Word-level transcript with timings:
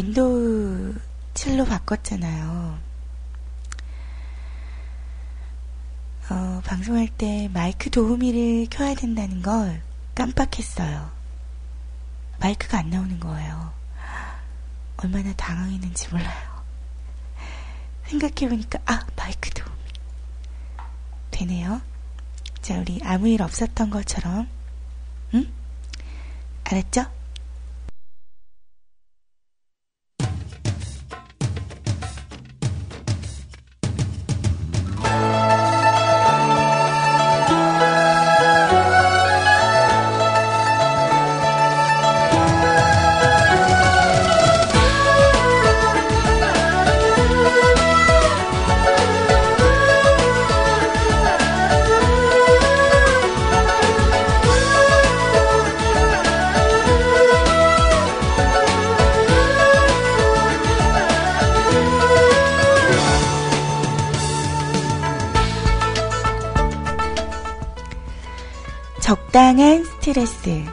윈도우 0.00 0.94
7로 1.34 1.68
바꿨잖아요. 1.68 2.78
어, 6.30 6.62
방송할 6.64 7.06
때 7.08 7.50
마이크 7.52 7.90
도우미를 7.90 8.68
켜야 8.70 8.94
된다는 8.94 9.42
걸 9.42 9.82
깜빡했어요. 10.14 11.10
마이크가 12.38 12.78
안 12.78 12.88
나오는 12.88 13.20
거예요. 13.20 13.74
얼마나 14.96 15.34
당황했는지 15.34 16.08
몰라요. 16.08 16.64
생각해보니까, 18.06 18.78
아, 18.86 19.06
마이크 19.16 19.50
도우미. 19.50 19.76
되네요. 21.30 21.82
자, 22.62 22.78
우리 22.78 23.00
아무 23.04 23.28
일 23.28 23.42
없었던 23.42 23.90
것처럼. 23.90 24.48
응? 25.34 25.52
알았죠? 26.64 27.19
적당한 69.60 69.84
스트레스. 69.84 70.64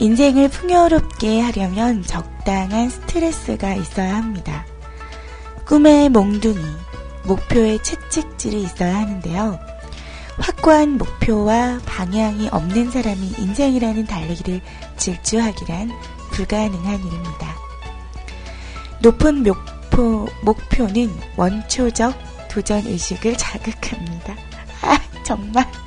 인생을 0.00 0.48
풍요롭게 0.48 1.40
하려면 1.40 2.02
적당한 2.02 2.90
스트레스가 2.90 3.74
있어야 3.74 4.16
합니다. 4.16 4.66
꿈의 5.66 6.08
몽둥이, 6.08 6.64
목표의 7.26 7.80
채찍질이 7.84 8.60
있어야 8.62 8.96
하는데요. 8.96 9.60
확고한 10.36 10.98
목표와 10.98 11.78
방향이 11.86 12.48
없는 12.50 12.90
사람이 12.90 13.34
인생이라는 13.38 14.04
달리기를 14.06 14.60
질주하기란 14.96 15.92
불가능한 16.32 16.98
일입니다. 16.98 17.54
높은 19.00 19.44
목표, 19.44 20.26
목표는 20.42 21.16
원초적 21.36 22.18
도전 22.50 22.84
의식을 22.84 23.36
자극합니다. 23.36 24.34
아, 24.82 24.98
정말. 25.22 25.85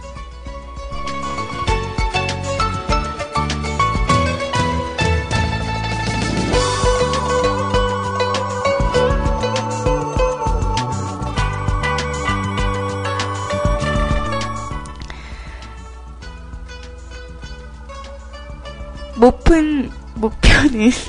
목 20.79 21.08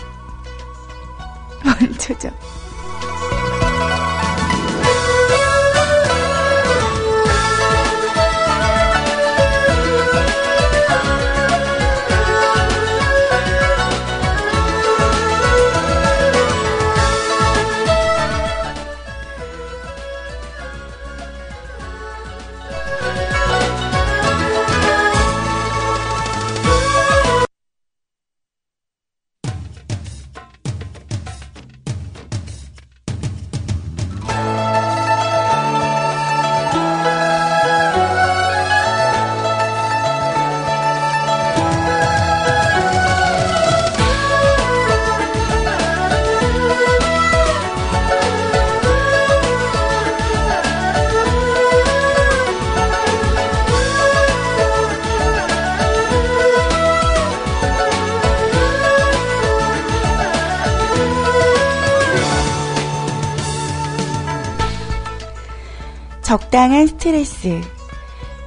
적당한 66.51 66.89
스트레스. 66.89 67.61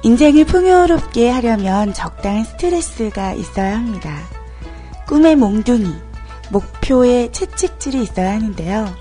인생을 0.02 0.44
풍요롭게 0.44 1.30
하려면 1.30 1.94
적당한 1.94 2.44
스트레스가 2.44 3.32
있어야 3.32 3.76
합니다. 3.76 4.14
꿈의 5.06 5.36
몽둥이, 5.36 5.90
목표의 6.50 7.32
채찍질이 7.32 8.02
있어야 8.02 8.32
하는데요. 8.34 8.94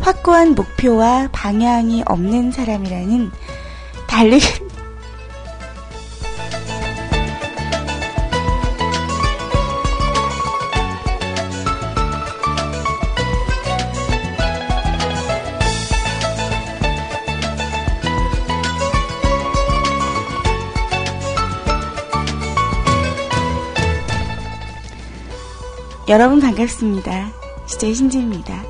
확고한 0.00 0.56
목표와 0.56 1.28
방향이 1.30 2.02
없는 2.04 2.50
사람이라는 2.50 3.30
달리 4.08 4.40
여러분 26.12 26.40
반갑습니다. 26.40 27.32
DJ 27.66 27.94
신지입니다. 27.94 28.62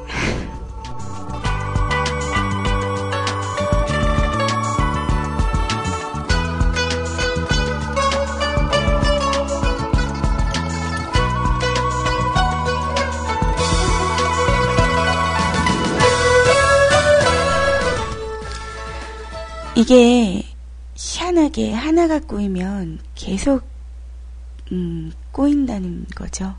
이게 19.74 20.44
희한하게 20.94 21.72
하나가 21.72 22.20
꼬이면 22.20 23.00
계속 23.16 23.64
음, 24.70 25.10
꼬인다는 25.32 26.06
거죠. 26.14 26.54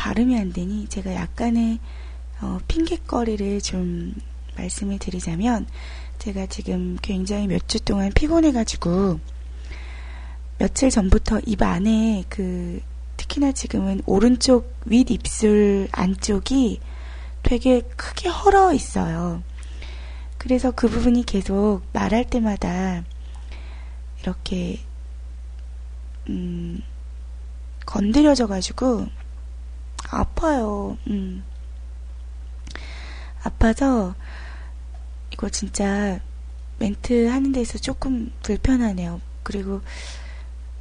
발음이 0.00 0.38
안 0.38 0.50
되니 0.50 0.86
제가 0.88 1.14
약간의 1.14 1.78
어, 2.40 2.58
핑계거리를 2.68 3.60
좀 3.60 4.14
말씀을 4.56 4.98
드리자면 4.98 5.66
제가 6.18 6.46
지금 6.46 6.96
굉장히 7.02 7.46
몇 7.46 7.68
주 7.68 7.78
동안 7.80 8.10
피곤해가지고 8.10 9.20
며칠 10.56 10.88
전부터 10.88 11.40
입 11.44 11.60
안에 11.62 12.24
그 12.30 12.80
특히나 13.18 13.52
지금은 13.52 14.00
오른쪽 14.06 14.74
윗 14.86 15.10
입술 15.10 15.88
안쪽이 15.92 16.80
되게 17.42 17.82
크게 17.82 18.30
헐어 18.30 18.72
있어요. 18.72 19.42
그래서 20.38 20.70
그 20.70 20.88
부분이 20.88 21.26
계속 21.26 21.82
말할 21.92 22.24
때마다 22.24 23.04
이렇게 24.22 24.80
음, 26.30 26.80
건드려져가지고 27.84 29.19
아파요. 30.08 30.96
음. 31.08 31.44
아파서 33.42 34.14
이거 35.32 35.48
진짜 35.48 36.20
멘트 36.78 37.28
하는 37.28 37.52
데서 37.52 37.78
조금 37.78 38.32
불편하네요. 38.42 39.20
그리고 39.42 39.80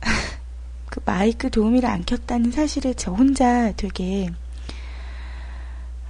그 0.89 0.99
마이크 1.05 1.49
도우미를 1.49 1.87
안 1.87 2.03
켰다는 2.03 2.51
사실을 2.51 2.95
저 2.95 3.11
혼자 3.11 3.71
되게 3.73 4.31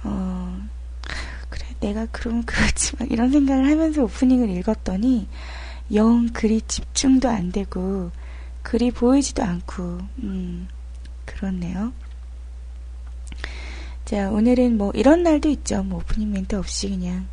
어 0.02 0.60
그래 1.48 1.66
내가 1.80 2.06
그러면 2.12 2.44
그렇지 2.44 2.96
막 2.98 3.10
이런 3.10 3.30
생각을 3.30 3.70
하면서 3.70 4.02
오프닝을 4.04 4.48
읽었더니 4.50 5.28
영 5.94 6.28
글이 6.28 6.62
집중도 6.62 7.28
안 7.28 7.52
되고 7.52 8.10
글이 8.62 8.92
보이지도 8.92 9.42
않고 9.42 9.98
음 10.22 10.68
그렇네요. 11.24 11.92
자 14.10 14.28
오늘은 14.28 14.76
뭐 14.76 14.90
이런 14.96 15.22
날도 15.22 15.48
있죠. 15.50 15.84
뭐 15.84 16.00
오프닝 16.00 16.32
멘트 16.32 16.56
없이 16.56 16.88
그냥 16.88 17.28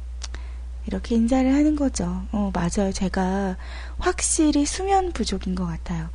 이렇게 0.85 1.15
인사를 1.15 1.51
하는 1.51 1.75
거죠. 1.75 2.21
어 2.31 2.51
맞아요. 2.53 2.91
제가 2.93 3.57
확실히 3.97 4.63
수면 4.63 5.11
부족인 5.11 5.55
것 5.55 5.65
같아요. 5.65 6.07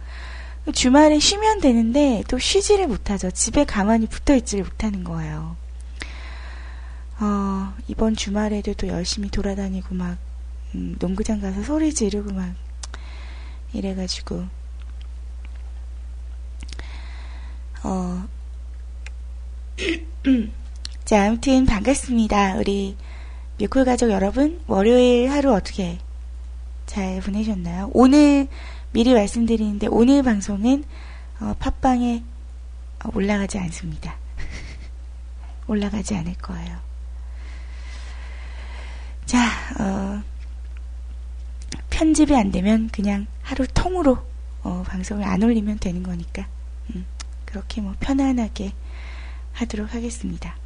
주말에 0.73 1.19
쉬면 1.19 1.61
되는데 1.61 2.23
또 2.29 2.39
쉬지를 2.39 2.87
못하죠. 2.87 3.33
집에 3.33 3.65
가만히 3.65 4.07
붙어 4.07 4.37
있지를 4.37 4.63
못하는 4.63 5.03
거예요. 5.03 5.57
어, 7.19 7.75
이번 7.89 8.15
주말에도 8.15 8.75
또 8.75 8.87
열심히 8.87 9.31
돌아다니고 9.31 9.97
막 9.97 10.17
음, 10.77 10.95
농구장 11.01 11.41
가서 11.41 11.65
소리 11.65 11.93
지르고 11.93 12.33
막 12.33 12.55
이래가지고 13.73 14.45
어, 17.83 18.29
자 21.13 21.27
아무튼 21.27 21.67
반갑습니다. 21.67 22.55
우리 22.57 22.97
뮤콜 23.59 23.85
가족 23.85 24.11
여러분 24.11 24.63
월요일 24.67 25.31
하루 25.31 25.53
어떻게 25.53 25.99
잘 26.87 27.21
보내셨나요? 27.21 27.91
오늘 27.93 28.49
미리 28.93 29.13
말씀드리는데 29.13 29.89
오늘 29.89 30.23
방송은 30.23 30.85
어, 31.39 31.55
팟빵에 31.59 32.25
어, 33.05 33.11
올라가지 33.13 33.59
않습니다. 33.59 34.17
올라가지 35.69 36.17
않을 36.17 36.33
거예요. 36.37 36.79
자, 39.27 39.51
어, 39.81 40.23
편집이 41.91 42.35
안 42.35 42.51
되면 42.51 42.89
그냥 42.91 43.27
하루 43.43 43.67
통으로 43.67 44.17
어, 44.63 44.83
방송을 44.87 45.25
안 45.25 45.43
올리면 45.43 45.79
되는 45.79 46.03
거니까 46.03 46.49
음, 46.89 47.05
그렇게 47.45 47.83
뭐 47.83 47.95
편안하게 48.01 48.73
하도록 49.53 49.93
하겠습니다. 49.93 50.62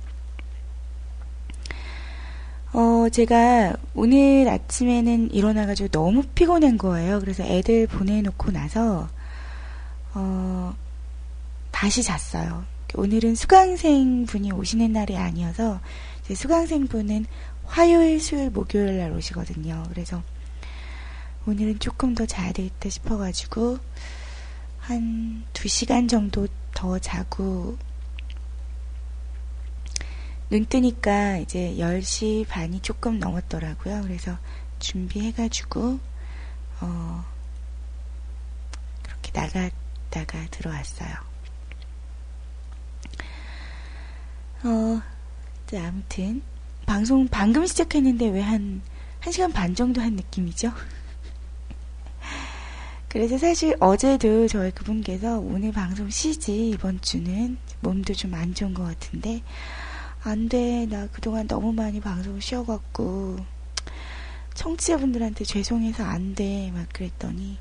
어, 2.76 3.08
제가 3.08 3.74
오늘 3.94 4.46
아침에는 4.50 5.30
일어나가지고 5.30 5.88
너무 5.88 6.22
피곤한 6.34 6.76
거예요. 6.76 7.20
그래서 7.20 7.42
애들 7.42 7.86
보내놓고 7.86 8.50
나서, 8.50 9.08
어, 10.12 10.74
다시 11.70 12.02
잤어요. 12.02 12.66
오늘은 12.94 13.34
수강생 13.34 14.26
분이 14.26 14.52
오시는 14.52 14.92
날이 14.92 15.16
아니어서, 15.16 15.80
수강생 16.34 16.86
분은 16.88 17.24
화요일, 17.64 18.20
수요일, 18.20 18.50
목요일 18.50 18.98
날 18.98 19.10
오시거든요. 19.12 19.84
그래서 19.88 20.22
오늘은 21.46 21.78
조금 21.78 22.14
더 22.14 22.26
자야 22.26 22.52
되겠다 22.52 22.90
싶어가지고, 22.90 23.78
한 24.80 25.44
2시간 25.54 26.10
정도 26.10 26.46
더 26.74 26.98
자고 26.98 27.78
눈 30.48 30.64
뜨니까 30.64 31.38
이제 31.38 31.74
10시 31.78 32.46
반이 32.46 32.80
조금 32.80 33.18
넘었더라고요. 33.18 34.02
그래서 34.02 34.38
준비해가지고, 34.78 35.98
어, 36.80 37.24
그렇게 39.02 39.32
나갔다가 39.32 40.46
들어왔어요. 40.50 41.10
어, 44.64 45.02
네, 45.70 45.84
아무튼, 45.84 46.42
방송 46.86 47.26
방금 47.26 47.66
시작했는데 47.66 48.28
왜 48.28 48.40
한, 48.40 48.82
한 49.18 49.32
시간 49.32 49.52
반 49.52 49.74
정도 49.74 50.00
한 50.00 50.12
느낌이죠? 50.14 50.72
그래서 53.08 53.36
사실 53.38 53.76
어제도 53.80 54.46
저희 54.46 54.70
그분께서 54.70 55.40
오늘 55.40 55.72
방송 55.72 56.08
쉬지, 56.08 56.70
이번 56.70 57.00
주는 57.00 57.58
몸도 57.80 58.14
좀 58.14 58.34
안 58.34 58.54
좋은 58.54 58.74
것 58.74 58.84
같은데, 58.84 59.42
안 60.28 60.48
돼. 60.48 60.86
나 60.86 61.06
그동안 61.08 61.46
너무 61.46 61.72
많이 61.72 62.00
방송 62.00 62.40
쉬어갖고, 62.40 63.36
청취자분들한테 64.54 65.44
죄송해서 65.44 66.04
안 66.04 66.34
돼. 66.34 66.70
막 66.72 66.88
그랬더니, 66.92 67.58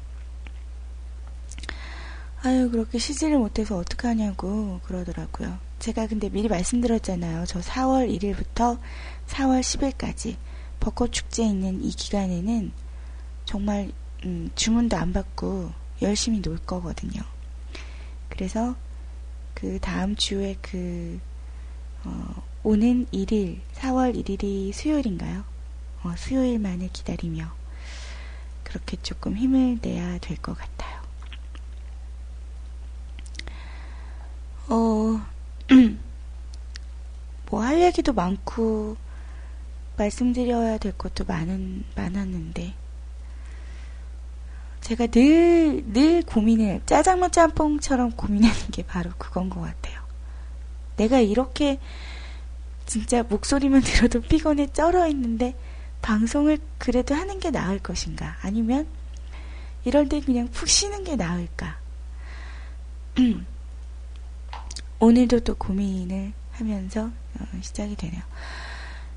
아유, 2.46 2.70
그렇게 2.70 3.00
쉬지를 3.00 3.40
못해서 3.40 3.76
어떡하냐고 3.78 4.80
그러더라고요. 4.86 5.58
제가 5.80 6.06
근데 6.06 6.30
미리 6.30 6.48
말씀드렸잖아요. 6.48 7.46
저 7.48 7.60
4월 7.60 8.08
1일부터 8.20 8.80
4월 9.28 9.62
10일까지 9.62 10.36
벚꽃 10.80 11.12
축제 11.12 11.44
있는 11.44 11.84
이 11.84 11.90
기간에는 11.90 12.72
정말 13.46 13.92
음, 14.26 14.50
주문도 14.54 14.96
안 14.96 15.12
받고 15.12 15.72
열심히 16.04 16.42
놀 16.42 16.58
거거든요. 16.60 17.24
그래서 18.30 18.76
그 19.56 19.80
다음 19.80 20.16
주에 20.16 20.56
그 20.62 21.20
어, 22.04 22.44
오는 22.66 23.06
1일, 23.14 23.60
4월 23.76 24.16
1일이 24.16 24.74
수요일인가요? 24.74 25.44
어, 26.02 26.16
수요일만을 26.18 26.90
기다리며 26.92 27.52
그렇게 28.64 28.98
조금 29.04 29.38
힘을 29.38 29.78
내야 29.84 30.18
될 30.18 30.38
것 30.38 30.58
같아요. 30.58 31.00
어, 34.68 35.22
뭐 37.52 37.62
할 37.64 37.82
얘기도 37.84 38.14
많고 38.14 38.98
말씀드려야 39.98 40.80
될 40.80 40.98
것도 40.98 41.24
많은, 41.26 41.86
많았는데 41.96 42.74
제가 44.82 45.06
늘, 45.08 45.84
늘 45.94 46.24
고민을, 46.24 46.82
짜장면 46.88 47.32
짬뽕처럼 47.32 48.14
고민하는 48.14 48.60
게 48.72 48.84
바로 48.84 49.12
그건 49.20 49.50
것 49.52 49.62
같아요. 49.62 50.02
내가 50.98 51.20
이렇게 51.20 51.80
진짜 52.86 53.24
목소리만 53.24 53.82
들어도 53.82 54.22
피곤해 54.22 54.68
쩔어 54.68 55.08
있는데 55.08 55.56
방송을 56.02 56.60
그래도 56.78 57.16
하는 57.16 57.40
게 57.40 57.50
나을 57.50 57.80
것인가? 57.80 58.38
아니면 58.42 58.88
이럴 59.84 60.08
때 60.08 60.20
그냥 60.22 60.48
푹 60.50 60.68
쉬는 60.68 61.04
게 61.04 61.16
나을까? 61.16 61.78
오늘도 65.00 65.42
또 65.42 65.56
고민을 65.56 66.34
하면서 66.54 67.06
어, 67.06 67.46
시작이 67.62 67.96
되네요. 67.96 68.22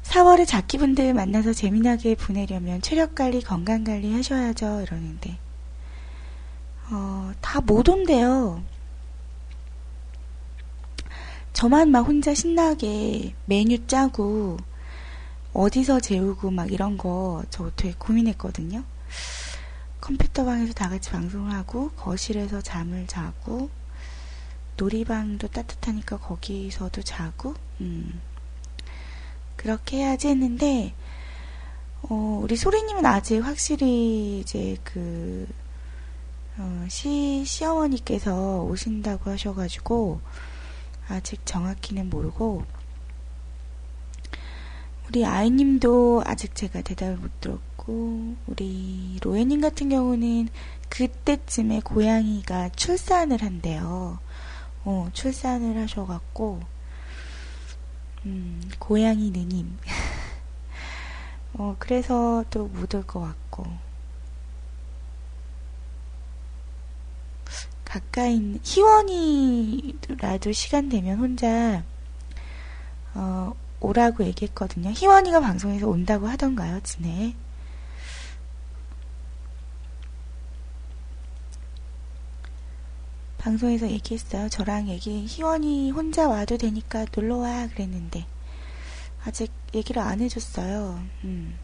4월에 0.03 0.47
자키분들 0.47 1.13
만나서 1.13 1.53
재미나게 1.53 2.15
보내려면 2.15 2.81
체력 2.81 3.15
관리, 3.15 3.43
건강 3.43 3.85
관리 3.85 4.13
하셔야죠. 4.15 4.81
이러는데 4.83 5.39
어, 6.91 7.33
다 7.41 7.61
못 7.61 7.89
온대요. 7.89 8.63
저만 11.59 11.91
막 11.91 12.07
혼자 12.07 12.35
신나게 12.35 13.35
메뉴 13.47 13.85
짜고 13.89 14.59
어디서 15.53 15.99
재우고 15.99 16.53
막 16.53 16.71
이런 16.71 16.97
거 16.97 17.43
저 17.51 17.73
되게 17.75 17.97
고민했거든요. 17.99 18.85
컴퓨터 20.01 20.45
방에서 20.45 20.73
다 20.73 20.89
같이 20.89 21.11
방송을 21.11 21.51
하고 21.53 21.91
거실에서 21.97 22.61
잠을 22.61 23.09
자고 23.09 23.71
놀이방도 24.77 25.49
따뜻하니까 25.49 26.19
거기서도 26.19 27.03
자고 27.03 27.55
음. 27.81 28.21
그렇게 29.57 29.97
해야지 29.97 30.29
했는데 30.29 30.95
어, 32.03 32.39
우리 32.41 32.55
소리님은 32.55 33.05
아직 33.05 33.41
확실히 33.41 34.39
이제 34.39 34.77
그 34.85 35.49
어, 36.57 36.87
시 36.89 37.43
시어머니께서 37.45 38.63
오신다고 38.63 39.33
하셔가지고 39.33 40.21
아직 41.09 41.45
정확히는 41.47 42.11
모르고 42.11 42.65
우리 45.09 45.25
아이님도 45.25 46.23
아직 46.27 46.55
제가 46.55 46.83
대답을 46.83 47.17
못 47.17 47.41
들었고 47.41 48.35
우리 48.47 49.19
로에님 49.23 49.61
같은 49.63 49.89
경우는 49.89 50.49
그때쯤에 50.91 51.81
고양이가 51.81 52.71
출산을 52.71 53.43
한대요. 53.43 54.19
어, 54.85 55.09
출산을 55.13 55.77
하셔갖고 55.83 56.61
음, 58.27 58.61
고양이 58.79 59.31
느님 59.33 59.79
어, 61.55 61.77
그래서 61.79 62.45
또 62.51 62.69
못 62.69 62.95
올 62.95 63.03
것 63.07 63.21
같고. 63.21 63.88
가까이 67.99 68.37
있는, 68.37 68.61
희원이라도 68.63 70.53
시간 70.53 70.89
되면 70.89 71.19
혼자, 71.19 71.85
어, 73.15 73.53
오라고 73.81 74.25
얘기했거든요. 74.25 74.91
희원이가 74.91 75.41
방송에서 75.41 75.89
온다고 75.89 76.29
하던가요, 76.29 76.81
진해. 76.83 77.35
방송에서 83.39 83.89
얘기했어요. 83.89 84.49
저랑 84.49 84.89
얘기, 84.89 85.25
희원이 85.27 85.91
혼자 85.91 86.29
와도 86.29 86.57
되니까 86.57 87.07
놀러와, 87.15 87.69
그랬는데. 87.69 88.27
아직 89.25 89.53
얘기를 89.75 90.01
안 90.01 90.21
해줬어요. 90.21 91.03
음. 91.25 91.59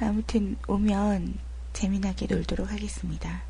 아무튼, 0.00 0.56
오면 0.68 1.45
재미나게 1.76 2.26
놀도록 2.26 2.72
하겠습니다. 2.72 3.42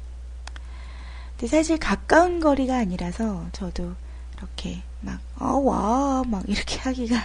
근데 1.31 1.47
사실 1.47 1.79
가까운 1.79 2.41
거리가 2.41 2.77
아니라서 2.77 3.47
저도 3.53 3.95
이렇게 4.37 4.83
막, 5.01 5.21
어, 5.39 5.53
와, 5.59 6.25
막 6.27 6.43
이렇게 6.49 6.81
하기가, 6.81 7.17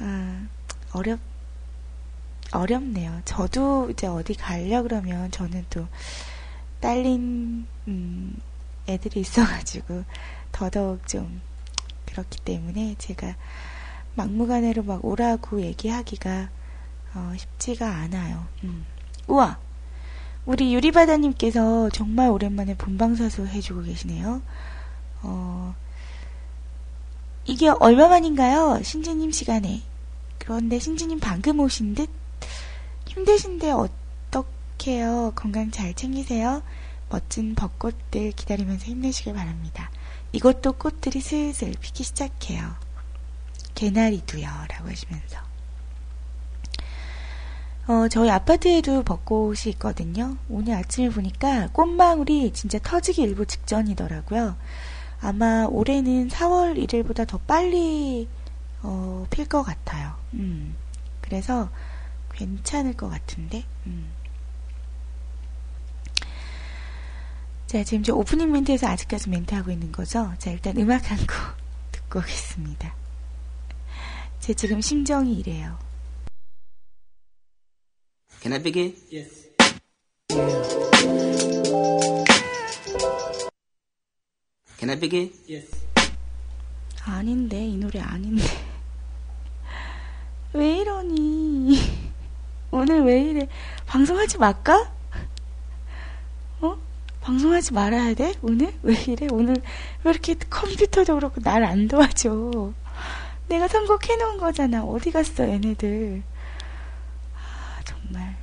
어, 0.00 0.46
어렵, 0.92 1.20
어렵네요. 2.50 3.20
저도 3.26 3.90
이제 3.90 4.06
어디 4.06 4.32
가려 4.32 4.82
그러면 4.82 5.30
저는 5.30 5.66
또 5.68 5.86
딸린, 6.80 7.66
음, 7.86 8.36
애들이 8.88 9.20
있어가지고 9.20 10.04
더더욱 10.50 11.06
좀 11.06 11.42
그렇기 12.06 12.40
때문에 12.40 12.94
제가 12.96 13.36
막무가내로 14.14 14.82
막 14.82 15.04
오라고 15.04 15.60
얘기하기가 15.60 16.48
어, 17.14 17.32
쉽지가 17.36 17.86
않아요. 17.86 18.46
음. 18.64 18.86
우와! 19.26 19.63
우리 20.46 20.74
유리바다님께서 20.74 21.88
정말 21.90 22.28
오랜만에 22.28 22.76
본방사수 22.76 23.46
해주고 23.46 23.82
계시네요. 23.82 24.42
어, 25.22 25.74
이게 27.46 27.68
얼마만인가요? 27.68 28.82
신지님 28.82 29.30
시간에. 29.30 29.82
그런데 30.38 30.78
신지님 30.78 31.20
방금 31.20 31.60
오신 31.60 31.94
듯? 31.94 32.10
힘드신데 33.06 33.70
어떡해요? 33.70 35.32
건강 35.34 35.70
잘 35.70 35.94
챙기세요. 35.94 36.62
멋진 37.08 37.54
벚꽃들 37.54 38.32
기다리면서 38.32 38.86
힘내시길 38.86 39.32
바랍니다. 39.34 39.90
이것도 40.32 40.72
꽃들이 40.72 41.20
슬슬 41.20 41.72
피기 41.80 42.02
시작해요. 42.02 42.74
개나리도요. 43.74 44.46
라고 44.68 44.88
하시면서. 44.88 45.53
어, 47.86 48.08
저희 48.08 48.30
아파트에도 48.30 49.02
벚꽃이 49.02 49.58
있거든요. 49.74 50.36
오늘 50.48 50.74
아침에 50.74 51.10
보니까 51.10 51.68
꽃망울이 51.72 52.52
진짜 52.54 52.78
터지기 52.78 53.20
일부 53.22 53.44
직전이더라고요. 53.44 54.56
아마 55.20 55.66
올해는 55.68 56.28
4월 56.28 56.82
1일보다 56.86 57.26
더 57.26 57.38
빨리 57.38 58.28
어, 58.82 59.26
필 59.30 59.46
것 59.46 59.62
같아요. 59.62 60.14
음. 60.34 60.74
그래서 61.20 61.68
괜찮을 62.32 62.94
것 62.94 63.08
같은데. 63.10 63.64
음. 63.86 64.10
자, 67.66 67.82
지금 67.84 68.02
저 68.02 68.14
오프닝 68.14 68.50
멘트에서 68.52 68.86
아직까지 68.88 69.28
멘트하고 69.30 69.70
있는 69.70 69.92
거죠? 69.92 70.32
자, 70.38 70.50
일단 70.50 70.76
음악 70.78 71.10
한 71.10 71.18
곡 71.18 71.28
듣고 71.92 72.18
오겠습니다. 72.20 72.94
제 74.40 74.54
지금 74.54 74.80
심정이 74.80 75.34
이래요. 75.38 75.78
Can 78.44 78.52
I 78.52 78.58
begin? 78.58 78.92
Yes. 79.10 79.48
Can 84.78 84.90
I 84.90 84.96
begin? 85.00 85.32
Yes. 85.48 85.70
아닌데, 87.06 87.66
이 87.66 87.76
노래 87.76 88.00
아닌데. 88.00 88.44
왜 90.52 90.78
이러니? 90.80 91.78
오늘 92.70 93.02
왜 93.04 93.22
이래? 93.22 93.48
방송하지 93.86 94.36
말까? 94.38 94.92
어? 96.60 96.76
방송하지 97.22 97.72
말아야 97.72 98.14
돼? 98.14 98.34
오늘? 98.42 98.74
왜 98.82 98.94
이래? 99.08 99.26
오늘 99.30 99.56
왜 100.04 100.10
이렇게 100.10 100.34
컴퓨터도 100.34 101.14
그렇고 101.14 101.40
날 101.40 101.64
안 101.64 101.88
도와줘? 101.88 102.72
내가 103.48 103.68
선곡해 103.68 104.16
놓은 104.16 104.36
거잖아. 104.38 104.84
어디 104.84 105.10
갔어, 105.10 105.48
얘네들. 105.48 106.22
아, 108.12 108.34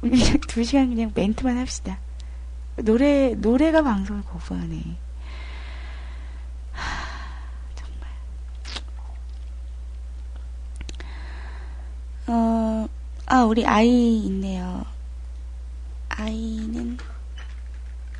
정말. 0.00 0.40
두 0.48 0.64
시간 0.64 0.88
그냥 0.88 1.12
멘트만 1.14 1.58
합시다. 1.58 1.98
노래, 2.76 3.34
노래가 3.34 3.82
방송을 3.82 4.22
거부하네. 4.24 4.96
어, 12.28 12.86
아, 13.26 13.42
우리 13.44 13.66
아이 13.66 14.18
있네요. 14.26 14.84
아이는, 16.10 16.98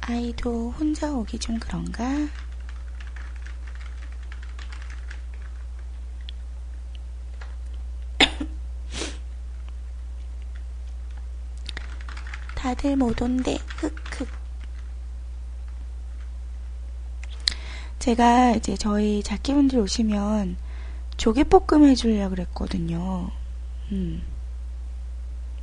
아이도 0.01 0.71
혼자 0.71 1.13
오기 1.13 1.39
좀 1.39 1.59
그런가? 1.59 2.05
다들 12.69 12.97
못 12.97 13.23
온대, 13.23 13.57
흑흑. 13.79 14.29
제가 17.99 18.51
이제 18.57 18.77
저희 18.77 19.23
자키분들 19.23 19.79
오시면 19.79 20.59
조개볶음 21.17 21.89
해주려고 21.89 22.35
그랬거든요. 22.35 23.31
음. 23.93 24.23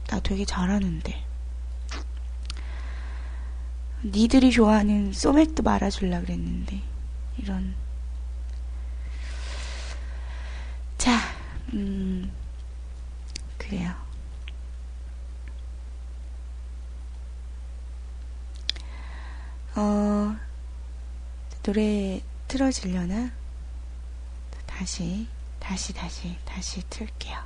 나 0.07 0.19
되게 0.19 0.45
잘하는데. 0.45 1.23
니들이 4.05 4.49
좋아하는 4.49 5.13
소맥도 5.13 5.61
말아줄라 5.61 6.21
그랬는데. 6.21 6.81
이런. 7.37 7.75
자, 10.97 11.19
음, 11.71 12.31
그래요. 13.59 14.04
어, 19.75 20.35
노래 21.63 22.21
틀어지려나? 22.47 23.31
다시, 24.65 25.27
다시, 25.59 25.93
다시, 25.93 26.37
다시 26.45 26.81
틀게요. 26.89 27.37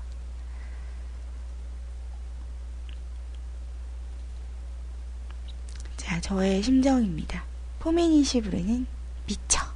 자, 5.98 6.22
저의 6.22 6.62
심정입니다. 6.62 7.44
포미닛이 7.80 8.42
부르는 8.44 8.86
미쳐. 9.26 9.70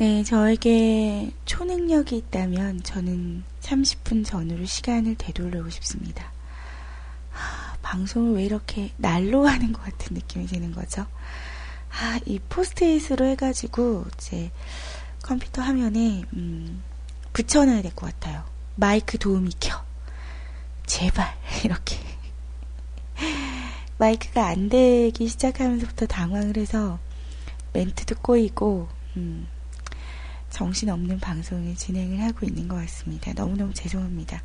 네, 0.00 0.24
저에게 0.24 1.30
초능력이 1.44 2.16
있다면 2.16 2.82
저는 2.84 3.44
30분 3.60 4.24
전으로 4.24 4.64
시간을 4.64 5.16
되돌리고 5.16 5.68
싶습니다. 5.68 6.32
하, 7.30 7.76
방송을 7.82 8.36
왜 8.36 8.44
이렇게 8.44 8.92
날로 8.96 9.46
하는 9.46 9.74
것 9.74 9.82
같은 9.82 10.14
느낌이 10.14 10.46
드는 10.46 10.72
거죠? 10.72 11.06
아, 11.90 12.18
이 12.24 12.38
포스트잇으로 12.48 13.26
해가지고 13.26 14.06
이제 14.14 14.50
컴퓨터 15.22 15.60
화면에 15.60 16.22
음, 16.32 16.82
붙여놔야 17.34 17.82
될 17.82 17.92
것 17.94 18.06
같아요. 18.06 18.42
마이크 18.76 19.18
도우미 19.18 19.50
켜. 19.60 19.84
제발 20.86 21.36
이렇게 21.62 21.98
마이크가 23.98 24.46
안 24.46 24.70
되기 24.70 25.28
시작하면서부터 25.28 26.06
당황을 26.06 26.56
해서 26.56 26.98
멘트도 27.74 28.14
꼬이고 28.22 28.88
음, 29.18 29.46
정신없는 30.50 31.20
방송을 31.20 31.74
진행을 31.74 32.20
하고 32.22 32.46
있는 32.46 32.68
것 32.68 32.76
같습니다. 32.76 33.32
너무너무 33.32 33.72
죄송합니다. 33.74 34.42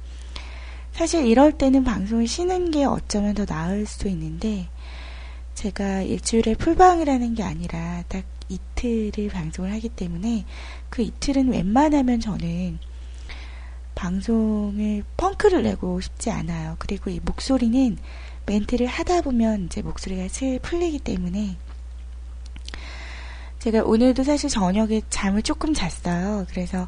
사실 0.94 1.26
이럴 1.26 1.52
때는 1.52 1.84
방송을 1.84 2.28
쉬는 2.28 2.72
게 2.72 2.86
어쩌면 2.86 3.36
더 3.36 3.46
나을 3.46 3.86
수도 3.86 4.08
있는데 4.10 4.70
제가 5.54 6.02
일주일에 6.04 6.56
풀방을 6.56 7.10
하는 7.10 7.36
게 7.36 7.44
아니라 7.44 8.04
딱 8.08 8.24
이틀을 8.48 9.30
방송을 9.30 9.74
하기 9.74 9.90
때문에 9.90 10.46
그 10.90 11.02
이틀은 11.02 11.50
웬만하면 11.50 12.20
저는 12.20 12.80
방송을 13.96 15.04
펑크를 15.18 15.64
내고 15.64 16.00
싶지 16.02 16.30
않아요. 16.30 16.76
그리고 16.80 17.10
이 17.10 17.20
목소리는 17.24 17.98
멘트를 18.46 18.86
하다 18.86 19.22
보면 19.22 19.66
이제 19.66 19.82
목소리가 19.82 20.28
슬 20.28 20.60
풀리기 20.60 21.00
때문에 21.00 21.58
제가 23.66 23.82
오늘도 23.82 24.24
사실 24.24 24.48
저녁에 24.48 25.02
잠을 25.10 25.42
조금 25.42 25.74
잤어요. 25.74 26.46
그래서 26.52 26.88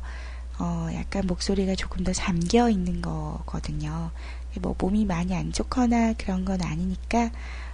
어 0.60 0.88
약간 0.94 1.26
목소리가 1.26 1.74
조금 1.74 2.04
더 2.04 2.14
잠겨 2.14 2.70
있는 2.70 3.02
거거든요. 3.02 4.12
뭐 4.62 4.76
몸이 4.78 5.06
많이 5.06 5.36
안 5.36 5.52
좋거나 5.52 6.14
그런 6.20 6.46
건 6.46 6.62
아니니까 6.62 7.32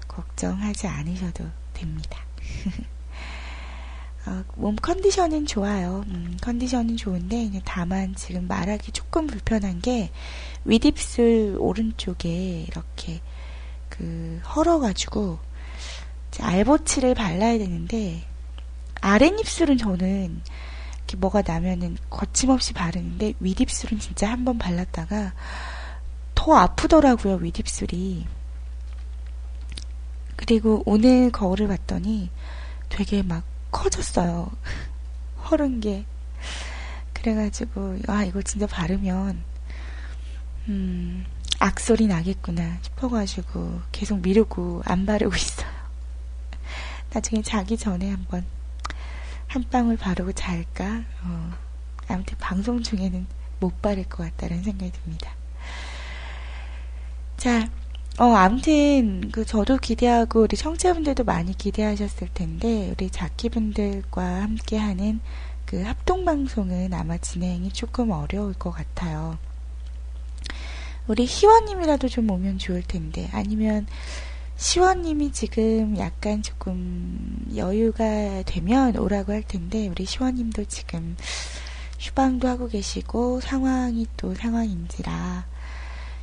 걱정하지 0.07 0.87
않으셔도 0.87 1.43
됩니다. 1.73 2.17
어, 4.25 4.45
몸 4.55 4.77
컨디션은 4.77 5.47
좋아요. 5.47 6.05
음, 6.07 6.37
컨디션은 6.41 6.95
좋은데 6.95 7.61
다만 7.65 8.15
지금 8.15 8.47
말하기 8.47 8.93
조금 8.93 9.27
불편한 9.27 9.81
게 9.81 10.11
윗입술 10.63 11.57
오른쪽에 11.59 12.61
이렇게 12.69 13.19
그 13.89 14.39
헐어가지고 14.55 15.39
알보치를 16.39 17.15
발라야 17.15 17.57
되는데 17.57 18.31
아랫입술은 19.03 19.77
저는 19.77 20.41
이렇게 20.97 21.17
뭐가 21.17 21.43
나면은 21.45 21.97
거침없이 22.09 22.71
바르는데 22.73 23.33
윗입술은 23.41 23.99
진짜 23.99 24.31
한 24.31 24.45
번 24.45 24.57
발랐다가 24.57 25.33
더 26.33 26.53
아프더라고요 26.55 27.35
윗입술이. 27.35 28.25
그리고 30.37 30.83
오늘 30.85 31.31
거울을 31.31 31.67
봤더니 31.67 32.29
되게 32.89 33.23
막 33.23 33.43
커졌어요. 33.71 34.51
허른 35.49 35.79
게. 35.81 36.05
그래가지고, 37.13 37.99
아, 38.07 38.23
이거 38.23 38.41
진짜 38.41 38.67
바르면, 38.67 39.43
음, 40.67 41.25
악소리 41.59 42.07
나겠구나 42.07 42.77
싶어가지고 42.81 43.81
계속 43.91 44.19
미루고 44.21 44.81
안 44.85 45.05
바르고 45.05 45.33
있어요. 45.35 45.67
나중에 47.13 47.41
자기 47.41 47.77
전에 47.77 48.09
한번 48.11 48.45
한 49.53 49.63
방울 49.69 49.97
바르고 49.97 50.31
잘까? 50.31 51.03
어, 51.23 51.51
아무튼 52.07 52.35
방송 52.39 52.81
중에는 52.81 53.27
못 53.59 53.83
바를 53.83 54.03
것 54.03 54.23
같다는 54.23 54.63
생각이 54.63 54.91
듭니다. 54.91 55.31
자, 57.37 57.69
어, 58.17 58.33
아무튼, 58.33 59.29
그, 59.31 59.45
저도 59.45 59.77
기대하고, 59.77 60.41
우리 60.41 60.57
청취자분들도 60.57 61.23
많이 61.25 61.55
기대하셨을 61.55 62.29
텐데, 62.33 62.89
우리 62.89 63.11
자키분들과 63.11 64.41
함께 64.41 64.79
하는 64.79 65.19
그 65.65 65.83
합동방송은 65.83 66.91
아마 66.91 67.19
진행이 67.19 67.73
조금 67.73 68.09
어려울 68.09 68.53
것 68.53 68.71
같아요. 68.71 69.37
우리 71.05 71.25
희원님이라도 71.25 72.09
좀 72.09 72.31
오면 72.31 72.57
좋을 72.57 72.81
텐데, 72.81 73.29
아니면, 73.33 73.85
시원님이 74.63 75.33
지금 75.33 75.97
약간 75.97 76.41
조금 76.41 77.45
여유가 77.53 78.43
되면 78.43 78.95
오라고 78.95 79.33
할 79.33 79.43
텐데, 79.43 79.89
우리 79.89 80.05
시원님도 80.05 80.63
지금 80.65 81.17
휴방도 81.99 82.47
하고 82.47 82.69
계시고, 82.69 83.41
상황이 83.41 84.07
또 84.15 84.33
상황인지라, 84.33 85.45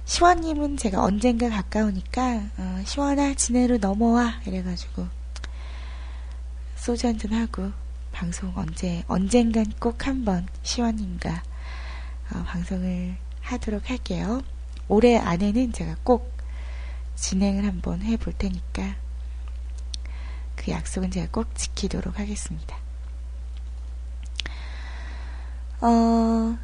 시원님은 0.07 0.79
제가 0.79 1.05
언젠가 1.05 1.51
가까우니까 1.51 2.43
어, 2.57 2.83
시원아 2.87 3.35
지내로 3.35 3.77
넘어와 3.77 4.41
이래가지고 4.47 5.07
소주 6.77 7.09
한잔 7.09 7.35
하고 7.35 7.71
방송 8.11 8.55
언제 8.57 9.05
언젠간 9.07 9.75
꼭 9.79 10.07
한번 10.07 10.49
시원님과 10.63 11.43
어, 12.33 12.45
방송을 12.47 13.17
하도록 13.43 13.91
할게요. 13.91 14.41
올해 14.89 15.19
안에는 15.19 15.75
제가 15.75 15.97
꼭 16.03 16.40
진행을 17.21 17.65
한번 17.67 18.03
해볼 18.03 18.33
테니까 18.39 18.97
그 20.57 20.71
약속은 20.71 21.11
제가 21.11 21.29
꼭 21.31 21.55
지키도록 21.55 22.19
하겠습니다. 22.19 22.77
어, 25.81 26.59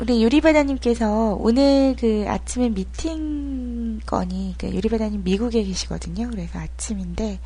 우리 0.00 0.22
유리바다님께서 0.22 1.36
오늘 1.40 1.96
그 1.98 2.24
아침에 2.28 2.68
미팅 2.68 4.00
건이, 4.06 4.54
그 4.58 4.68
유리바다님 4.68 5.24
미국에 5.24 5.64
계시거든요. 5.64 6.30
그래서 6.30 6.60
아침인데, 6.60 7.40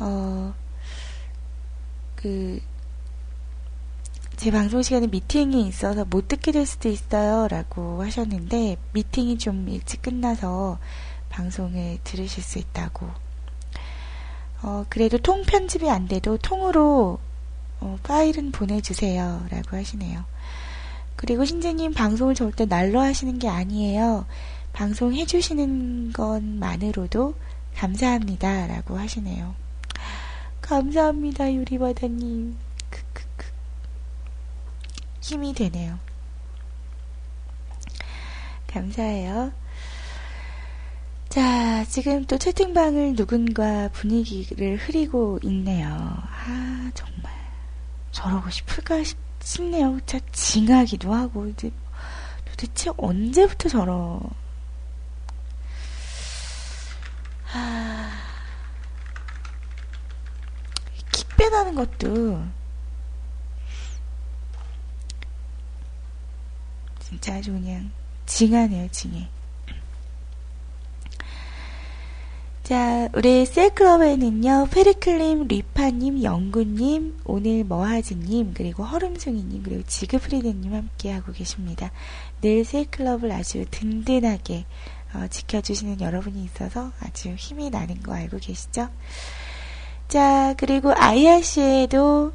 어, 0.00 0.54
그, 2.16 2.60
제 4.38 4.52
방송 4.52 4.82
시간에 4.82 5.08
미팅이 5.08 5.66
있어서 5.66 6.04
못 6.04 6.28
듣게 6.28 6.52
될 6.52 6.64
수도 6.64 6.88
있어요. 6.88 7.48
라고 7.48 8.04
하셨는데, 8.04 8.76
미팅이 8.92 9.36
좀 9.36 9.68
일찍 9.68 10.00
끝나서 10.00 10.78
방송을 11.28 11.98
들으실 12.04 12.44
수 12.44 12.60
있다고. 12.60 13.08
어, 14.62 14.84
그래도 14.88 15.18
통 15.18 15.42
편집이 15.42 15.90
안 15.90 16.06
돼도 16.06 16.38
통으로 16.38 17.18
어, 17.80 17.98
파일은 18.04 18.52
보내주세요. 18.52 19.44
라고 19.50 19.76
하시네요. 19.76 20.24
그리고 21.16 21.44
신재님 21.44 21.92
방송을 21.92 22.36
절대 22.36 22.64
날로 22.64 23.00
하시는 23.00 23.40
게 23.40 23.48
아니에요. 23.48 24.24
방송 24.72 25.14
해주시는 25.14 26.12
것만으로도 26.12 27.34
감사합니다. 27.74 28.68
라고 28.68 28.96
하시네요. 28.96 29.56
감사합니다, 30.60 31.52
유리바다님. 31.52 32.67
힘이 35.28 35.52
되네요. 35.52 35.98
감사해요. 38.66 39.52
자, 41.28 41.84
지금 41.84 42.24
또 42.24 42.38
채팅방을 42.38 43.14
누군가 43.14 43.88
분위기를 43.88 44.78
흐리고 44.78 45.38
있네요. 45.42 45.86
아, 45.90 46.90
정말. 46.94 47.30
저러고 48.10 48.48
싶을까 48.48 49.04
싶 49.04 49.18
싶네요. 49.40 49.98
진짜 50.06 50.24
징하기도 50.32 51.12
하고, 51.12 51.46
이제 51.46 51.70
도대체 52.46 52.90
언제부터 52.96 53.68
저러, 53.68 54.20
하, 57.44 58.10
키 61.12 61.24
빼나는 61.36 61.74
것도 61.74 62.42
진짜 67.08 67.36
아주 67.36 67.52
그냥 67.52 67.90
징하네요, 68.26 68.88
징해. 68.90 69.28
자, 72.64 73.08
우리 73.14 73.46
셀클럽에는요, 73.46 74.68
페리클님, 74.70 75.48
리파님, 75.48 76.22
영구님, 76.22 77.20
오늘 77.24 77.64
머하지님, 77.64 78.52
그리고 78.52 78.84
허름숭이님, 78.84 79.62
그리고 79.62 79.82
지그프리드님 79.86 80.74
함께하고 80.74 81.32
계십니다. 81.32 81.90
늘 82.42 82.66
셀클럽을 82.66 83.32
아주 83.32 83.64
든든하게 83.70 84.66
어, 85.14 85.26
지켜주시는 85.30 86.02
여러분이 86.02 86.44
있어서 86.44 86.92
아주 87.00 87.34
힘이 87.38 87.70
나는 87.70 88.02
거 88.02 88.12
알고 88.12 88.36
계시죠? 88.36 88.90
자, 90.08 90.52
그리고 90.58 90.92
아이아씨에도 90.94 92.32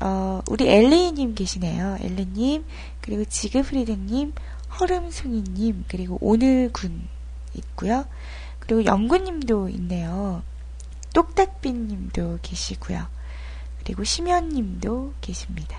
어, 0.00 0.40
우리 0.48 0.68
엘리님 0.68 1.34
계시네요. 1.34 1.98
엘리님, 2.00 2.64
그리고 3.00 3.24
지그프리드님, 3.24 4.34
허름숭이님, 4.78 5.84
그리고 5.88 6.18
오늘군 6.20 7.08
있고요. 7.54 8.06
그리고 8.58 8.84
영구님도 8.84 9.68
있네요. 9.70 10.42
똑딱비님도 11.14 12.38
계시고요. 12.42 13.06
그리고 13.82 14.04
심연님도 14.04 15.14
계십니다. 15.20 15.76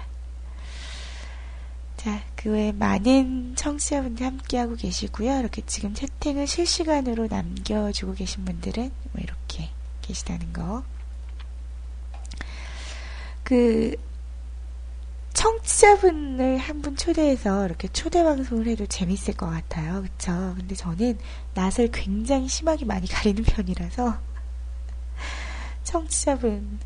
자, 1.98 2.22
그 2.36 2.50
외에 2.50 2.72
많은 2.72 3.56
청취자분들 3.56 4.26
함께하고 4.26 4.76
계시고요. 4.76 5.40
이렇게 5.40 5.62
지금 5.68 5.94
채팅을 5.94 6.48
실시간으로 6.48 7.28
남겨주고 7.28 8.16
계신 8.16 8.44
분들은 8.44 8.92
뭐 9.12 9.22
이렇게 9.22 9.70
계시다는 10.02 10.52
거. 10.52 10.84
그, 13.44 13.96
청취자분을 15.42 16.58
한 16.60 16.82
분 16.84 16.96
초대해서 16.96 17.66
이렇게 17.66 17.88
초대 17.88 18.24
방송을 18.24 18.68
해도 18.68 18.86
재밌을 18.86 19.34
것 19.34 19.48
같아요. 19.50 20.04
그쵸? 20.04 20.54
근데 20.56 20.76
저는 20.76 21.18
낯을 21.56 21.90
굉장히 21.92 22.48
심하게 22.48 22.86
많이 22.86 23.08
가리는 23.08 23.44
편이라서 23.44 24.20
청취자분 25.84 26.80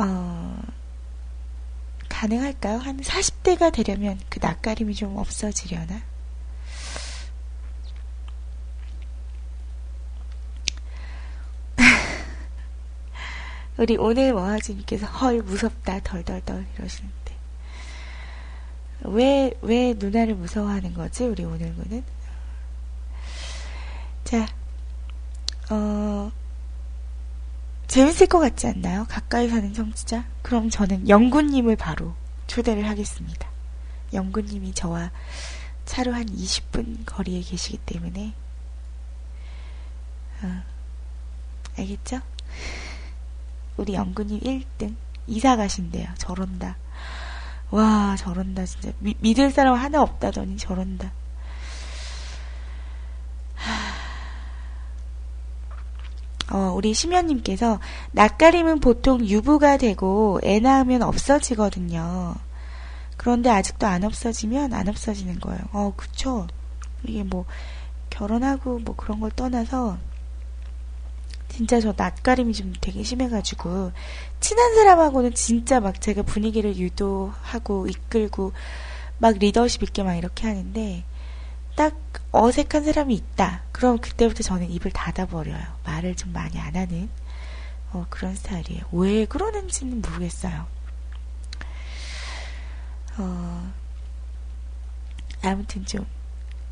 어 0.00 0.58
가능할까요? 2.10 2.76
한 2.78 2.98
40대가 3.00 3.72
되려면 3.72 4.20
그 4.28 4.38
낯가림이 4.42 4.94
좀 4.94 5.16
없어지려나? 5.16 6.02
우리 13.80 13.96
오늘 13.96 14.34
머하지님께서 14.34 15.06
헐 15.06 15.40
무섭다 15.40 16.00
덜덜덜 16.00 16.66
이러시는데 16.76 17.34
왜, 19.04 19.54
왜 19.62 19.94
누나를 19.94 20.34
무서워하는 20.34 20.92
거지, 20.92 21.24
우리 21.24 21.42
오늘구는? 21.44 22.04
자, 24.24 24.46
어, 25.70 26.30
재밌을 27.86 28.26
것 28.26 28.38
같지 28.38 28.66
않나요? 28.66 29.06
가까이 29.08 29.48
사는 29.48 29.72
청취자? 29.72 30.26
그럼 30.42 30.68
저는 30.68 31.08
영구님을 31.08 31.76
바로 31.76 32.14
초대를 32.48 32.86
하겠습니다. 32.86 33.48
영구님이 34.12 34.74
저와 34.74 35.10
차로 35.86 36.12
한 36.12 36.26
20분 36.26 37.06
거리에 37.06 37.40
계시기 37.40 37.78
때문에, 37.78 38.34
어, 40.42 40.62
알겠죠? 41.78 42.20
우리 43.76 43.94
영구님 43.94 44.40
1등. 44.40 44.94
이사 45.26 45.56
가신대요. 45.56 46.08
저런다. 46.18 46.76
와, 47.70 48.16
저런다, 48.18 48.64
진짜. 48.66 48.90
미, 48.98 49.14
믿을 49.20 49.50
사람 49.50 49.74
하나 49.74 50.02
없다더니 50.02 50.56
저런다. 50.56 51.12
어, 56.50 56.72
우리 56.74 56.92
심연님께서 56.94 57.78
낯가림은 58.10 58.80
보통 58.80 59.24
유부가 59.24 59.76
되고 59.76 60.40
애 60.42 60.58
낳으면 60.58 61.02
없어지거든요. 61.02 62.34
그런데 63.16 63.50
아직도 63.50 63.86
안 63.86 64.02
없어지면 64.02 64.74
안 64.74 64.88
없어지는 64.88 65.38
거예요. 65.38 65.60
어, 65.72 65.92
그쵸. 65.96 66.48
이게 67.04 67.22
뭐, 67.22 67.44
결혼하고 68.08 68.80
뭐 68.80 68.96
그런 68.96 69.20
걸 69.20 69.30
떠나서 69.30 69.98
진짜 71.50 71.80
저 71.80 71.92
낯가림이 71.94 72.54
좀 72.54 72.72
되게 72.80 73.02
심해가지고 73.02 73.92
친한 74.38 74.74
사람하고는 74.76 75.34
진짜 75.34 75.80
막 75.80 76.00
제가 76.00 76.22
분위기를 76.22 76.76
유도하고 76.76 77.88
이끌고 77.88 78.52
막 79.18 79.36
리더십 79.36 79.82
있게 79.82 80.02
막 80.02 80.14
이렇게 80.14 80.46
하는데 80.46 81.04
딱 81.76 81.94
어색한 82.30 82.84
사람이 82.84 83.14
있다. 83.14 83.64
그럼 83.72 83.98
그때부터 83.98 84.42
저는 84.42 84.70
입을 84.70 84.92
닫아버려요. 84.92 85.62
말을 85.84 86.14
좀 86.14 86.32
많이 86.32 86.58
안 86.58 86.76
하는 86.76 87.10
어, 87.92 88.06
그런 88.08 88.34
스타일이에요. 88.34 88.84
왜 88.92 89.26
그러는지는 89.26 90.00
모르겠어요. 90.00 90.66
어, 93.18 93.72
아무튼 95.42 95.84
좀 95.84 96.06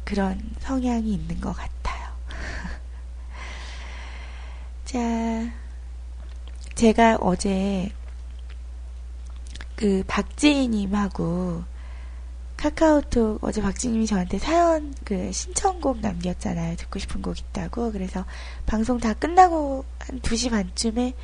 그런 0.05 0.41
성향이 0.61 1.13
있는 1.13 1.41
것 1.41 1.53
같아요. 1.53 2.09
자, 4.85 4.99
제가 6.79 7.17
어제 7.21 7.91
그 9.75 10.05
박지희님하고 10.07 11.65
카카오톡 12.57 13.43
어제 13.43 13.61
박지님이 13.61 14.07
저한테 14.07 14.39
사연 14.39 14.95
그 15.05 15.33
신청곡 15.33 15.99
남겼잖아요. 15.99 16.77
듣고 16.77 17.01
싶은 17.01 17.21
곡 17.21 17.37
있다고. 17.37 17.91
그래서 17.91 18.25
방송 18.67 18.99
다 19.01 19.13
끝나고 19.13 19.85
한 19.99 20.21
2시 20.21 20.51
반쯤에 20.51 21.15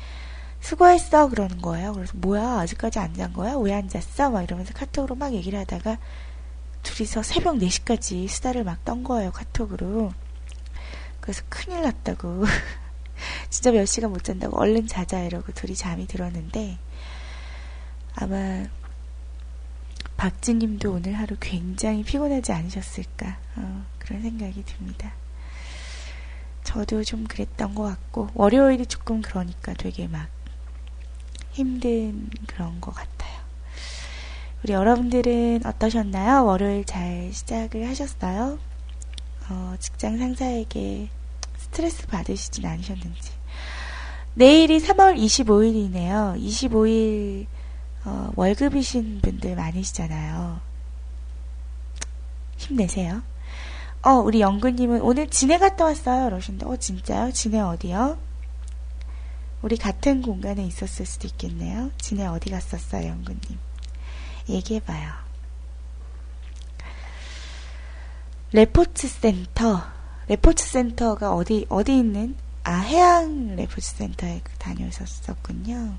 수고했어 0.59 1.29
그러는 1.29 1.61
거예요. 1.61 1.93
그래서 1.93 2.11
뭐야 2.17 2.59
아직까지 2.59 2.99
안 2.99 3.13
잔 3.15 3.31
거야? 3.31 3.55
왜 3.55 3.71
안 3.73 3.87
잤어? 3.87 4.31
막 4.31 4.41
이러면서 4.43 4.73
카톡으로 4.73 5.15
막 5.15 5.33
얘기를 5.33 5.57
하다가 5.59 5.97
둘이서 6.83 7.23
새벽 7.23 7.55
4시까지 7.55 8.27
수다를 8.27 8.65
막 8.65 8.83
떤 8.83 9.05
거예요. 9.05 9.31
카톡으로. 9.31 10.11
그래서 11.21 11.43
큰일 11.47 11.81
났다고. 11.83 12.43
진짜 13.49 13.71
몇 13.71 13.85
시간 13.85 14.11
못 14.11 14.23
잔다고 14.23 14.59
얼른 14.59 14.87
자자 14.87 15.23
이러고 15.23 15.51
둘이 15.53 15.75
잠이 15.75 16.07
들었는데 16.07 16.77
아마 18.15 18.65
박지님도 20.17 20.93
오늘 20.93 21.13
하루 21.13 21.35
굉장히 21.39 22.03
피곤하지 22.03 22.51
않으셨을까 22.51 23.37
어, 23.57 23.85
그런 23.99 24.21
생각이 24.21 24.63
듭니다. 24.63 25.13
저도 26.63 27.03
좀 27.03 27.25
그랬던 27.25 27.75
것 27.75 27.83
같고 27.83 28.29
월요일이 28.33 28.85
조금 28.85 29.21
그러니까 29.21 29.73
되게 29.73 30.07
막 30.07 30.27
힘든 31.51 32.29
그런 32.47 32.81
것 32.81 32.93
같아요. 32.93 33.35
우리 34.63 34.73
여러분들은 34.73 35.61
어떠셨나요? 35.65 36.43
월요일 36.43 36.85
잘 36.85 37.31
시작을 37.31 37.87
하셨어요? 37.87 38.57
어, 39.49 39.75
직장 39.79 40.17
상사에게 40.17 41.09
스트레스 41.75 42.07
받으시진 42.07 42.65
않으셨는지. 42.65 43.31
내일이 44.33 44.79
3월 44.79 45.17
25일이네요. 45.17 46.41
25일 46.41 47.47
어, 48.05 48.31
월급이신 48.35 49.19
분들 49.21 49.55
많으시잖아요. 49.57 50.61
힘내세요. 52.55 53.23
어, 54.03 54.11
우리 54.11 54.39
영근님은 54.39 55.01
오늘 55.01 55.29
진해 55.29 55.57
갔다 55.57 55.83
왔어요. 55.83 56.29
그러신데, 56.29 56.65
어, 56.65 56.77
진짜요? 56.77 57.33
진해 57.33 57.59
어디요? 57.59 58.19
우리 59.61 59.75
같은 59.75 60.21
공간에 60.21 60.65
있었을 60.65 61.05
수도 61.05 61.27
있겠네요. 61.27 61.91
진해 61.97 62.25
어디 62.25 62.51
갔었어요, 62.51 63.09
영근님? 63.09 63.59
얘기해봐요. 64.47 65.11
레포츠 68.53 69.09
센터. 69.09 69.94
레포츠 70.27 70.65
센터가 70.65 71.35
어디, 71.35 71.65
어디 71.69 71.97
있는? 71.97 72.35
아, 72.63 72.77
해양 72.77 73.55
레포츠 73.55 73.95
센터에 73.95 74.41
다녀오셨었군요. 74.57 75.95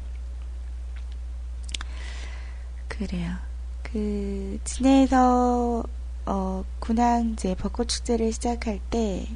그래요. 2.89 3.37
그 3.83 4.59
진해에서 4.65 5.85
어, 6.25 6.65
군항제 6.81 7.55
벚꽃 7.55 7.89
축제를 7.89 8.33
시작할 8.33 8.81
때 8.91 9.29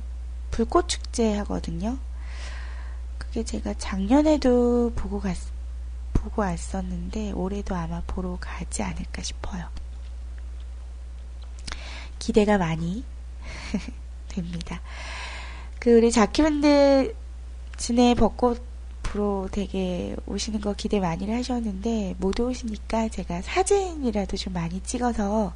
불꽃 0.50 0.88
축제 0.88 1.34
하거든요. 1.36 1.98
그게 3.16 3.44
제가 3.44 3.74
작년에도 3.74 4.92
보고 4.96 5.20
갔 5.20 5.36
보고 6.12 6.42
왔었는데 6.42 7.30
올해도 7.32 7.76
아마 7.76 8.02
보러 8.06 8.38
가지 8.40 8.82
않을까 8.82 9.22
싶어요. 9.22 9.68
기대가 12.18 12.58
많이 12.58 13.04
됩니다. 14.30 14.80
그 15.78 15.98
우리 15.98 16.10
자키분들 16.10 17.14
진해 17.76 18.14
벚꽃 18.14 18.70
앞으로 19.10 19.48
되게 19.50 20.14
오시는 20.26 20.60
거 20.60 20.72
기대 20.72 21.00
많이 21.00 21.30
하셨는데 21.30 22.14
못 22.18 22.38
오시니까 22.38 23.08
제가 23.08 23.42
사진이라도 23.42 24.36
좀 24.36 24.52
많이 24.52 24.80
찍어서 24.80 25.52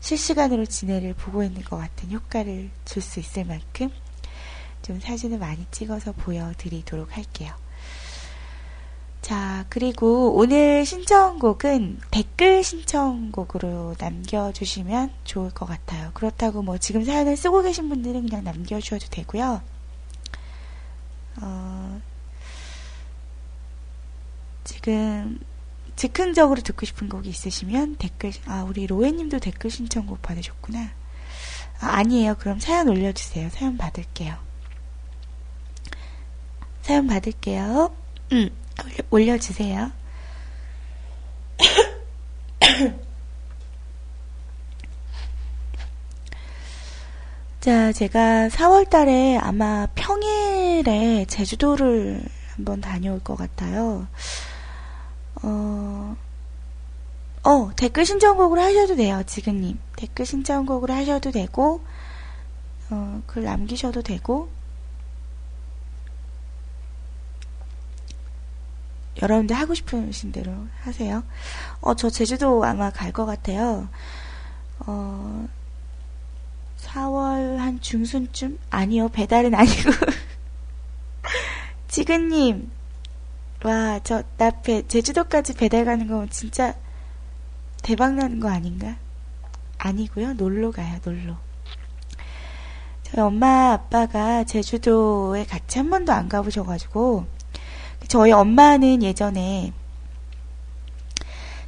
실시간으로 0.00 0.66
진해를 0.66 1.14
보고 1.14 1.42
있는 1.42 1.62
것 1.62 1.76
같은 1.76 2.10
효과를 2.12 2.70
줄 2.84 3.02
수 3.02 3.20
있을 3.20 3.44
만큼 3.44 3.90
좀 4.82 5.00
사진을 5.00 5.38
많이 5.38 5.66
찍어서 5.70 6.12
보여드리도록 6.12 7.16
할게요. 7.16 7.54
자, 9.20 9.66
그리고 9.68 10.34
오늘 10.36 10.86
신청곡은 10.86 12.00
댓글 12.10 12.62
신청곡으로 12.62 13.96
남겨주시면 13.98 15.12
좋을 15.24 15.50
것 15.50 15.66
같아요. 15.66 16.10
그렇다고 16.14 16.62
뭐 16.62 16.78
지금 16.78 17.04
사연을 17.04 17.36
쓰고 17.36 17.62
계신 17.62 17.88
분들은 17.88 18.28
그냥 18.28 18.44
남겨주셔도 18.44 19.06
되고요. 19.10 19.60
어, 21.40 22.00
지금 24.64 25.38
즉흥적으로 25.96 26.62
듣고 26.62 26.86
싶은 26.86 27.08
곡이 27.08 27.28
있으시면 27.28 27.96
댓글, 27.96 28.32
아, 28.46 28.62
우리 28.62 28.86
로에님도 28.86 29.40
댓글 29.40 29.70
신청곡 29.70 30.22
받으셨구나. 30.22 30.90
아, 31.80 32.02
니에요 32.02 32.36
그럼 32.36 32.60
사연 32.60 32.88
올려주세요. 32.88 33.50
사연 33.50 33.76
받을게요. 33.76 34.36
사연 36.82 37.06
받을게요. 37.06 37.94
음, 38.32 38.50
올려, 39.10 39.38
주세요 39.38 39.90
자, 47.60 47.92
제가 47.92 48.48
4월 48.48 48.88
달에 48.88 49.36
아마 49.38 49.86
평일에 49.94 51.24
제주도를 51.26 52.22
한번 52.54 52.80
다녀올 52.80 53.20
것 53.20 53.36
같아요. 53.36 54.06
어, 55.42 56.16
어, 57.42 57.70
댓글 57.76 58.06
신청곡으로 58.06 58.60
하셔도 58.60 58.96
돼요, 58.96 59.22
지금님. 59.26 59.78
댓글 59.96 60.24
신청곡으로 60.26 60.92
하셔도 60.94 61.30
되고, 61.30 61.80
어, 62.90 63.22
글 63.26 63.44
남기셔도 63.44 64.02
되고, 64.02 64.48
여러분들 69.22 69.56
하고 69.56 69.74
싶으신 69.74 70.32
대로 70.32 70.52
하세요. 70.82 71.24
어, 71.80 71.94
저 71.94 72.08
제주도 72.10 72.64
아마 72.64 72.90
갈 72.90 73.12
것 73.12 73.26
같아요. 73.26 73.88
어, 74.80 75.48
4월 76.78 77.56
한 77.56 77.80
중순쯤? 77.80 78.58
아니요, 78.70 79.08
배달은 79.08 79.54
아니고. 79.54 79.90
지근님, 81.88 82.70
와, 83.64 83.98
저, 84.04 84.22
나 84.36 84.50
배, 84.50 84.86
제주도까지 84.86 85.54
배달 85.54 85.84
가는 85.84 86.06
거 86.06 86.26
진짜 86.30 86.74
대박 87.82 88.14
나는 88.14 88.38
거 88.40 88.48
아닌가? 88.48 88.96
아니고요. 89.78 90.34
놀러 90.34 90.70
가요. 90.70 90.98
놀러. 91.04 91.36
저희 93.04 93.20
엄마 93.22 93.72
아빠가 93.72 94.44
제주도에 94.44 95.44
같이 95.46 95.78
한 95.78 95.88
번도 95.90 96.12
안 96.12 96.28
가보셔가지고 96.28 97.26
저희 98.08 98.32
엄마는 98.32 99.02
예전에 99.02 99.72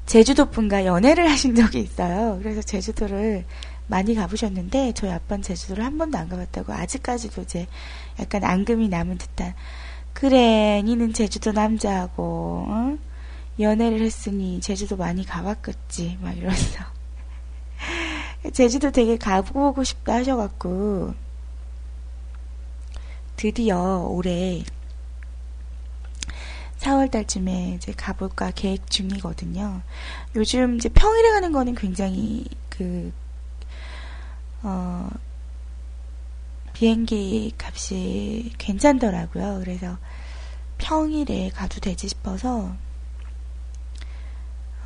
제주도 0.07 0.51
분과 0.51 0.87
연애를 0.87 1.31
하신 1.31 1.55
적이 1.55 1.81
있어요. 1.81 2.39
그래서 2.43 2.63
제주도를 2.63 3.45
많이 3.87 4.15
가보셨는데 4.15 4.93
저희 4.95 5.11
아빠는 5.11 5.43
제주도를 5.43 5.85
한 5.85 5.99
번도 5.99 6.17
안 6.17 6.29
가봤다고 6.29 6.73
아직까지도 6.73 7.43
이제 7.43 7.67
약간 8.19 8.43
앙금이 8.43 8.89
남은 8.89 9.19
듯한 9.19 9.55
그래 10.15 10.83
니는 10.83 11.13
제주도 11.13 11.53
남자하고 11.53 12.65
어? 12.69 12.99
연애를 13.59 14.01
했으니 14.01 14.61
제주도 14.61 14.97
많이 14.97 15.25
가봤겠지 15.25 16.19
막 16.23 16.37
이러면서 16.37 16.85
제주도 18.53 18.91
되게 18.91 19.19
가보고 19.19 19.85
싶다 19.85 20.15
하셔갖고 20.15 21.15
드디어 23.37 24.07
올해 24.09 24.63
4월 26.81 27.11
달쯤에 27.11 27.75
이제 27.77 27.93
가볼까 27.93 28.53
계획 28.53 28.91
중이거든요. 28.91 29.83
요즘 30.35 30.77
이제 30.77 30.89
평일에 30.89 31.31
가는 31.31 31.53
거는 31.53 31.75
굉장히 31.75 32.45
그, 32.71 33.13
어, 34.63 35.11
비행기 36.73 37.53
값이 37.59 38.53
괜찮더라고요. 38.57 39.61
그래서 39.63 39.99
평일에 40.79 41.51
가도 41.51 41.81
되지 41.81 42.09
싶어서, 42.09 42.75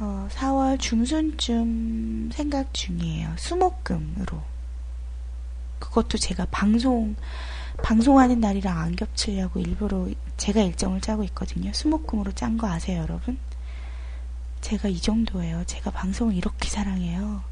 어, 0.01 0.29
4월 0.33 0.81
중순쯤 0.81 2.31
생각 2.33 2.75
중이에요. 2.75 3.35
수목금으로. 3.39 4.43
그것도 5.79 6.19
제가 6.19 6.47
방송, 6.51 7.15
방송하는 7.83 8.41
날이랑 8.41 8.79
안 8.79 8.97
겹치려고 8.97 9.61
일부러 9.61 10.09
제가 10.37 10.61
일정을 10.63 11.01
짜고 11.01 11.25
있거든요. 11.25 11.73
수목금으로 11.73 12.33
짠 12.33 12.57
거 12.57 12.67
아세요, 12.69 13.03
여러분? 13.03 13.39
제가 14.61 14.89
이 14.89 14.99
정도예요. 15.01 15.65
제가 15.67 15.91
방송을 15.91 16.35
이렇게 16.35 16.69
사랑해요. 16.69 17.43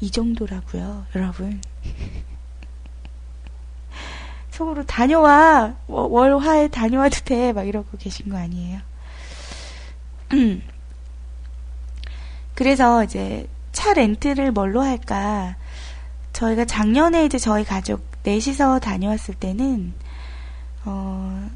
이 0.00 0.10
정도라고요, 0.10 1.06
여러분. 1.14 1.60
속으로 4.50 4.84
다녀와 4.86 5.76
월화에 5.86 6.68
다녀와도 6.68 7.20
돼 7.24 7.52
막 7.52 7.68
이러고 7.68 7.96
계신 7.98 8.28
거 8.30 8.38
아니에요. 8.38 8.80
그래서 12.54 13.04
이제 13.04 13.46
차 13.72 13.92
렌트를 13.92 14.50
뭘로 14.52 14.82
할까? 14.82 15.56
저희가 16.32 16.64
작년에 16.64 17.24
이제 17.24 17.38
저희 17.38 17.64
가족 17.64 18.07
넷이서 18.22 18.80
다녀왔을 18.80 19.34
때는 19.34 19.94
어, 20.84 21.50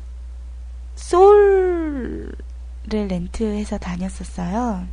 소울을 0.95 2.33
렌트해서 2.89 3.79
다녔었어요. 3.79 4.87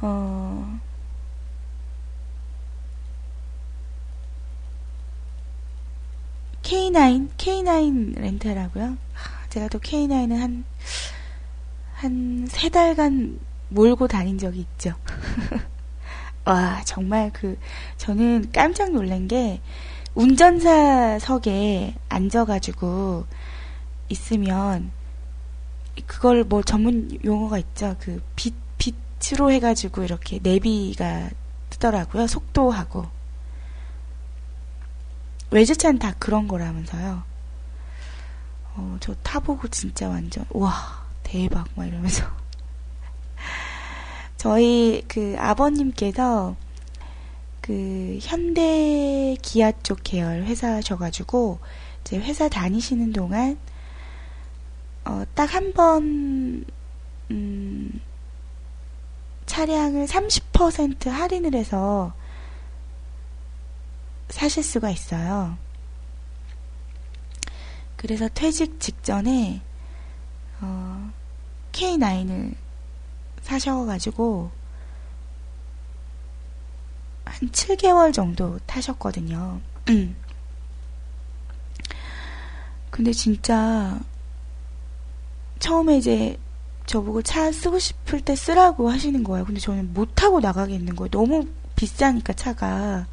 어, 0.00 0.78
K9, 6.62 7.28
K9 7.36 8.18
렌트라고요? 8.20 8.96
제가 9.50 9.68
또 9.68 9.78
K9은 9.78 10.36
한, 10.38 10.64
한 11.94 12.46
세 12.48 12.68
달간 12.68 13.38
몰고 13.68 14.08
다닌 14.08 14.38
적이 14.38 14.60
있죠. 14.60 14.94
와, 16.46 16.80
정말 16.84 17.32
그, 17.32 17.58
저는 17.96 18.52
깜짝 18.52 18.92
놀란 18.92 19.26
게, 19.26 19.60
운전사석에 20.14 21.96
앉아가지고 22.08 23.26
있으면, 24.08 24.92
그걸 26.06 26.44
뭐 26.44 26.62
전문 26.62 27.18
용어가 27.24 27.58
있죠. 27.58 27.96
그, 27.98 28.22
빛, 28.36 28.54
빛으로 28.78 29.50
해가지고 29.50 30.04
이렇게 30.04 30.38
내비가 30.40 31.30
뜨더라고요. 31.70 32.28
속도하고. 32.28 33.06
외제차는 35.50 35.98
다 35.98 36.14
그런 36.18 36.46
거라면서요. 36.46 37.24
어, 38.74 38.96
저 39.00 39.14
타보고 39.16 39.66
진짜 39.68 40.08
완전, 40.08 40.44
와, 40.50 41.04
대박, 41.24 41.66
막 41.74 41.86
이러면서. 41.86 42.24
저희 44.36 45.02
그 45.08 45.34
아버님께서 45.38 46.56
그 47.60 48.18
현대 48.20 49.36
기아 49.42 49.72
쪽 49.82 50.00
계열 50.04 50.44
회사셔가지고 50.44 51.58
이제 52.02 52.18
회사 52.18 52.48
다니시는 52.48 53.12
동안 53.12 53.58
어, 55.06 55.24
딱 55.34 55.54
한 55.54 55.72
번, 55.72 56.64
음, 57.30 58.00
차량을 59.46 60.06
30% 60.06 61.08
할인을 61.08 61.54
해서 61.54 62.12
사실 64.28 64.64
수가 64.64 64.90
있어요. 64.90 65.56
그래서 67.94 68.28
퇴직 68.34 68.80
직전에, 68.80 69.62
어, 70.60 71.12
K9을 71.70 72.54
사셔가지고 73.46 74.50
한 77.24 77.48
7개월 77.50 78.12
정도 78.12 78.58
타셨거든요. 78.66 79.60
근데 82.90 83.12
진짜 83.12 84.00
처음에 85.60 85.98
이제 85.98 86.38
저보고 86.86 87.22
차 87.22 87.52
쓰고 87.52 87.78
싶을 87.78 88.20
때 88.20 88.34
쓰라고 88.34 88.90
하시는 88.90 89.22
거예요. 89.22 89.44
근데 89.44 89.60
저는 89.60 89.92
못 89.92 90.14
타고 90.14 90.40
나가겠는 90.40 90.96
거예요. 90.96 91.10
너무 91.10 91.46
비싸니까 91.76 92.32
차가. 92.32 93.06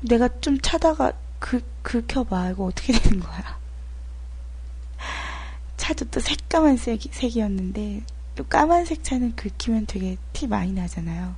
내가 0.00 0.28
좀 0.40 0.58
차다가 0.60 1.12
그, 1.38 1.62
긁혀봐. 1.82 2.50
이거 2.50 2.64
어떻게 2.64 2.92
되는 2.92 3.20
거야. 3.20 3.58
차도 5.76 6.06
또 6.06 6.20
새까만 6.20 6.76
색이, 6.76 7.10
색이었는데 7.12 8.02
또 8.40 8.44
까만색 8.48 9.04
차는 9.04 9.36
긁히면 9.36 9.84
되게 9.84 10.16
티 10.32 10.46
많이 10.46 10.72
나잖아요. 10.72 11.34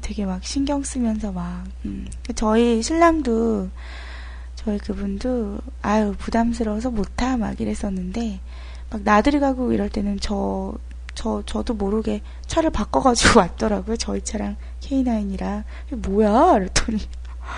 되게 0.00 0.24
막 0.24 0.42
신경 0.42 0.82
쓰면서 0.82 1.30
막, 1.30 1.64
음. 1.84 2.08
저희 2.34 2.80
신랑도, 2.80 3.68
저희 4.54 4.78
그분도, 4.78 5.58
아유, 5.82 6.14
부담스러워서 6.16 6.90
못타, 6.90 7.36
막 7.36 7.60
이랬었는데, 7.60 8.40
막 8.88 9.02
나들이 9.02 9.40
가고 9.40 9.72
이럴 9.72 9.90
때는 9.90 10.18
저, 10.18 10.72
저, 11.14 11.42
저도 11.44 11.74
모르게 11.74 12.22
차를 12.46 12.70
바꿔가지고 12.70 13.40
왔더라고요. 13.40 13.98
저희 13.98 14.22
차랑 14.22 14.56
K9이랑. 14.80 15.64
뭐야? 15.90 16.56
이랬더니, 16.56 16.98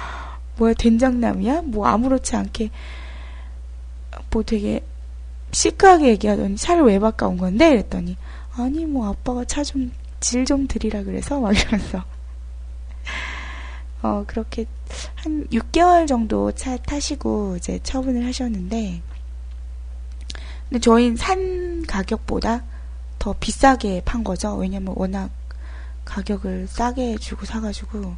뭐야, 0.59 0.75
된장남이야? 0.75 1.62
뭐 1.62 1.87
아무렇지 1.87 2.35
않게, 2.35 2.71
뭐 4.33 4.42
되게 4.42 4.83
시크하게 5.53 6.09
얘기하더니 6.09 6.57
차를 6.57 6.83
왜 6.83 6.99
바꿔온 6.99 7.37
건데? 7.37 7.71
이랬더니, 7.71 8.16
아니 8.62 8.87
뭐 8.87 9.09
아빠가 9.09 9.44
차 9.44 9.62
좀 9.64 9.90
질 10.21 10.44
좀 10.44 10.66
드리라 10.66 11.03
그래서? 11.05 11.38
막 11.40 11.53
이러면서. 11.57 12.03
어 14.03 14.25
그렇게 14.27 14.64
한 15.16 15.47
6개월 15.49 16.07
정도 16.09 16.53
차 16.53 16.77
타시고 16.77 17.57
이제 17.57 17.79
처분을 17.83 18.25
하셨는데 18.27 19.03
근데 20.68 20.81
저희는 20.81 21.16
산 21.16 21.83
가격보다 21.87 22.62
더 23.18 23.33
비싸게 23.40 24.03
판 24.05 24.23
거죠. 24.25 24.55
왜냐면 24.57 24.94
워낙 24.97 25.31
가격을 26.05 26.66
싸게 26.68 27.16
주고 27.18 27.44
사가지고. 27.47 28.14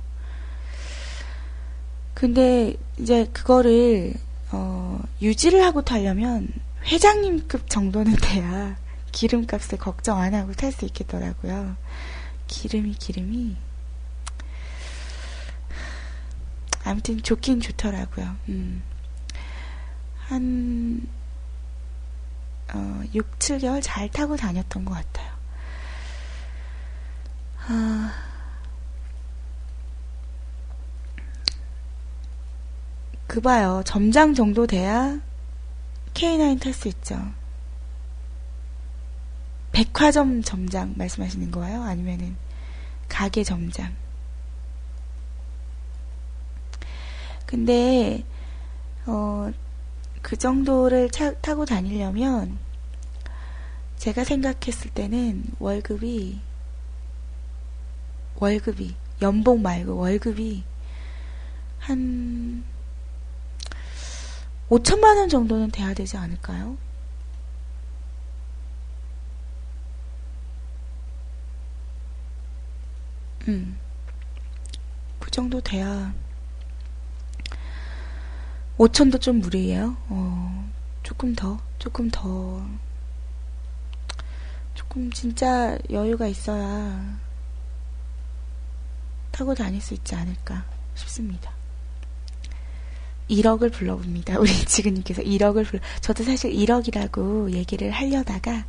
근데 2.14 2.74
이제 2.98 3.26
그거를 3.32 4.14
어 4.52 5.00
유지를 5.22 5.62
하고 5.64 5.82
타려면 5.82 6.48
회장님급 6.86 7.70
정도는 7.70 8.16
돼야 8.16 8.76
기름값을 9.12 9.78
걱정 9.78 10.18
안 10.18 10.34
하고 10.34 10.52
탈 10.52 10.72
수 10.72 10.84
있겠더라고요. 10.86 11.76
기름이 12.46 12.94
기름이 12.94 13.56
아무튼 16.84 17.22
좋긴 17.22 17.60
좋더라고요. 17.60 18.36
음. 18.48 18.82
한 20.26 21.06
어, 22.72 23.02
6, 23.14 23.38
7개월 23.38 23.80
잘 23.82 24.08
타고 24.08 24.36
다녔던 24.36 24.84
것 24.84 24.94
같아요. 24.94 25.30
아, 27.66 28.12
그 33.26 33.40
봐요. 33.40 33.82
점장 33.84 34.34
정도 34.34 34.66
돼야 34.66 35.20
K9 36.14 36.60
탈 36.60 36.72
수 36.72 36.88
있죠. 36.88 37.39
백화점 39.72 40.42
점장 40.42 40.94
말씀하시는 40.96 41.50
거예요? 41.50 41.82
아니면은 41.82 42.36
가게 43.08 43.44
점장? 43.44 43.94
근데 47.46 48.24
어, 49.06 49.50
그 50.22 50.36
정도를 50.36 51.10
차, 51.10 51.34
타고 51.34 51.64
다니려면 51.64 52.58
제가 53.96 54.24
생각했을 54.24 54.90
때는 54.92 55.44
월급이 55.58 56.40
월급이 58.36 58.94
연봉 59.20 59.62
말고 59.62 59.96
월급이 59.96 60.64
한 61.78 62.64
5천만 64.68 65.16
원 65.16 65.28
정도는 65.28 65.70
돼야 65.70 65.92
되지 65.92 66.16
않을까요? 66.16 66.76
음. 73.48 73.78
그 75.18 75.30
정도 75.30 75.60
돼야 75.60 76.12
5천도 78.78 79.20
좀 79.20 79.40
무리예요. 79.40 79.96
어, 80.08 80.70
조금 81.02 81.34
더, 81.34 81.60
조금 81.78 82.10
더, 82.10 82.66
조금 84.74 85.12
진짜 85.12 85.78
여유가 85.90 86.26
있어야 86.26 87.18
타고 89.30 89.54
다닐 89.54 89.80
수 89.80 89.92
있지 89.94 90.14
않을까 90.14 90.64
싶습니다. 90.94 91.52
1억을 93.28 93.72
불러봅니다. 93.72 94.38
우리 94.38 94.50
지근님께서 94.64 95.22
1억을 95.22 95.66
불러. 95.66 95.80
저도 96.00 96.24
사실 96.24 96.52
1억이라고 96.52 97.52
얘기를 97.52 97.90
하려다가 97.90 98.66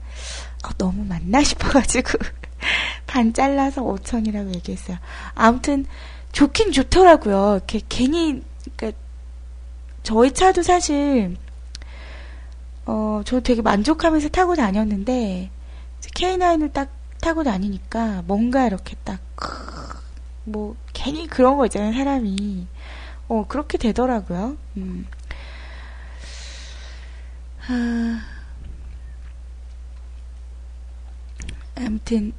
어, 0.63 0.69
너무 0.77 1.03
많나 1.05 1.43
싶어가지고 1.43 2.19
반 3.11 3.33
잘라서 3.33 3.81
5천이라고 3.83 4.55
얘기했어요. 4.55 4.97
아무튼 5.35 5.85
좋긴 6.31 6.71
좋더라고요. 6.71 7.55
이렇게 7.57 7.81
괜히 7.89 8.41
그러니까 8.77 8.97
저희 10.03 10.31
차도 10.31 10.63
사실 10.63 11.35
어, 12.85 13.21
저 13.25 13.41
되게 13.41 13.61
만족하면서 13.61 14.29
타고 14.29 14.55
다녔는데 14.55 15.49
K9을 16.15 16.71
딱 16.71 16.89
타고 17.21 17.43
다니니까 17.43 18.23
뭔가 18.25 18.65
이렇게 18.65 18.95
딱 19.03 19.19
뭐 20.43 20.75
괜히 20.93 21.27
그런 21.27 21.57
거 21.57 21.65
있잖아요 21.65 21.93
사람이 21.93 22.67
어 23.27 23.45
그렇게 23.47 23.77
되더라고요. 23.77 24.57
음. 24.77 25.07
아, 27.67 28.21
아무튼 31.75 32.33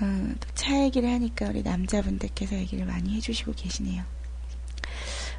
어, 0.00 0.34
차 0.54 0.82
얘기를 0.82 1.10
하니까 1.10 1.48
우리 1.48 1.62
남자분들께서 1.62 2.56
얘기를 2.56 2.86
많이 2.86 3.14
해주시고 3.16 3.52
계시네요. 3.52 4.04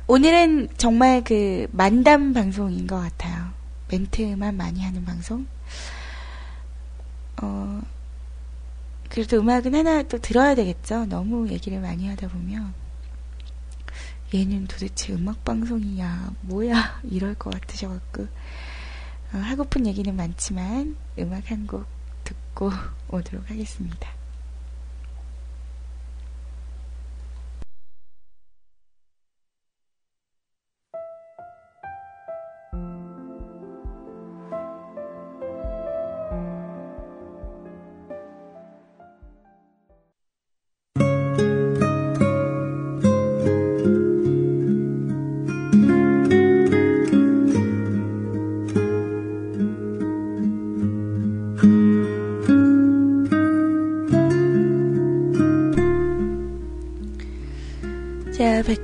오늘은 0.05 0.69
정말 0.77 1.23
그 1.23 1.67
만담 1.71 2.33
방송인 2.33 2.87
것 2.87 2.97
같아요. 2.97 3.51
멘트만 3.89 4.55
많이 4.55 4.83
하는 4.83 5.03
방송. 5.05 5.47
어, 7.41 7.81
그래도 9.09 9.39
음악은 9.39 9.73
하나 9.73 10.03
또 10.03 10.17
들어야 10.19 10.55
되겠죠. 10.55 11.05
너무 11.05 11.49
얘기를 11.49 11.79
많이 11.79 12.07
하다 12.07 12.27
보면. 12.27 12.73
얘는 14.33 14.67
도대체 14.67 15.13
음악 15.13 15.43
방송이야, 15.45 16.33
뭐야, 16.41 17.01
이럴 17.09 17.33
것 17.35 17.53
같으셔갖고. 17.53 18.27
어, 19.33 19.37
하고픈 19.37 19.85
얘기는 19.85 20.13
많지만, 20.15 20.95
음악 21.19 21.51
한 21.51 21.67
곡 21.67 21.85
듣고 22.23 22.71
오도록 23.09 23.49
하겠습니다. 23.49 24.16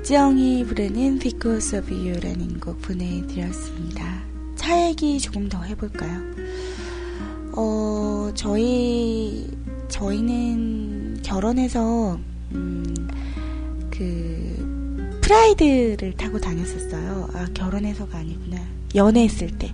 백지영이 0.03 0.65
부르는 0.65 1.19
Because 1.19 1.79
of 1.79 1.89
You라는 1.93 2.59
곡 2.59 2.81
보내드렸습니다. 2.81 4.21
차 4.53 4.89
얘기 4.89 5.17
조금 5.17 5.47
더 5.47 5.61
해볼까요? 5.61 6.19
어, 7.55 8.29
저희, 8.35 9.49
저희는 9.87 11.21
결혼해서, 11.23 12.19
음, 12.51 13.07
그, 13.89 15.19
프라이드를 15.21 16.17
타고 16.17 16.37
다녔었어요. 16.37 17.29
아, 17.33 17.45
결혼해서가 17.53 18.17
아니구나. 18.17 18.57
연애했을 18.93 19.57
때. 19.57 19.73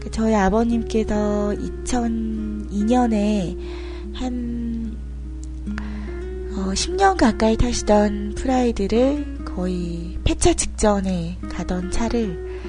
그 0.00 0.10
저희 0.10 0.34
아버님께서 0.34 1.54
2002년에 1.84 3.58
한 4.14 4.96
어, 6.56 6.72
10년 6.72 7.18
가까이 7.18 7.58
타시던 7.58 8.36
프라이드를 8.36 9.29
거의 9.60 10.16
폐차 10.24 10.54
직전에 10.54 11.36
가던 11.50 11.90
차를 11.90 12.60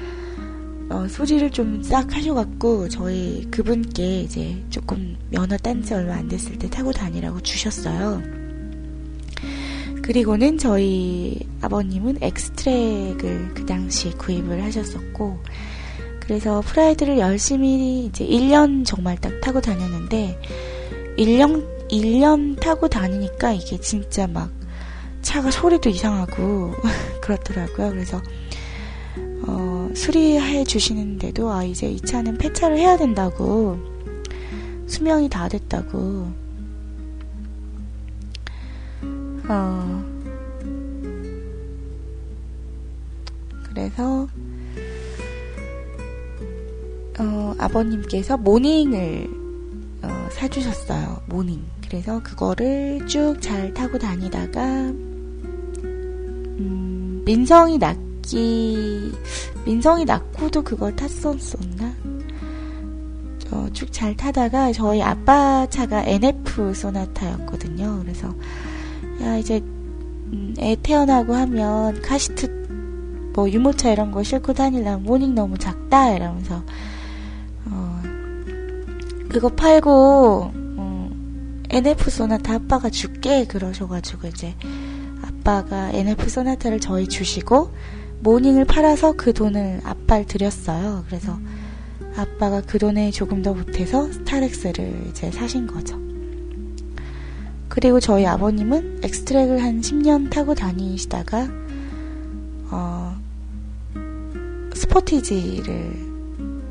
어, 0.90 1.08
수리를 1.08 1.50
좀 1.50 1.82
싹 1.82 2.14
하셔갖고 2.14 2.90
저희 2.90 3.48
그분께 3.50 4.20
이제 4.20 4.62
조금 4.68 5.16
면허 5.30 5.56
딴 5.56 5.82
지 5.82 5.94
얼마 5.94 6.16
안 6.16 6.28
됐을 6.28 6.58
때 6.58 6.68
타고 6.68 6.92
다니라고 6.92 7.40
주셨어요. 7.40 8.20
그리고는 10.02 10.58
저희 10.58 11.40
아버님은 11.62 12.18
엑스트랙을 12.20 13.54
그 13.54 13.64
당시 13.64 14.10
구입을 14.10 14.62
하셨었고 14.62 15.42
그래서 16.20 16.60
프라이드를 16.60 17.18
열심히 17.18 18.04
이제 18.04 18.26
1년 18.26 18.84
정말 18.84 19.16
딱 19.16 19.40
타고 19.40 19.62
다녔는데 19.62 20.38
1년 21.16 21.66
1년 21.88 22.60
타고 22.60 22.86
다니니까 22.86 23.52
이게 23.54 23.78
진짜 23.80 24.26
막 24.26 24.50
차가 25.22 25.50
소리도 25.50 25.88
이상하고 25.88 26.74
그렇더라고요. 27.22 27.90
그래서 27.90 28.20
어, 29.46 29.88
수리해 29.94 30.64
주시는데도 30.64 31.50
아 31.50 31.64
이제 31.64 31.88
이 31.88 32.00
차는 32.00 32.38
폐차를 32.38 32.78
해야 32.78 32.96
된다고 32.96 33.78
수명이 34.86 35.28
다 35.28 35.48
됐다고 35.48 36.30
어, 39.48 40.04
그래서 43.68 44.28
어, 47.18 47.54
아버님께서 47.58 48.36
모닝을 48.36 49.28
어, 50.02 50.28
사주셨어요. 50.30 51.22
모닝. 51.26 51.62
그래서 51.86 52.22
그거를 52.22 53.06
쭉 53.06 53.40
잘 53.42 53.72
타고 53.74 53.98
다니다가 53.98 54.64
음, 54.64 55.11
민성이 57.24 57.78
낳기 57.78 59.12
민성이 59.64 60.04
낳고도 60.04 60.62
그걸 60.62 60.94
탔었었나? 60.96 61.94
어, 63.50 63.68
쭉 63.72 63.92
잘 63.92 64.16
타다가 64.16 64.72
저희 64.72 65.02
아빠 65.02 65.66
차가 65.68 66.02
NF 66.04 66.72
소나타였거든요. 66.74 68.00
그래서 68.02 68.34
야 69.22 69.36
이제 69.36 69.60
음, 70.32 70.54
애 70.58 70.76
태어나고 70.82 71.34
하면 71.34 72.00
카시트 72.00 73.30
뭐 73.34 73.50
유모차 73.50 73.90
이런 73.92 74.10
거 74.10 74.22
싣고 74.22 74.54
다니려면 74.54 75.02
모닝 75.04 75.34
너무 75.34 75.58
작다 75.58 76.12
이러면서 76.14 76.62
어, 77.66 78.02
그거 79.28 79.48
팔고 79.50 80.62
NF 81.72 82.10
소나타 82.10 82.54
아빠가 82.54 82.90
줄게 82.90 83.46
그러셔가지고 83.46 84.28
이제 84.28 84.54
아빠가 85.42 85.90
NF 85.90 86.28
소나타를 86.28 86.78
저희 86.78 87.08
주시고 87.08 87.72
모닝을 88.20 88.64
팔아서 88.64 89.12
그 89.12 89.32
돈을 89.32 89.80
아빠를 89.82 90.24
드렸어요. 90.24 91.04
그래서 91.06 91.36
아빠가 92.16 92.60
그 92.60 92.78
돈에 92.78 93.10
조금 93.10 93.42
더 93.42 93.52
보태서 93.52 94.12
스타렉스를 94.12 95.06
이제 95.10 95.32
사신 95.32 95.66
거죠. 95.66 96.00
그리고 97.68 97.98
저희 97.98 98.24
아버님은 98.24 99.00
엑스트랙을 99.02 99.62
한 99.62 99.80
10년 99.80 100.30
타고 100.30 100.54
다니시다가 100.54 101.48
어, 102.70 103.16
스포티지를 104.74 105.72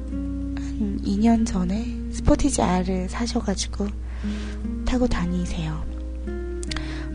한한 0.07 1.01
2년 1.03 1.45
전에 1.45 1.85
스포티지 2.13 2.61
R을 2.61 3.09
사셔가지고 3.09 3.87
타고 4.85 5.07
다니세요. 5.07 5.90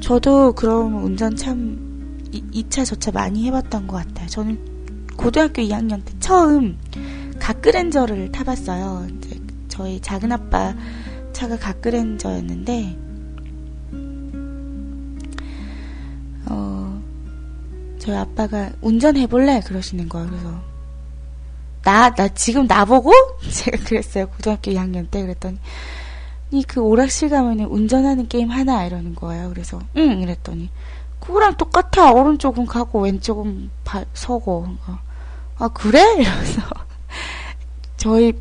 저도 0.06 0.52
그럼 0.52 1.02
운전 1.02 1.34
참 1.34 2.22
2차, 2.30 2.86
저차 2.86 3.10
많이 3.10 3.44
해봤던 3.46 3.88
것 3.88 3.96
같아요. 3.96 4.28
저는 4.28 4.56
고등학교 5.16 5.62
2학년 5.62 6.04
때 6.04 6.12
처음 6.20 6.78
가그렌저를 7.40 8.30
타봤어요. 8.30 9.08
이제 9.16 9.40
저희 9.66 9.98
작은 9.98 10.30
아빠 10.30 10.76
차가 11.32 11.58
가그렌저였는데, 11.58 12.96
어, 16.50 17.02
저희 17.98 18.16
아빠가 18.16 18.70
운전해볼래? 18.82 19.62
그러시는 19.62 20.08
거예요. 20.08 20.28
그래서, 20.28 20.62
나, 21.82 22.14
나 22.14 22.28
지금 22.28 22.68
나보고? 22.68 23.12
제가 23.50 23.82
그랬어요. 23.82 24.28
고등학교 24.28 24.70
2학년 24.70 25.10
때 25.10 25.22
그랬더니, 25.22 25.58
그 26.66 26.80
오락실 26.80 27.28
가면은 27.30 27.66
운전하는 27.66 28.28
게임 28.28 28.50
하나 28.50 28.84
이러는 28.84 29.14
거예요. 29.14 29.48
그래서, 29.50 29.80
응, 29.96 30.20
이랬더니, 30.20 30.70
그거랑 31.20 31.56
똑같아. 31.56 32.12
오른쪽은 32.12 32.66
가고 32.66 33.00
왼쪽은 33.00 33.70
바, 33.84 34.04
서고. 34.14 34.68
아 35.58 35.68
그래? 35.68 36.00
이러면서 36.20 36.62
저희 37.96 38.32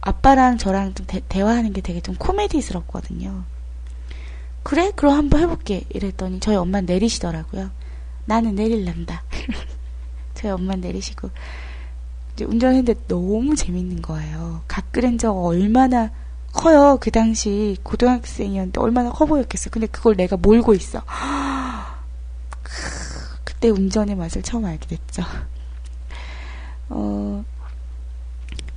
아빠랑 0.00 0.58
저랑 0.58 0.94
좀 0.94 1.06
대, 1.06 1.40
화하는 1.40 1.72
게 1.72 1.80
되게 1.80 2.00
좀 2.00 2.14
코미디스럽거든요. 2.16 3.44
그래? 4.62 4.90
그럼 4.96 5.14
한번 5.14 5.40
해볼게. 5.42 5.84
이랬더니 5.90 6.40
저희 6.40 6.56
엄마 6.56 6.80
내리시더라고요. 6.80 7.70
나는 8.24 8.54
내릴란다. 8.54 9.22
저희 10.34 10.50
엄마 10.52 10.76
내리시고 10.76 11.30
이제 12.32 12.44
운전했는데 12.44 13.06
너무 13.06 13.54
재밌는 13.54 14.02
거예요. 14.02 14.62
갓그랜저가 14.68 15.40
얼마나 15.40 16.10
커요. 16.58 16.98
그 17.00 17.12
당시 17.12 17.76
고등학생이었는데 17.84 18.80
얼마나 18.80 19.10
커 19.10 19.26
보였겠어. 19.26 19.70
근데 19.70 19.86
그걸 19.86 20.16
내가 20.16 20.36
몰고 20.36 20.74
있어. 20.74 21.02
그때 23.44 23.70
운전의 23.70 24.16
맛을 24.16 24.42
처음 24.42 24.64
알게 24.64 24.88
됐죠. 24.88 25.22
어, 26.88 27.44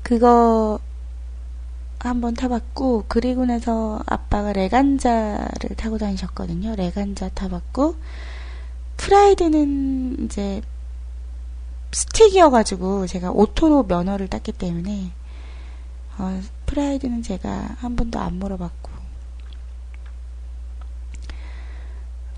그거 0.04 0.80
한번 2.00 2.36
타봤고, 2.36 3.06
그리고 3.08 3.46
나서 3.46 4.00
아빠가 4.06 4.54
레간자를 4.54 5.76
타고 5.76 5.98
다니셨거든요. 5.98 6.76
레간자 6.76 7.30
타봤고, 7.30 7.96
프라이드는 8.98 10.26
이제 10.26 10.62
스틱이어가지고 11.92 13.08
제가 13.08 13.32
오토로 13.32 13.84
면허를 13.84 14.28
땄기 14.28 14.52
때문에, 14.52 15.12
어, 16.20 16.42
프라이드는 16.72 17.22
제가 17.22 17.76
한 17.80 17.98
번도 17.98 18.18
안 18.18 18.36
몰아봤고, 18.36 18.92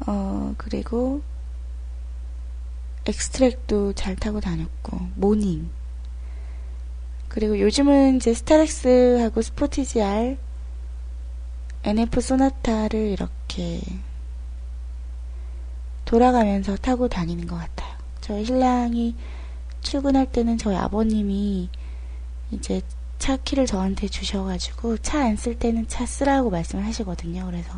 어, 0.07 0.55
그리고 0.57 1.21
엑스트랙도 3.05 3.93
잘 3.93 4.15
타고 4.15 4.39
다녔고, 4.39 4.97
모닝. 5.15 5.69
그리고 7.27 7.59
요즘은 7.59 8.15
이제 8.15 8.33
스타렉스하고 8.33 9.43
스포티지 9.43 10.01
R, 10.01 10.37
NF 11.83 12.19
소나타를 12.19 12.99
이렇게 12.99 13.81
돌아가면서 16.05 16.75
타고 16.77 17.07
다니는 17.07 17.45
것 17.45 17.55
같아요. 17.55 17.95
저희 18.19 18.45
신랑이 18.45 19.15
출근할 19.81 20.31
때는 20.31 20.57
저희 20.57 20.75
아버님이 20.75 21.69
이제 22.51 22.81
차 23.23 23.37
키를 23.37 23.65
저한테 23.65 24.09
주셔가지고 24.09 24.97
차 24.97 25.19
안 25.21 25.37
쓸 25.37 25.57
때는 25.57 25.87
차 25.87 26.05
쓰라고 26.05 26.49
말씀을 26.49 26.85
하시거든요. 26.85 27.45
그래서 27.45 27.69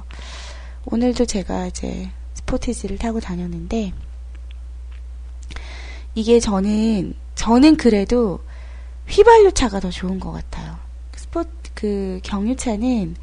오늘도 0.86 1.26
제가 1.26 1.68
이제 1.68 2.10
스포티지를 2.34 2.98
타고 2.98 3.20
다녔는데 3.20 3.93
이게 6.16 6.39
저는 6.39 7.14
저는 7.36 7.78
그래도 7.78 8.43
휘발유 9.08 9.52
차가 9.52 9.80
더 9.80 9.91
좋은 9.91 10.20
것 10.20 10.32
같아요. 10.32 10.78
스포트 11.16 11.50
그 11.76 12.20
경유차는 12.24 13.16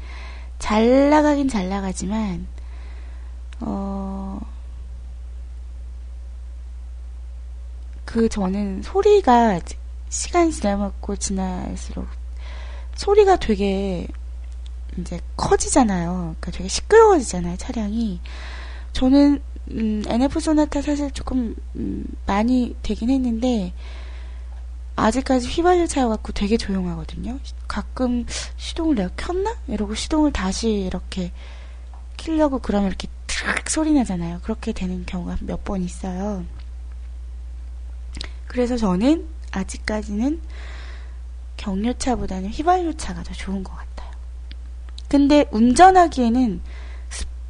잘 0.59 1.09
나가긴 1.09 1.49
잘 1.49 1.67
나가지만 1.67 2.47
어. 3.59 4.39
그 8.05 8.29
저는 8.29 8.81
소리가 8.83 9.59
시간이 10.13 10.51
지나고 10.51 11.15
지날수록 11.15 12.07
소리가 12.95 13.37
되게 13.37 14.07
이제 14.99 15.19
커지잖아요. 15.35 16.35
그러니까 16.39 16.51
되게 16.51 16.67
시끄러워지잖아요, 16.69 17.57
차량이. 17.57 18.21
저는 18.91 19.41
음, 19.71 20.03
NF 20.07 20.39
소나타 20.39 20.83
사실 20.83 21.09
조금 21.09 21.55
음, 21.75 22.05
많이 22.27 22.75
되긴 22.83 23.09
했는데 23.09 23.73
아직까지 24.95 25.47
휘발유 25.47 25.87
차여갖고 25.87 26.33
되게 26.33 26.57
조용하거든요. 26.57 27.39
가끔 27.67 28.27
시동을 28.57 28.93
내가 28.93 29.09
켰나? 29.17 29.55
이러고 29.67 29.95
시동을 29.95 30.31
다시 30.31 30.69
이렇게 30.69 31.31
키려고 32.17 32.59
그러면 32.59 32.89
이렇게 32.89 33.07
탁 33.25 33.67
소리 33.67 33.93
나잖아요. 33.93 34.41
그렇게 34.43 34.73
되는 34.73 35.05
경우가 35.07 35.37
몇 35.41 35.63
번 35.63 35.81
있어요. 35.81 36.45
그래서 38.45 38.77
저는 38.77 39.33
아직까지는 39.53 40.41
경유차보다는 41.57 42.49
휘발유차가 42.49 43.23
더 43.23 43.33
좋은 43.33 43.63
것 43.63 43.75
같아요. 43.75 44.11
근데 45.07 45.45
운전하기에는 45.51 46.61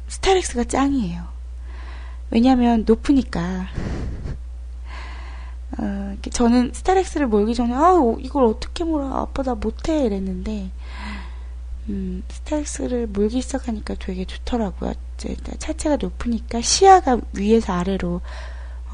스타렉스가 0.08 0.64
짱이에요. 0.64 1.24
왜냐면 2.30 2.84
높으니까. 2.86 3.66
어, 5.78 6.16
저는 6.30 6.70
스타렉스를 6.72 7.26
몰기 7.26 7.54
전에 7.54 7.74
아 7.74 7.94
이걸 8.20 8.44
어떻게 8.44 8.84
몰아 8.84 9.06
아빠 9.06 9.42
나 9.42 9.54
못해 9.54 10.04
이랬는데 10.04 10.70
음, 11.88 12.22
스타렉스를 12.28 13.08
몰기 13.08 13.40
시작하니까 13.40 13.94
되게 13.98 14.24
좋더라고요. 14.24 14.92
이제 15.16 15.34
차체가 15.58 15.96
높으니까 15.96 16.60
시야가 16.60 17.18
위에서 17.32 17.72
아래로 17.72 18.20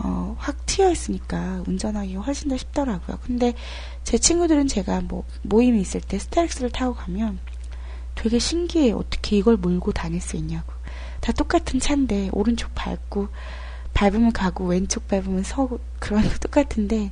어, 0.03 0.35
확 0.39 0.65
트여 0.67 0.91
있으니까 0.91 1.63
운전하기가 1.67 2.23
훨씬 2.23 2.49
더 2.49 2.57
쉽더라고요. 2.57 3.19
근데 3.23 3.55
제 4.03 4.19
친구들은 4.19 4.67
제가 4.67 5.03
뭐 5.03 5.25
모임이 5.43 5.81
있을 5.81 6.01
때 6.01 6.19
스타렉스를 6.19 6.71
타고 6.71 6.95
가면 6.95 7.39
되게 8.15 8.39
신기해 8.39 8.93
어떻게 8.93 9.37
이걸 9.37 9.57
몰고 9.57 9.93
다닐 9.93 10.21
수 10.21 10.37
있냐고. 10.37 10.73
다 11.21 11.33
똑같은 11.33 11.81
차인데 11.81 12.31
오른쪽 12.33 12.75
밟고 12.75 13.29
밟으면 13.93 14.33
가고 14.33 14.67
왼쪽 14.67 15.07
밟으면 15.09 15.43
서고 15.43 15.81
그런 15.99 16.23
거 16.23 16.39
똑같은데 16.39 17.11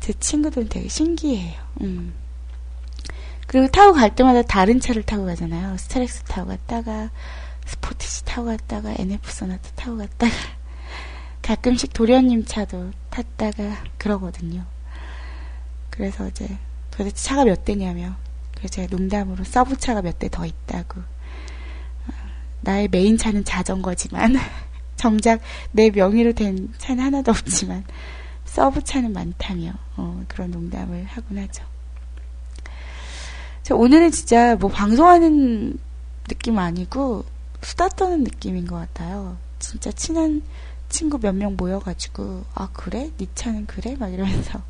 제 0.00 0.12
친구들은 0.12 0.68
되게 0.68 0.88
신기해요. 0.88 1.60
음. 1.82 2.14
그리고 3.46 3.68
타고 3.68 3.92
갈 3.92 4.14
때마다 4.14 4.42
다른 4.42 4.80
차를 4.80 5.04
타고 5.04 5.26
가잖아요. 5.26 5.76
스타렉스 5.76 6.24
타고 6.24 6.48
갔다가 6.48 7.10
스포티지 7.66 8.24
타고 8.24 8.48
갔다가 8.48 8.94
NF 8.98 9.32
소나타 9.32 9.70
타고 9.76 9.98
갔다가 9.98 10.32
가끔씩 11.42 11.92
도련님 11.92 12.44
차도 12.44 12.90
탔다가 13.10 13.84
그러거든요. 13.98 14.64
그래서 15.90 16.26
이제 16.28 16.46
도대체 16.90 17.14
차가 17.16 17.44
몇 17.44 17.64
대냐며 17.64 18.16
그래서 18.54 18.74
제가 18.74 18.88
농담으로 18.96 19.44
sub차가 19.44 20.02
몇 20.02 20.18
대 20.18 20.28
더 20.28 20.44
있다고 20.46 21.00
나의 22.62 22.88
메인 22.88 23.16
차는 23.16 23.44
자전거지만 23.44 24.36
정작 24.96 25.40
내 25.72 25.90
명의로 25.90 26.32
된 26.32 26.72
차는 26.78 27.04
하나도 27.04 27.30
없지만 27.30 27.84
sub 28.44 28.82
차는 28.82 29.12
많다며 29.12 29.72
어, 29.96 30.24
그런 30.28 30.50
농담을 30.50 31.04
하곤 31.04 31.38
하죠. 31.38 31.64
오늘은 33.70 34.10
진짜 34.12 34.54
뭐 34.56 34.70
방송하는 34.70 35.78
느낌 36.28 36.58
아니고 36.58 37.24
수다 37.62 37.88
떠는 37.90 38.22
느낌인 38.24 38.66
것 38.66 38.76
같아요. 38.76 39.36
진짜 39.58 39.90
친한 39.92 40.42
친구 40.96 41.18
몇 41.18 41.34
명 41.34 41.56
모여가지고 41.58 42.44
아 42.54 42.70
그래? 42.72 43.10
네 43.18 43.26
차는 43.34 43.66
그래? 43.66 43.96
막 43.98 44.08
이러면서 44.14 44.62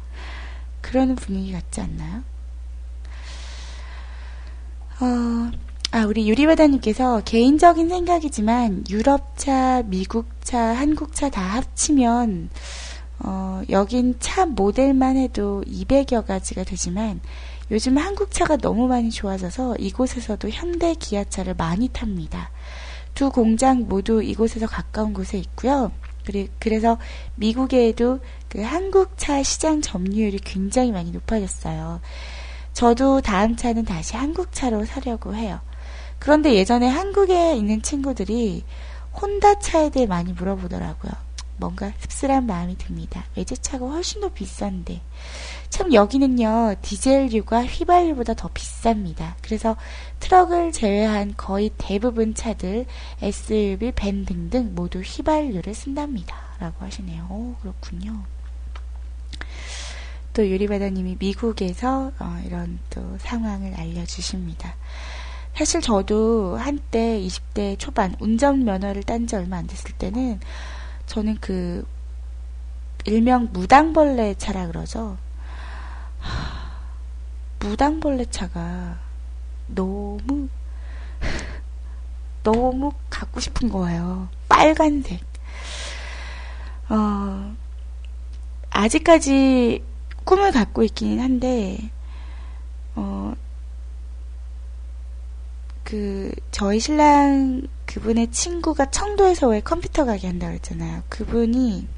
그러는 0.81 1.14
분위기 1.14 1.53
같지 1.53 1.81
않나요? 1.81 2.24
어, 5.01 5.53
아, 5.93 6.05
우리 6.05 6.29
유리바다님께서 6.29 7.22
개인적인 7.24 7.89
생각이지만 7.89 8.85
유럽차, 8.91 9.83
미국차, 9.87 10.59
한국차 10.59 11.31
다 11.31 11.43
합치면 11.43 12.51
어, 13.20 13.62
여긴 13.70 14.16
차 14.18 14.47
모델만 14.47 15.16
해도 15.16 15.62
200여 15.64 16.27
가지가 16.27 16.64
되지만 16.64 17.20
요즘 17.70 17.99
한국차가 17.99 18.57
너무 18.57 18.89
많이 18.89 19.12
좋아져서 19.12 19.77
이곳에서도 19.77 20.49
현대 20.51 20.95
기아차를 20.95 21.55
많이 21.55 21.87
탑니다. 21.89 22.51
두 23.14 23.31
공장 23.31 23.87
모두 23.89 24.24
이곳에서 24.24 24.66
가까운 24.66 25.12
곳에 25.14 25.39
있고요. 25.39 25.93
그래서 26.59 26.99
미국에도 27.35 28.20
그 28.49 28.61
한국차 28.61 29.43
시장 29.43 29.81
점유율이 29.81 30.39
굉장히 30.39 30.93
많이 30.93 31.11
높아졌어요. 31.11 32.01
저도 32.72 33.20
다음 33.20 33.57
차는 33.57 33.85
다시 33.85 34.16
한국 34.16 34.53
차로 34.53 34.85
사려고 34.85 35.35
해요. 35.35 35.61
그런데 36.18 36.55
예전에 36.55 36.89
한국에 36.89 37.55
있는 37.57 37.83
친구들이 37.83 38.64
혼다 39.20 39.59
차에 39.59 39.91
대해 39.91 40.07
많이 40.07 40.33
물어보더라고요. 40.33 41.12
뭔가 41.59 41.93
씁쓸한 42.01 42.47
마음이 42.47 42.77
듭니다. 42.77 43.24
외제차가 43.37 43.87
훨씬 43.87 44.20
더 44.20 44.29
비싼데. 44.29 45.01
참 45.77 45.93
여기는요, 45.93 46.77
디젤류가 46.81 47.66
휘발유보다 47.66 48.33
더 48.33 48.49
비쌉니다. 48.49 49.35
그래서 49.43 49.77
트럭을 50.20 50.72
제외한 50.72 51.35
거의 51.37 51.70
대부분 51.77 52.33
차들, 52.33 52.87
SUV, 53.20 53.93
밴 53.95 54.24
등등 54.24 54.74
모두 54.74 55.01
휘발유를 55.01 55.74
쓴답니다. 55.74 56.35
라고 56.61 56.83
하시네요. 56.83 57.27
오, 57.29 57.57
그렇군요. 57.61 58.22
또 60.33 60.49
유리바다님이 60.49 61.16
미국에서 61.18 62.11
어, 62.20 62.43
이런 62.47 62.79
또 62.89 63.18
상황을 63.18 63.74
알려주십니다. 63.74 64.77
사실 65.55 65.83
저도 65.83 66.57
한때 66.57 67.20
20대 67.20 67.79
초반 67.79 68.16
운전면허를 68.18 69.03
딴 69.03 69.27
지 69.27 69.37
얼마 69.37 69.59
안 69.59 69.66
됐을 69.66 69.93
때는 69.99 70.41
저는 71.05 71.37
그 71.43 71.87
일명 73.05 73.51
무당벌레 73.53 74.37
차라 74.39 74.66
그러죠. 74.68 75.18
무당벌레 77.61 78.27
차가 78.27 78.99
너무 79.66 80.49
너무 82.43 82.93
갖고 83.11 83.41
싶은 83.41 83.68
거예요. 83.68 84.29
빨간색. 84.49 85.20
어, 86.89 87.57
아직까지 88.70 89.83
꿈을 90.24 90.53
갖고 90.53 90.85
있기는 90.85 91.22
한데, 91.22 91.91
어, 92.95 93.35
그, 95.83 96.33
저희 96.51 96.79
신랑 96.79 97.66
그분의 97.87 98.31
친구가 98.31 98.91
청도에서 98.91 99.49
왜 99.49 99.61
컴퓨터 99.61 100.05
가게 100.05 100.27
한다고 100.27 100.53
했잖아요. 100.55 101.03
그분이 101.09 101.89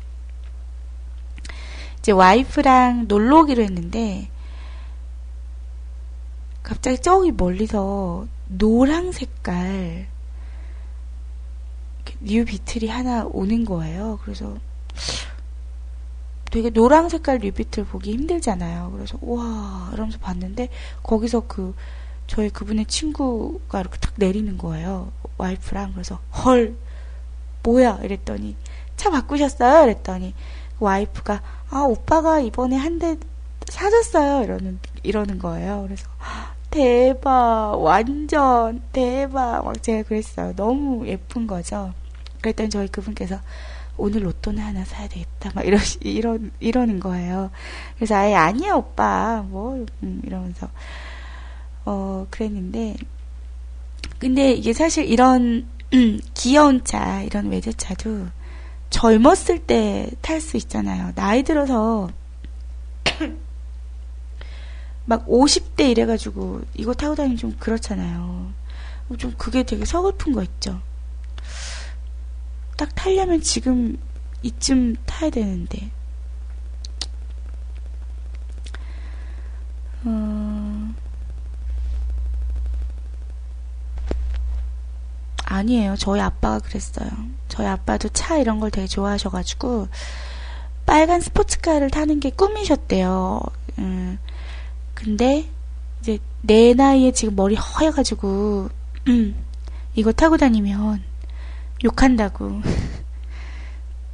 이제 2.08 2.12
와이프랑 2.14 3.04
놀러 3.06 3.40
오기로 3.40 3.62
했는데, 3.62 4.30
갑자기 6.62 6.96
저기 7.02 7.32
멀리서 7.32 8.26
노랑 8.46 9.12
색깔 9.12 10.06
뉴 12.20 12.46
비틀이 12.46 12.88
하나 12.88 13.26
오는 13.26 13.66
거예요. 13.66 14.20
그래서 14.22 14.56
되게 16.50 16.70
노랑 16.70 17.10
색깔 17.10 17.40
뉴 17.40 17.52
비틀 17.52 17.84
보기 17.84 18.12
힘들잖아요. 18.12 18.90
그래서 18.92 19.18
와 19.20 19.90
이러면서 19.92 20.18
봤는데 20.18 20.70
거기서 21.02 21.40
그 21.46 21.74
저희 22.26 22.48
그분의 22.48 22.86
친구가 22.86 23.80
이렇게 23.80 23.98
탁 23.98 24.14
내리는 24.16 24.56
거예요. 24.56 25.12
와이프랑 25.36 25.92
그래서 25.92 26.20
헐 26.42 26.74
뭐야 27.62 27.98
이랬더니 28.02 28.56
차 28.96 29.10
바꾸셨어요? 29.10 29.84
이랬더니 29.84 30.32
와이프가 30.80 31.57
아 31.70 31.80
오빠가 31.80 32.40
이번에 32.40 32.76
한 32.76 32.98
대 32.98 33.16
사줬어요 33.68 34.44
이러는 34.44 34.78
이러는 35.02 35.38
거예요. 35.38 35.82
그래서 35.86 36.08
대박 36.70 37.76
완전 37.80 38.82
대박 38.92 39.64
막 39.64 39.82
제가 39.82 40.08
그랬어요. 40.08 40.54
너무 40.56 41.06
예쁜 41.06 41.46
거죠. 41.46 41.92
그랬더니 42.40 42.70
저희 42.70 42.88
그분께서 42.88 43.38
오늘 43.96 44.24
로또는 44.24 44.62
하나 44.62 44.84
사야 44.84 45.08
되겠다. 45.08 45.50
막 45.54 45.66
이러, 45.66 45.76
이러, 46.00 46.38
이러는 46.60 47.00
거예요. 47.00 47.50
그래서 47.96 48.14
아예 48.14 48.34
아니야, 48.34 48.74
오빠. 48.74 49.42
뭐, 49.48 49.84
음, 50.04 50.22
이러면서. 50.24 50.68
어, 51.84 52.26
그랬는데. 52.30 52.94
근데 54.20 54.52
이게 54.52 54.72
사실 54.72 55.04
이런, 55.06 55.66
음, 55.94 56.20
귀여운 56.34 56.84
차, 56.84 57.22
이런 57.22 57.50
외제차도 57.50 58.26
젊었을 58.90 59.60
때 59.60 60.10
탈 60.22 60.40
수 60.40 60.56
있잖아요. 60.56 61.12
나이 61.14 61.42
들어서 61.42 62.10
막 65.04 65.26
50대 65.26 65.90
이래가지고 65.90 66.62
이거 66.74 66.92
타고 66.92 67.14
다니면 67.14 67.38
좀 67.38 67.56
그렇잖아요. 67.58 68.52
좀 69.16 69.34
그게 69.38 69.62
되게 69.62 69.84
서글픈 69.84 70.32
거 70.32 70.42
있죠. 70.42 70.80
딱 72.76 72.94
타려면 72.94 73.40
지금 73.40 73.96
이쯤 74.42 74.96
타야 75.06 75.30
되는데. 75.30 75.90
어... 80.04 80.94
아니에요. 85.48 85.96
저희 85.96 86.20
아빠가 86.20 86.58
그랬어요. 86.58 87.08
저희 87.48 87.66
아빠도 87.66 88.08
차 88.10 88.36
이런 88.36 88.60
걸 88.60 88.70
되게 88.70 88.86
좋아하셔가지고, 88.86 89.88
빨간 90.84 91.20
스포츠카를 91.20 91.90
타는 91.90 92.20
게 92.20 92.30
꿈이셨대요. 92.30 93.40
음, 93.78 94.18
근데, 94.94 95.48
이제, 96.00 96.18
내 96.42 96.74
나이에 96.74 97.12
지금 97.12 97.34
머리 97.34 97.54
허해가지고, 97.54 98.68
음, 99.08 99.44
이거 99.94 100.12
타고 100.12 100.36
다니면, 100.36 101.02
욕한다고. 101.82 102.60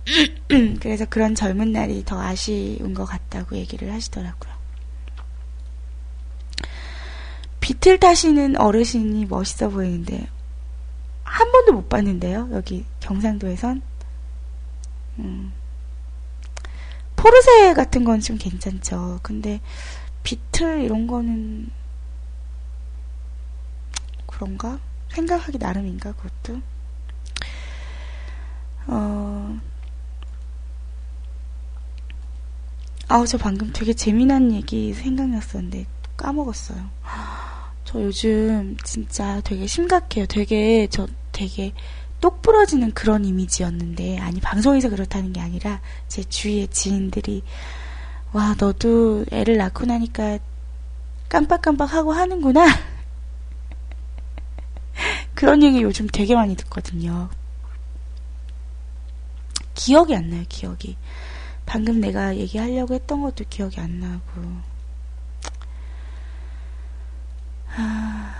그래서 0.80 1.04
그런 1.06 1.34
젊은 1.34 1.72
날이 1.72 2.04
더 2.04 2.20
아쉬운 2.20 2.94
것 2.94 3.06
같다고 3.06 3.56
얘기를 3.56 3.92
하시더라고요. 3.92 4.54
비틀 7.60 7.98
타시는 7.98 8.60
어르신이 8.60 9.24
멋있어 9.24 9.70
보이는데, 9.70 10.28
한 11.24 11.50
번도 11.52 11.72
못 11.72 11.88
봤는데요, 11.88 12.48
여기 12.52 12.84
경상도에선. 13.00 13.82
음. 15.18 15.52
포르쉐 17.16 17.74
같은 17.74 18.04
건 18.04 18.20
좀 18.20 18.36
괜찮죠. 18.38 19.20
근데, 19.22 19.60
비틀 20.22 20.82
이런 20.82 21.06
거는, 21.06 21.70
그런가? 24.26 24.78
생각하기 25.12 25.58
나름인가, 25.58 26.12
그것도? 26.12 26.60
어, 28.86 29.58
아우, 33.08 33.26
저 33.26 33.38
방금 33.38 33.70
되게 33.72 33.92
재미난 33.94 34.52
얘기 34.52 34.92
생각났었는데 34.92 35.86
까먹었어요. 36.16 36.90
저 37.84 38.02
요즘 38.02 38.76
진짜 38.84 39.40
되게 39.42 39.66
심각해요. 39.66 40.26
되게, 40.26 40.88
저 40.90 41.06
되게 41.32 41.72
똑 42.20 42.42
부러지는 42.42 42.92
그런 42.92 43.24
이미지였는데, 43.24 44.18
아니, 44.18 44.40
방송에서 44.40 44.88
그렇다는 44.88 45.32
게 45.32 45.40
아니라, 45.40 45.80
제 46.08 46.24
주위의 46.24 46.68
지인들이, 46.68 47.42
와, 48.32 48.54
너도 48.58 49.24
애를 49.30 49.58
낳고 49.58 49.86
나니까 49.86 50.38
깜빡깜빡하고 51.28 52.12
하는구나. 52.12 52.64
그런 55.34 55.62
얘기 55.62 55.82
요즘 55.82 56.06
되게 56.06 56.34
많이 56.34 56.56
듣거든요. 56.56 57.28
기억이 59.74 60.14
안 60.14 60.30
나요, 60.30 60.44
기억이. 60.48 60.96
방금 61.66 62.00
내가 62.00 62.36
얘기하려고 62.36 62.94
했던 62.94 63.20
것도 63.20 63.44
기억이 63.50 63.80
안 63.80 64.00
나고. 64.00 64.73
아, 67.76 68.34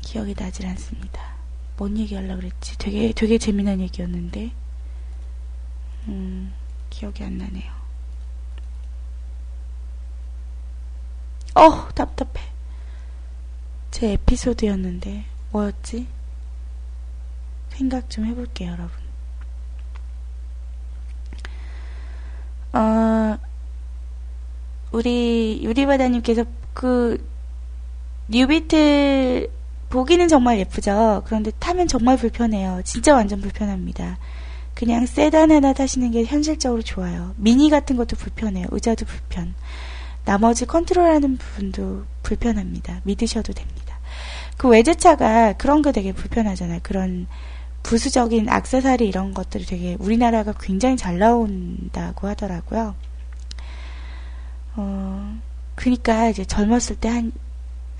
기억이 0.00 0.34
나질 0.34 0.66
않습니다. 0.66 1.34
뭔 1.76 1.96
얘기 1.98 2.14
하려고 2.14 2.40
그랬지? 2.40 2.78
되게, 2.78 3.12
되게 3.12 3.38
재미난 3.38 3.80
얘기였는데. 3.80 4.52
음, 6.08 6.52
기억이 6.90 7.22
안 7.24 7.38
나네요. 7.38 7.72
어, 11.54 11.88
답답해. 11.94 12.44
제 13.90 14.12
에피소드였는데, 14.12 15.24
뭐였지? 15.52 16.08
생각 17.70 18.10
좀 18.10 18.26
해볼게요, 18.26 18.72
여러분. 18.72 19.04
어, 22.72 23.38
우리 24.90 25.60
유리바다님께서 25.62 26.44
그 26.72 27.33
뉴비트 28.28 29.50
보기는 29.90 30.26
정말 30.28 30.58
예쁘죠. 30.58 31.22
그런데 31.26 31.50
타면 31.58 31.88
정말 31.88 32.16
불편해요. 32.16 32.80
진짜 32.84 33.14
완전 33.14 33.40
불편합니다. 33.40 34.18
그냥 34.74 35.06
세단 35.06 35.52
하나 35.52 35.72
타시는 35.72 36.10
게 36.10 36.24
현실적으로 36.24 36.82
좋아요. 36.82 37.32
미니 37.36 37.70
같은 37.70 37.96
것도 37.96 38.16
불편해요. 38.16 38.66
의자도 38.70 39.06
불편. 39.06 39.54
나머지 40.24 40.66
컨트롤하는 40.66 41.36
부분도 41.36 42.04
불편합니다. 42.22 43.00
믿으셔도 43.04 43.52
됩니다. 43.52 43.98
그 44.56 44.68
외제차가 44.68 45.52
그런 45.54 45.82
거 45.82 45.92
되게 45.92 46.12
불편하잖아요. 46.12 46.80
그런 46.82 47.26
부수적인 47.82 48.48
악세사리 48.48 49.06
이런 49.06 49.34
것들이 49.34 49.66
되게 49.66 49.96
우리나라가 50.00 50.54
굉장히 50.58 50.96
잘 50.96 51.18
나온다고 51.18 52.26
하더라고요. 52.28 52.94
어, 54.76 55.38
그니까 55.74 56.30
이제 56.30 56.44
젊었을 56.44 56.96
때 56.96 57.08
한, 57.08 57.32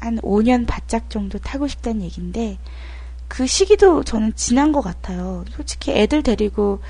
한 0.05 0.19
5년 0.19 0.67
바짝 0.67 1.09
정도 1.11 1.39
타고 1.39 1.67
싶다는 1.67 2.03
얘기인데, 2.03 2.59
그 3.29 3.47
시기도 3.47 4.05
저는 4.05 4.35
지난 4.37 4.73
것 4.73 4.81
같아요. 4.81 5.45
솔직히 5.51 5.93
애들 5.93 6.23
데리고 6.23 6.81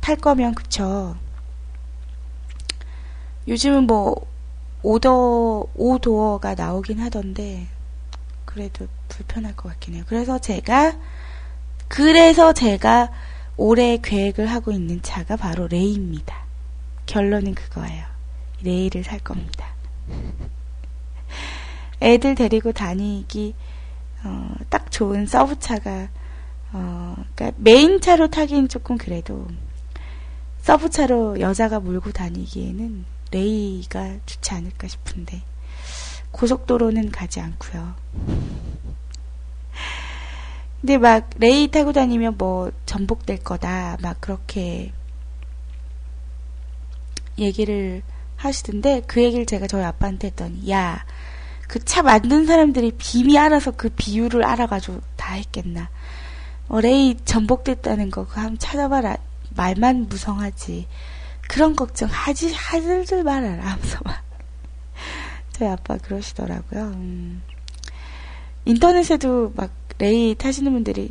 탈 0.00 0.16
거면, 0.16 0.54
그쵸. 0.54 1.16
요즘은 3.46 3.86
뭐, 3.86 4.14
오더, 4.82 5.66
오도어가 5.74 6.54
나오긴 6.54 7.00
하던데, 7.00 7.66
그래도 8.44 8.86
불편할 9.08 9.56
것 9.56 9.68
같긴 9.70 9.94
해요. 9.94 10.04
그래서 10.06 10.38
제가, 10.38 10.96
그래서 11.88 12.52
제가 12.52 13.10
올해 13.56 13.98
계획을 13.98 14.46
하고 14.46 14.72
있는 14.72 15.02
차가 15.02 15.36
바로 15.36 15.66
레이입니다. 15.66 16.44
결론은 17.06 17.54
그거예요. 17.54 18.04
레이를 18.62 19.04
살 19.04 19.18
겁니다. 19.18 19.66
애들 22.00 22.34
데리고 22.34 22.72
다니기 22.72 23.54
어, 24.24 24.54
딱 24.68 24.90
좋은 24.90 25.26
sub차가 25.26 26.08
어, 26.72 27.16
그러니까 27.34 27.58
메인 27.60 28.00
차로 28.00 28.28
타기엔 28.28 28.68
조금 28.68 28.98
그래도 28.98 29.46
서브차로 30.62 31.40
여자가 31.40 31.80
몰고 31.80 32.12
다니기에는 32.12 33.04
레이가 33.30 34.16
좋지 34.26 34.54
않을까 34.54 34.88
싶은데 34.88 35.42
고속도로는 36.30 37.10
가지 37.10 37.40
않고요. 37.40 37.94
근데 40.80 40.98
막 40.98 41.30
레이 41.38 41.68
타고 41.70 41.92
다니면 41.92 42.36
뭐 42.38 42.70
전복될 42.86 43.42
거다 43.42 43.96
막 44.00 44.20
그렇게 44.20 44.92
얘기를 47.38 48.02
하시던데 48.36 49.02
그 49.06 49.22
얘기를 49.22 49.46
제가 49.46 49.66
저희 49.66 49.82
아빠한테 49.82 50.28
했더니 50.28 50.70
야 50.70 51.04
그 51.68 51.78
차 51.84 52.02
만든 52.02 52.46
사람들이 52.46 52.92
빔이 52.98 53.38
알아서 53.38 53.72
그 53.72 53.90
비율을 53.90 54.42
알아가지고 54.44 55.00
다 55.16 55.34
했겠나. 55.34 55.90
어, 56.68 56.80
레이 56.80 57.16
전복됐다는 57.24 58.10
거 58.10 58.26
그거 58.26 58.40
한번 58.40 58.58
찾아봐라. 58.58 59.16
말만 59.54 60.08
무성하지. 60.08 60.88
그런 61.48 61.76
걱정 61.76 62.08
하지 62.10 62.52
하들 62.52 63.04
말아라 63.22 63.64
하면서 63.64 63.98
막. 64.04 64.22
저희 65.52 65.68
아빠 65.68 65.98
그러시더라고요. 65.98 66.84
음. 66.84 67.42
인터넷에도 68.64 69.52
막 69.54 69.70
레이 69.98 70.34
타시는 70.34 70.72
분들이 70.72 71.10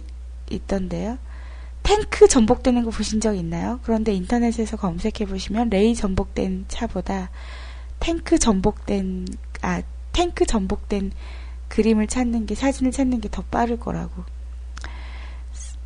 있던데요. 0.50 1.18
탱크 1.84 2.28
전복되는 2.28 2.84
거 2.84 2.90
보신 2.90 3.22
적 3.22 3.36
있나요? 3.36 3.80
그런데 3.84 4.14
인터넷에서 4.14 4.76
검색해 4.76 5.26
보시면 5.28 5.70
레이 5.70 5.96
전복된 5.96 6.66
차보다 6.68 7.30
탱크 8.00 8.38
전복된 8.38 9.28
아 9.62 9.82
탱크 10.18 10.46
전복된 10.46 11.12
그림을 11.70 12.08
찾는 12.08 12.46
게 12.48 12.56
사진을 12.56 12.92
찾는 12.92 13.22
게 13.22 13.30
더 13.30 13.44
빠를 13.44 13.78
거라고. 13.80 14.24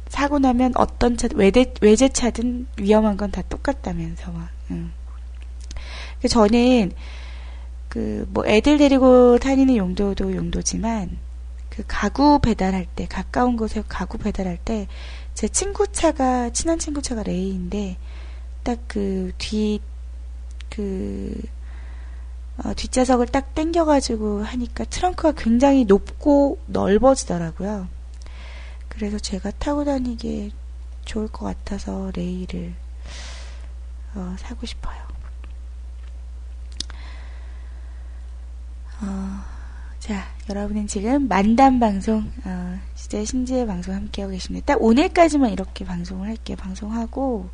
사고 0.08 0.40
나면 0.40 0.74
어떤 0.76 1.18
차 1.18 1.28
외대, 1.36 1.74
외제차든 1.82 2.68
위험한 2.78 3.18
건 3.18 3.32
다 3.32 3.42
똑같다면서 3.44 4.32
막. 4.32 4.50
응. 4.72 4.92
저는 6.30 6.92
그 7.90 8.26
뭐 8.30 8.46
애들 8.48 8.78
데리고 8.78 9.38
다니는 9.38 9.76
용도도 9.76 10.34
용도지만 10.36 11.18
그 11.70 11.84
가구 11.88 12.40
배달할 12.40 12.86
때 12.96 13.06
가까운 13.08 13.58
곳에 13.58 13.84
가구 13.88 14.18
배달할 14.18 14.58
때 14.58 14.88
제 15.34 15.48
친구 15.48 15.88
차가 15.92 16.50
친한 16.52 16.78
친구 16.80 17.02
차가 17.02 17.24
레이인데 17.24 17.98
딱 18.64 18.80
그 18.88 19.32
뒤그 19.38 19.82
그, 20.70 21.42
어, 22.64 22.74
뒷좌석을 22.76 23.28
딱 23.28 23.56
당겨가지고 23.56 24.44
하니까 24.44 24.86
트렁크가 24.86 25.32
굉장히 25.34 25.86
높고 25.86 26.60
넓어지더라고요. 26.68 27.88
그래서 28.88 29.18
제가 29.18 29.52
타고 29.52 29.84
다니기에 29.84 30.52
좋을 31.06 31.28
것 31.28 31.46
같아서 31.46 32.12
레이를 32.16 32.74
어, 34.14 34.36
사고 34.38 34.66
싶어요. 34.66 35.00
어, 39.02 39.44
자, 40.00 40.28
여러분은 40.50 40.88
지금 40.88 41.28
만담 41.28 41.80
방송, 41.80 42.32
어, 42.44 42.80
진짜 42.94 43.26
신지의 43.26 43.66
방송 43.66 43.96
함께하고 43.96 44.34
계십니다. 44.34 44.74
딱 44.74 44.84
오늘까지만 44.84 45.52
이렇게 45.52 45.86
방송을 45.86 46.28
할게요. 46.28 46.58
방송하고, 46.58 47.50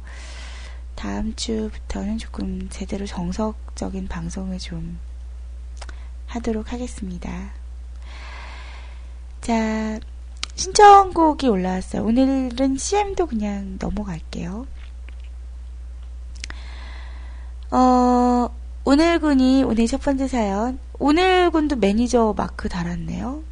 다음 0.98 1.36
주부터는 1.36 2.18
조금 2.18 2.70
제대로 2.70 3.06
정석적인 3.06 4.08
방송을 4.08 4.58
좀 4.58 4.98
하도록 6.26 6.74
하겠습니다. 6.74 7.52
자, 9.42 10.00
신청곡이 10.56 11.50
올라왔어요. 11.50 12.04
오늘은 12.04 12.78
CM도 12.78 13.28
그냥 13.28 13.78
넘어갈게요. 13.80 14.66
어, 17.70 18.50
오늘 18.84 19.20
군이 19.20 19.64
오늘 19.66 19.86
첫 19.86 20.02
번째 20.02 20.28
사연. 20.28 20.80
오늘 20.98 21.52
군도 21.52 21.76
매니저 21.76 22.34
마크 22.36 22.70
달았네요. 22.70 23.44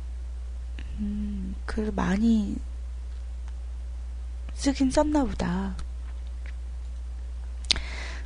음, 0.98 1.54
글 1.68 1.92
많이 1.92 2.56
쓰긴 4.56 4.90
썼나 4.90 5.26
보다. 5.26 5.76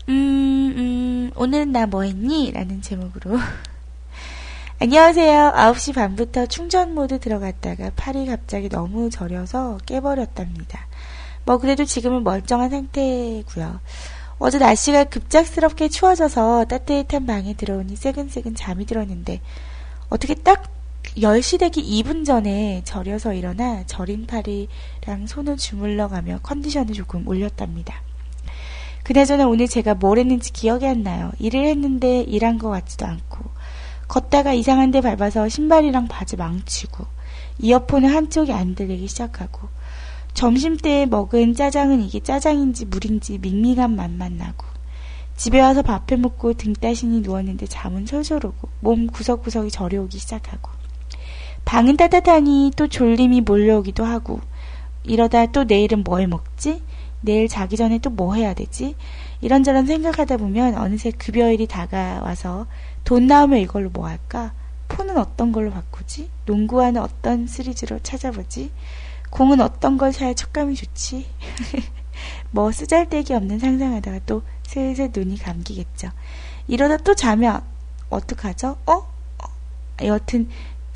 음, 0.10 0.74
음, 0.76 1.32
오늘 1.36 1.72
나뭐 1.72 2.01
했니? 2.01 2.51
라는 2.51 2.82
제목으로. 2.82 3.38
안녕하세요. 4.82 5.53
9시 5.55 5.93
반부터 5.93 6.47
충전 6.47 6.95
모드 6.95 7.20
들어갔다가 7.20 7.91
팔이 7.95 8.26
갑자기 8.26 8.70
너무 8.70 9.12
저려서 9.12 9.78
깨버렸답니다. 9.86 10.88
뭐 11.45 11.60
그래도 11.60 11.86
지금은 11.86 12.24
멀쩡한 12.24 12.72
상태고요. 12.72 13.82
어제 14.39 14.57
날씨가 14.57 15.03
급작스럽게 15.03 15.89
추워져서 15.89 16.66
따뜻한 16.66 17.28
방에 17.28 17.53
들어오니 17.53 17.95
새근새근 17.95 18.55
잠이 18.55 18.88
들었는데 18.88 19.41
어떻게 20.10 20.34
딱 20.34 20.72
10시 21.18 21.60
되기 21.60 21.84
2분 22.01 22.26
전에 22.26 22.82
절여서 22.84 23.34
일어나 23.34 23.86
절인 23.86 24.26
팔이랑 24.26 25.28
손을 25.28 25.57
주물러 25.57 26.07
가며 26.07 26.39
컨디션을 26.41 26.95
조금 26.95 27.28
올렸답니다. 27.28 28.09
그나저나 29.10 29.47
오늘 29.47 29.68
제가 29.68 29.95
뭘 29.95 30.20
했는지 30.20 30.53
기억이 30.53 30.86
안 30.86 31.01
나요. 31.01 31.32
일을 31.39 31.66
했는데 31.66 32.22
일한 32.22 32.60
것 32.60 32.70
같지도 32.70 33.07
않고 33.07 33.43
걷다가 34.07 34.53
이상한 34.53 34.91
데 34.91 35.01
밟아서 35.01 35.49
신발이랑 35.49 36.07
바지 36.07 36.38
망치고 36.38 37.07
이어폰은 37.57 38.07
한쪽이 38.07 38.53
안 38.53 38.76
들리기 38.76 39.07
시작하고 39.07 39.68
점심때 40.36 41.07
먹은 41.07 41.55
짜장은 41.55 42.01
이게 42.01 42.20
짜장인지 42.20 42.86
물인지 42.86 43.39
밍밍한 43.39 43.95
맛만 43.95 44.38
나고 44.38 44.68
집에 45.36 45.60
와서 45.60 45.82
밥해 45.82 46.16
먹고 46.20 46.53
등 46.53 46.74
따시니 46.74 47.22
누웠는데 47.22 47.66
잠은 47.66 48.05
솔솔 48.05 48.45
오고 48.45 48.70
몸 48.80 49.07
구석구석이 49.07 49.72
저려오기 49.72 50.20
시작하고 50.20 50.70
방은 51.66 51.97
따뜻하니 51.97 52.74
또 52.76 52.88
졸림이 52.88 53.41
몰려오기도 53.41 54.05
하고 54.05 54.39
이러다 55.03 55.47
또 55.47 55.64
내일은 55.64 56.03
뭘 56.03 56.28
먹지? 56.28 56.84
내일 57.22 57.47
자기 57.47 57.76
전에 57.76 57.99
또 57.99 58.09
뭐 58.09 58.36
해야 58.36 58.53
되지? 58.53 58.95
이런저런 59.41 59.86
생각하다 59.86 60.38
보면 60.38 60.76
어느새 60.76 61.11
급여일이 61.11 61.67
다가와서 61.67 62.67
돈 63.03 63.28
나오면 63.28 63.59
이걸로 63.59 63.89
뭐 63.89 64.07
할까? 64.07 64.53
폰은 64.89 65.17
어떤 65.17 65.51
걸로 65.51 65.72
바꾸지? 65.72 66.30
농구화는 66.45 67.01
어떤 67.01 67.47
시리즈로 67.47 67.99
찾아보지? 67.99 68.72
공은 69.30 69.61
어떤 69.61 69.97
걸 69.97 70.11
사야 70.11 70.34
촉감이 70.34 70.76
좋지? 70.76 71.26
뭐 72.51 72.72
쓰잘데기 72.72 73.34
없는 73.34 73.59
상상하다가 73.59 74.20
또 74.26 74.41
슬슬 74.63 75.11
눈이 75.13 75.38
감기겠죠. 75.38 76.09
이러다 76.67 76.97
또 76.97 77.15
자면 77.15 77.61
어떡하죠? 78.09 78.78
어? 78.86 78.93
어? 78.93 79.05
여튼 80.03 80.49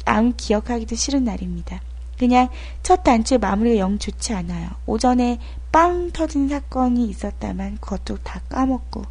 아무 0.05 0.33
기억하기도 0.35 0.95
싫은 0.95 1.23
날입니다. 1.23 1.81
그냥 2.17 2.49
첫 2.83 3.03
단추의 3.03 3.39
마무리가 3.39 3.77
영 3.77 3.97
좋지 3.97 4.33
않아요. 4.33 4.69
오전에 4.85 5.39
빵 5.73 6.11
터진 6.11 6.47
사건이 6.47 7.05
있었다만 7.09 7.79
그것도 7.81 8.19
다 8.23 8.39
까먹고 8.47 9.03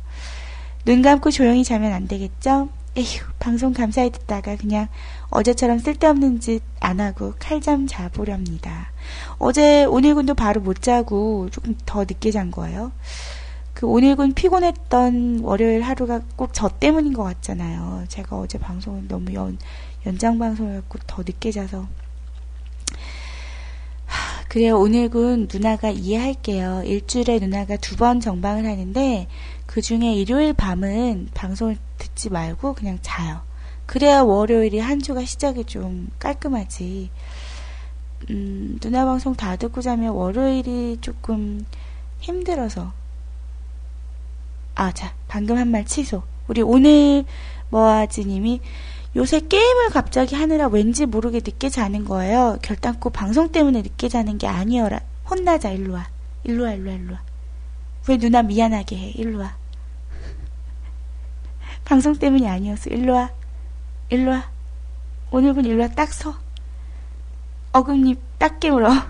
눈 0.87 1.03
감고 1.03 1.31
조용히 1.31 1.63
자면 1.65 1.93
안 1.93 2.09
되겠죠? 2.09 2.71
에휴, 2.97 3.25
방송 3.39 3.73
감사히 3.75 4.11
듣다가 4.11 4.57
그냥 4.57 4.89
어제처럼 5.31 5.79
쓸데없는 5.79 6.41
짓 6.41 6.63
안 6.83 7.01
하고 7.01 7.35
칼잠 7.39 7.87
자보렵니다. 7.87 8.91
어제 9.39 9.85
오늘군도 9.85 10.35
바로 10.35 10.61
못 10.61 10.83
자고 10.83 11.49
조금 11.51 11.77
더 11.87 12.01
늦게 12.01 12.31
잔 12.33 12.51
거예요. 12.51 12.93
그 13.73 13.87
오늘군 13.87 14.35
피곤했던 14.35 15.41
월요일 15.43 15.83
하루가 15.83 16.21
꼭 16.37 16.53
저 16.53 16.69
때문인 16.69 17.13
것 17.13 17.23
같잖아요. 17.23 18.05
제가 18.09 18.37
어제 18.37 18.59
방송을 18.59 19.09
너무 19.09 19.33
연, 19.35 19.59
연장 20.07 20.39
방송이었고 20.39 20.99
더 21.07 21.23
늦게 21.23 21.53
자서 21.53 21.87
그래요. 24.53 24.79
오늘군 24.79 25.49
누나가 25.51 25.89
이해할게요. 25.89 26.83
일주일에 26.85 27.39
누나가 27.39 27.79
두 27.79 27.97
번 27.97 28.21
정방을 28.21 28.67
하는데 28.67 29.27
그 29.65 29.81
중에 29.81 30.13
일요일 30.13 30.53
밤은 30.53 31.29
방송을 31.33 31.79
듣지 31.97 32.29
말고 32.29 32.75
그냥 32.75 32.99
자요. 33.01 33.41
그래야 33.87 34.21
월요일이 34.21 34.79
한 34.79 35.01
주가 35.01 35.25
시작이 35.25 35.65
좀 35.65 36.11
깔끔하지. 36.19 37.09
음, 38.29 38.79
누나 38.83 39.07
방송 39.07 39.35
다 39.35 39.57
듣고 39.57 39.81
자면 39.81 40.13
월요일이 40.13 40.99
조금 41.01 41.65
힘들어서. 42.21 42.93
아, 44.75 44.93
자, 44.93 45.15
방금 45.29 45.57
한 45.57 45.69
말 45.71 45.87
취소. 45.87 46.25
우리 46.47 46.61
오늘 46.61 47.25
뭐하지님이 47.71 48.61
요새 49.15 49.41
게임을 49.41 49.91
갑자기 49.91 50.35
하느라 50.35 50.69
왠지 50.69 51.05
모르게 51.05 51.41
늦게 51.45 51.69
자는 51.69 52.05
거예요. 52.05 52.59
결단코 52.63 53.11
방송 53.11 53.53
때문에 53.53 53.83
늦게 53.83 54.09
자는 54.09 54.39
게 54.39 54.47
아니어라. 54.47 55.01
혼나자, 55.29 55.71
일로 55.71 55.93
와. 55.95 56.09
일로 56.45 56.65
와, 56.65 56.73
일로 56.73 56.91
와, 56.91 56.97
일로 56.97 57.13
와. 57.13 57.23
왜 58.09 58.17
누나 58.17 58.43
미안하게 58.43 58.97
해? 58.97 59.11
일로 59.11 59.41
와. 59.41 59.55
방송 61.85 62.17
때문이 62.17 62.49
아니었어. 62.49 62.89
일로 62.91 63.13
와. 63.15 63.31
일로 64.09 64.31
와. 64.31 64.51
오늘분 65.31 65.67
일로 65.67 65.83
와. 65.83 65.89
딱 65.89 66.11
서. 66.13 66.35
어금니 67.73 68.17
딱 68.39 68.61
깨물어. 68.61 68.91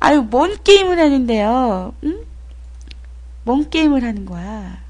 아유, 0.00 0.22
뭔 0.22 0.56
게임을 0.62 0.98
하는데요? 0.98 1.94
응? 2.04 2.26
뭔 3.44 3.70
게임을 3.70 4.02
하는 4.02 4.26
거야? 4.26 4.85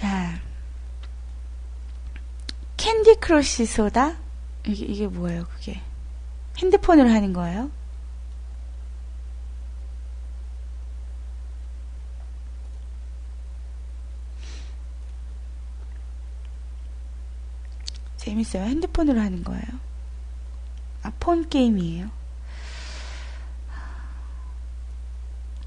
자, 0.00 0.40
Candy 2.78 3.16
Crush 3.16 3.66
Soda? 3.66 4.16
이게, 4.66 4.86
이게 4.86 5.06
뭐예요, 5.06 5.44
그게? 5.44 5.78
핸드폰으로 6.56 7.10
하는 7.10 7.34
거예요? 7.34 7.70
재밌어요. 18.16 18.62
핸드폰으로 18.64 19.20
하는 19.20 19.44
거예요. 19.44 19.62
아, 21.02 21.12
폰 21.20 21.46
게임이에요. 21.46 22.10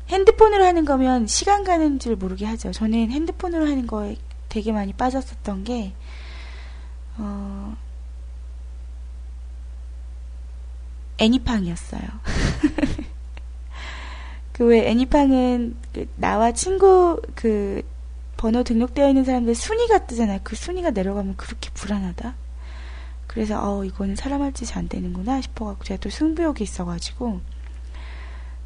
핸드폰으로 0.10 0.66
하는 0.66 0.86
거면 0.86 1.28
시간 1.28 1.64
가는 1.64 2.00
줄 2.00 2.16
모르게 2.16 2.46
하죠. 2.46 2.72
저는 2.72 3.12
핸드폰으로 3.12 3.66
하는 3.68 3.88
거에 3.88 4.18
되게 4.50 4.72
많이 4.72 4.94
빠졌었던 4.94 5.64
게, 5.64 5.94
어, 7.18 7.76
애니팡이었어요. 11.20 12.02
그 14.54 14.66
왜 14.66 14.88
애니팡은 14.90 15.76
그 15.94 16.08
나와 16.16 16.52
친구 16.52 17.22
그 17.36 17.82
번호 18.38 18.64
등록되어 18.64 19.10
있는 19.10 19.24
사람들 19.26 19.56
순위가 19.56 20.06
뜨잖아요. 20.06 20.40
그 20.44 20.56
순위가 20.56 20.92
내려가면 20.92 21.36
그렇게 21.38 21.70
불안하다. 21.74 22.36
그래서 23.28 23.60
어 23.64 23.84
이거는 23.84 24.16
사람 24.16 24.42
할 24.44 24.54
짓이 24.54 24.72
안 24.76 24.88
되는구나 24.88 25.42
싶어갖고 25.42 25.84
제가 25.86 26.00
또 26.00 26.10
승부욕이 26.10 26.58
있어가지고 26.62 27.42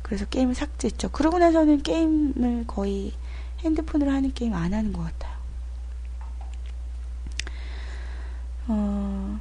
그래서 0.08 0.26
게임을 0.26 0.55
삭제했죠. 0.55 1.10
그러고 1.10 1.38
나서는 1.38 1.84
게임을 1.84 2.66
거의 2.66 3.14
핸드폰으로 3.60 4.12
하는 4.12 4.34
게임 4.34 4.53
안 4.53 4.74
하는 4.74 4.93
것 4.93 5.03
같아요. 5.03 5.38
어, 8.70 9.39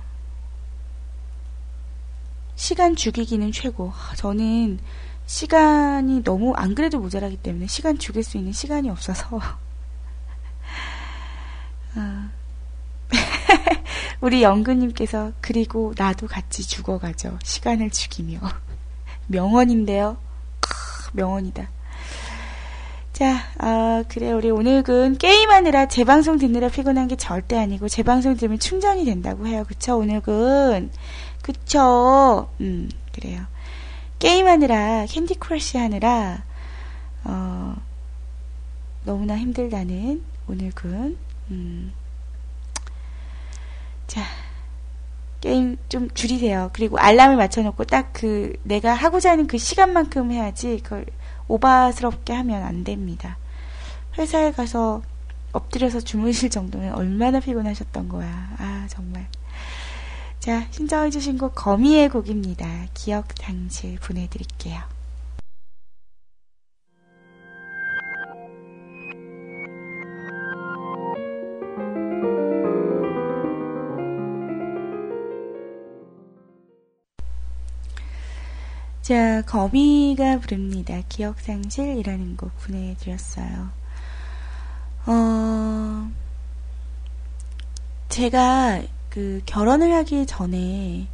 시간 2.56 2.96
죽이기는 2.96 3.52
최고. 3.52 3.92
저는 4.16 4.80
시간이 5.26 6.24
너무 6.24 6.54
안 6.54 6.74
그래도 6.74 6.98
모자라기 6.98 7.36
때문에 7.36 7.66
시간 7.68 7.98
죽일 7.98 8.24
수 8.24 8.36
있는 8.36 8.52
시간이 8.52 8.90
없어서. 8.90 9.36
어. 11.96 12.28
우리 14.20 14.42
영근님께서 14.42 15.32
그리고 15.40 15.94
나도 15.96 16.26
같이 16.26 16.66
죽어가죠. 16.66 17.38
시간을 17.44 17.90
죽이며. 17.90 18.40
명언인데요. 19.28 20.25
명언이다. 21.16 21.68
자, 23.12 23.34
어, 23.62 24.04
그래, 24.08 24.30
우리 24.32 24.50
오늘은 24.50 25.16
게임하느라 25.16 25.88
재방송 25.88 26.36
듣느라 26.36 26.68
피곤한 26.68 27.08
게 27.08 27.16
절대 27.16 27.56
아니고, 27.56 27.88
재방송 27.88 28.36
들으면 28.36 28.58
충전이 28.58 29.06
된다고 29.06 29.46
해요. 29.46 29.64
그쵸, 29.66 29.96
오늘은? 29.96 30.90
그쵸, 31.40 32.50
음, 32.60 32.90
그래요. 33.12 33.46
게임하느라, 34.18 35.06
Candy 35.06 35.36
Crush 35.36 35.78
하느라, 35.78 36.44
어, 37.24 37.76
너무나 39.04 39.38
힘들다는 39.38 40.22
오늘은, 40.46 41.16
음, 41.50 41.92
자, 44.06 44.22
게임 45.40 45.76
좀 45.88 46.08
줄이세요. 46.10 46.70
그리고 46.72 46.98
알람을 46.98 47.36
맞춰놓고 47.36 47.84
딱 47.84 48.06
그 48.12 48.54
내가 48.62 48.94
하고자 48.94 49.32
하는 49.32 49.46
그 49.46 49.58
시간만큼 49.58 50.32
해야지 50.32 50.80
그걸 50.82 51.04
오바스럽게 51.48 52.32
하면 52.32 52.62
안 52.62 52.82
됩니다. 52.82 53.36
회사에 54.16 54.52
가서 54.52 55.02
엎드려서 55.52 56.00
주무실 56.00 56.48
정도면 56.48 56.94
얼마나 56.94 57.40
피곤하셨던 57.40 58.08
거야. 58.08 58.54
아, 58.58 58.86
정말. 58.88 59.26
자, 60.38 60.66
신청해주신 60.70 61.38
곡 61.38 61.54
거미의 61.54 62.08
곡입니다. 62.08 62.66
기억 62.94 63.34
당실 63.34 63.98
보내드릴게요. 63.98 64.95
자, 79.06 79.40
거미가 79.42 80.40
부릅니다. 80.40 81.00
기억상실이라는 81.08 82.36
곡 82.36 82.50
보내드렸어요. 82.58 83.70
어, 85.06 86.10
제가 88.08 88.82
그 89.08 89.42
결혼을 89.46 89.94
하기 89.94 90.26
전에 90.26 91.06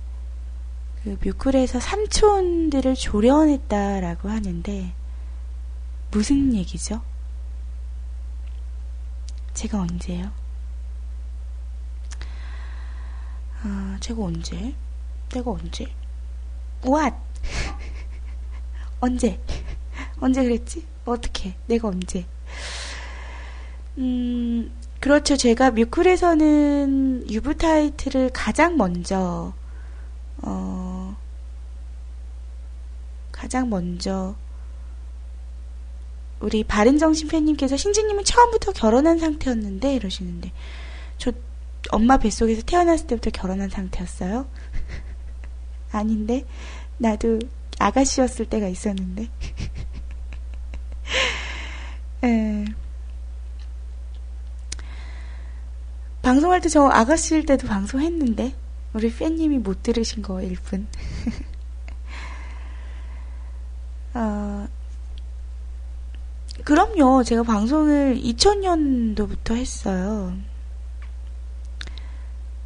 그 1.04 1.18
뮤클에서 1.22 1.80
삼촌들을 1.80 2.94
조련했다라고 2.94 4.30
하는데 4.30 4.94
무슨 6.12 6.54
얘기죠? 6.54 7.02
제가 9.52 9.82
언제요? 9.82 10.32
아, 13.62 13.98
제가 14.00 14.24
언제? 14.24 14.74
내가 15.28 15.50
언제? 15.50 15.94
What? 16.86 17.31
언제? 19.02 19.40
언제 20.20 20.44
그랬지? 20.44 20.86
어떻게? 21.04 21.56
내가 21.66 21.88
언제? 21.88 22.24
음, 23.98 24.72
그렇죠. 25.00 25.36
제가 25.36 25.72
뮤클에서는 25.72 27.28
유부 27.28 27.56
타이틀을 27.56 28.30
가장 28.32 28.76
먼저, 28.76 29.52
어, 30.38 31.16
가장 33.32 33.70
먼저, 33.70 34.36
우리 36.38 36.62
바른정신 36.62 37.26
팬님께서 37.26 37.76
신지님은 37.76 38.22
처음부터 38.22 38.70
결혼한 38.70 39.18
상태였는데, 39.18 39.96
이러시는데, 39.96 40.52
저 41.18 41.32
엄마 41.90 42.18
뱃속에서 42.18 42.62
태어났을 42.62 43.08
때부터 43.08 43.30
결혼한 43.30 43.68
상태였어요? 43.68 44.46
아닌데, 45.90 46.44
나도 46.98 47.40
아가씨였을 47.82 48.46
때가 48.46 48.68
있었는데. 48.68 49.28
에. 52.24 52.24
예. 52.24 52.64
방송할 56.22 56.60
때 56.60 56.68
저 56.68 56.86
아가씨일 56.86 57.46
때도 57.46 57.66
방송했는데 57.66 58.54
우리 58.94 59.12
팬님이 59.12 59.58
못 59.58 59.82
들으신 59.82 60.22
거일 60.22 60.54
뿐. 60.56 60.86
어, 64.14 64.68
그럼요. 66.64 67.24
제가 67.24 67.42
방송을 67.42 68.20
2000년도부터 68.22 69.56
했어요. 69.56 70.36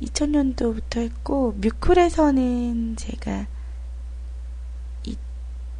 2000년도부터 0.03 0.99
했고 0.99 1.53
뮤클에서는 1.57 2.97
제가 2.97 3.47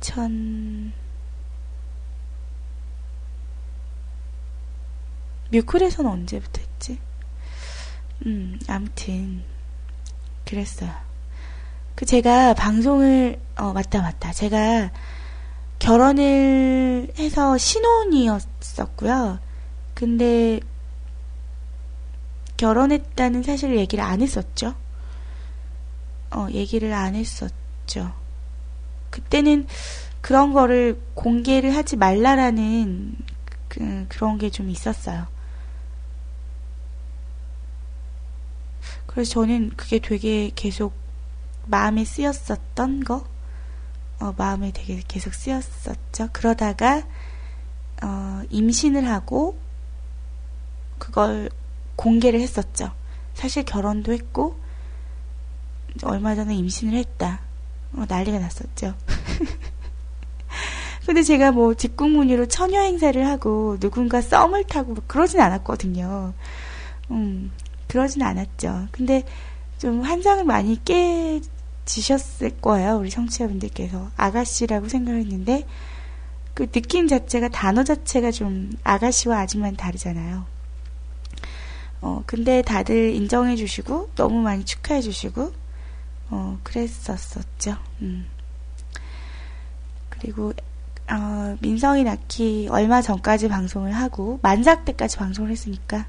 2000 0.01 0.93
뮤클에서는 5.51 6.11
언제부터 6.11 6.61
했지? 6.61 6.99
음, 8.27 8.59
아무튼 8.69 9.45
그랬어요. 10.45 10.93
그 11.95 12.05
제가 12.05 12.55
방송을 12.55 13.41
어 13.57 13.73
맞다 13.73 14.03
맞다. 14.03 14.33
제가 14.33 14.91
결혼을 15.79 17.13
해서 17.19 17.57
신혼이었었고요. 17.57 19.39
근데 19.95 20.61
결혼했다는 22.57 23.43
사실을 23.43 23.79
얘기를 23.79 24.03
안 24.03 24.21
했었죠. 24.21 24.75
어, 26.31 26.49
얘기를 26.51 26.93
안 26.93 27.15
했었죠. 27.15 28.13
그때는 29.17 29.67
그런 30.21 30.53
거를 30.53 31.01
공개를 31.15 31.75
하지 31.75 31.97
말라라는 31.97 33.17
그, 33.69 34.07
그런 34.11 34.37
게 34.37 34.51
좀 34.51 34.69
있었어요. 34.69 35.27
그래서 39.07 39.31
저는 39.31 39.71
그게 39.77 39.99
되게 39.99 40.51
계속 40.55 40.93
마음에 41.65 42.05
쓰였었던 42.05 43.05
거, 43.05 43.25
어, 44.21 44.35
마음에 44.37 44.71
되게 44.73 45.03
계속 45.09 45.33
쓰였었죠. 45.33 46.29
그러다가, 46.33 47.03
어, 48.03 48.43
임신을 48.51 49.09
하고, 49.09 49.59
그걸 50.99 51.49
공개를 51.97 52.41
했었죠. 52.41 52.93
사실 53.33 53.65
결혼도 53.65 54.13
했고, 54.13 54.61
얼마 56.03 56.35
전에 56.35 56.55
임신을 56.55 56.93
했다. 56.95 57.46
어, 57.97 58.05
난리가 58.09 58.39
났었죠. 58.39 58.95
근데 61.07 61.23
제가 61.23 61.53
뭐 61.53 61.75
직국문의로 61.75 62.47
처녀 62.47 62.81
행사를 62.81 63.27
하고 63.27 63.79
누군가 63.79 64.21
썸을 64.21 64.65
타고 64.65 64.95
뭐 64.95 65.03
그러진 65.07 65.41
않았거든요. 65.41 66.35
음, 67.11 67.53
그러진 67.87 68.23
않았죠. 68.23 68.89
근데 68.91 69.23
좀 69.79 70.03
환상을 70.03 70.45
많이 70.45 70.81
깨지셨을 70.85 72.59
거예요. 72.61 72.97
우리 72.97 73.11
청취자분들께서. 73.11 74.11
아가씨라고 74.17 74.89
생각을 74.89 75.21
했는데 75.21 75.65
그 76.55 76.67
느낌 76.71 77.07
자체가 77.07 77.51
단어 77.51 77.85
자체가 77.85 78.33
좀 78.33 78.73
아가씨와 78.83 79.41
아줌마는 79.41 79.77
다르잖아요. 79.77 80.45
어, 82.01 82.23
근데 82.27 82.63
다들 82.63 83.15
인정해 83.15 83.57
주시고 83.57 84.11
너무 84.17 84.41
많이 84.41 84.65
축하해 84.65 85.01
주시고 85.03 85.53
어, 86.31 86.59
그랬었었죠. 86.63 87.77
음. 88.03 88.27
그리고 90.09 90.53
어, 91.09 91.57
민성이 91.61 92.03
낳기 92.05 92.69
얼마 92.71 93.01
전까지 93.01 93.49
방송을 93.49 93.93
하고 93.93 94.41
만삭 94.43 94.85
때까지 94.85 95.19
방송을 95.19 95.51
했으니까 95.51 96.07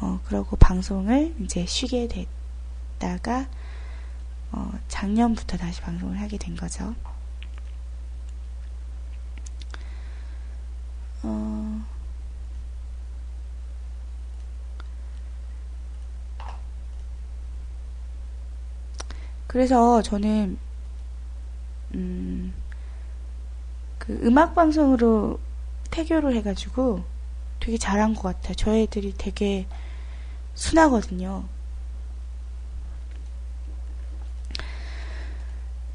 어, 0.00 0.20
그러고 0.26 0.56
방송을 0.56 1.34
이제 1.40 1.64
쉬게 1.66 2.08
됐다가 2.08 3.46
어, 4.52 4.72
작년부터 4.88 5.56
다시 5.56 5.80
방송을 5.80 6.20
하게 6.20 6.38
된 6.38 6.56
거죠. 6.56 6.94
어, 11.22 11.84
그래서 19.56 20.02
저는 20.02 20.58
음, 21.94 22.52
그 23.96 24.12
음악 24.22 24.54
방송으로 24.54 25.40
태교를 25.90 26.36
해가지고 26.36 27.02
되게 27.58 27.78
잘한 27.78 28.14
것 28.14 28.24
같아요. 28.24 28.52
저 28.54 28.76
애들이 28.76 29.14
되게 29.16 29.66
순하거든요. 30.52 31.44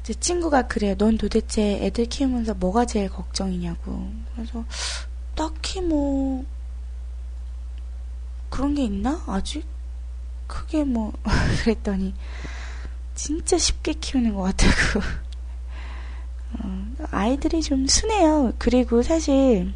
제 0.02 0.12
친구가 0.12 0.66
그래요. 0.66 0.96
넌 0.96 1.16
도대체 1.16 1.84
애들 1.84 2.06
키우면서 2.06 2.54
뭐가 2.54 2.84
제일 2.84 3.08
걱정이냐고. 3.10 4.10
그래서 4.34 4.64
딱히 5.36 5.80
뭐 5.80 6.44
그런 8.50 8.74
게 8.74 8.82
있나? 8.82 9.22
아직 9.28 9.64
크게 10.48 10.82
뭐 10.82 11.12
그랬더니 11.62 12.12
진짜 13.22 13.56
쉽게 13.56 13.92
키우는 13.92 14.34
것 14.34 14.42
같다고. 14.42 15.00
어, 16.58 16.86
아이들이 17.12 17.62
좀 17.62 17.86
순해요. 17.86 18.52
그리고 18.58 19.04
사실 19.04 19.72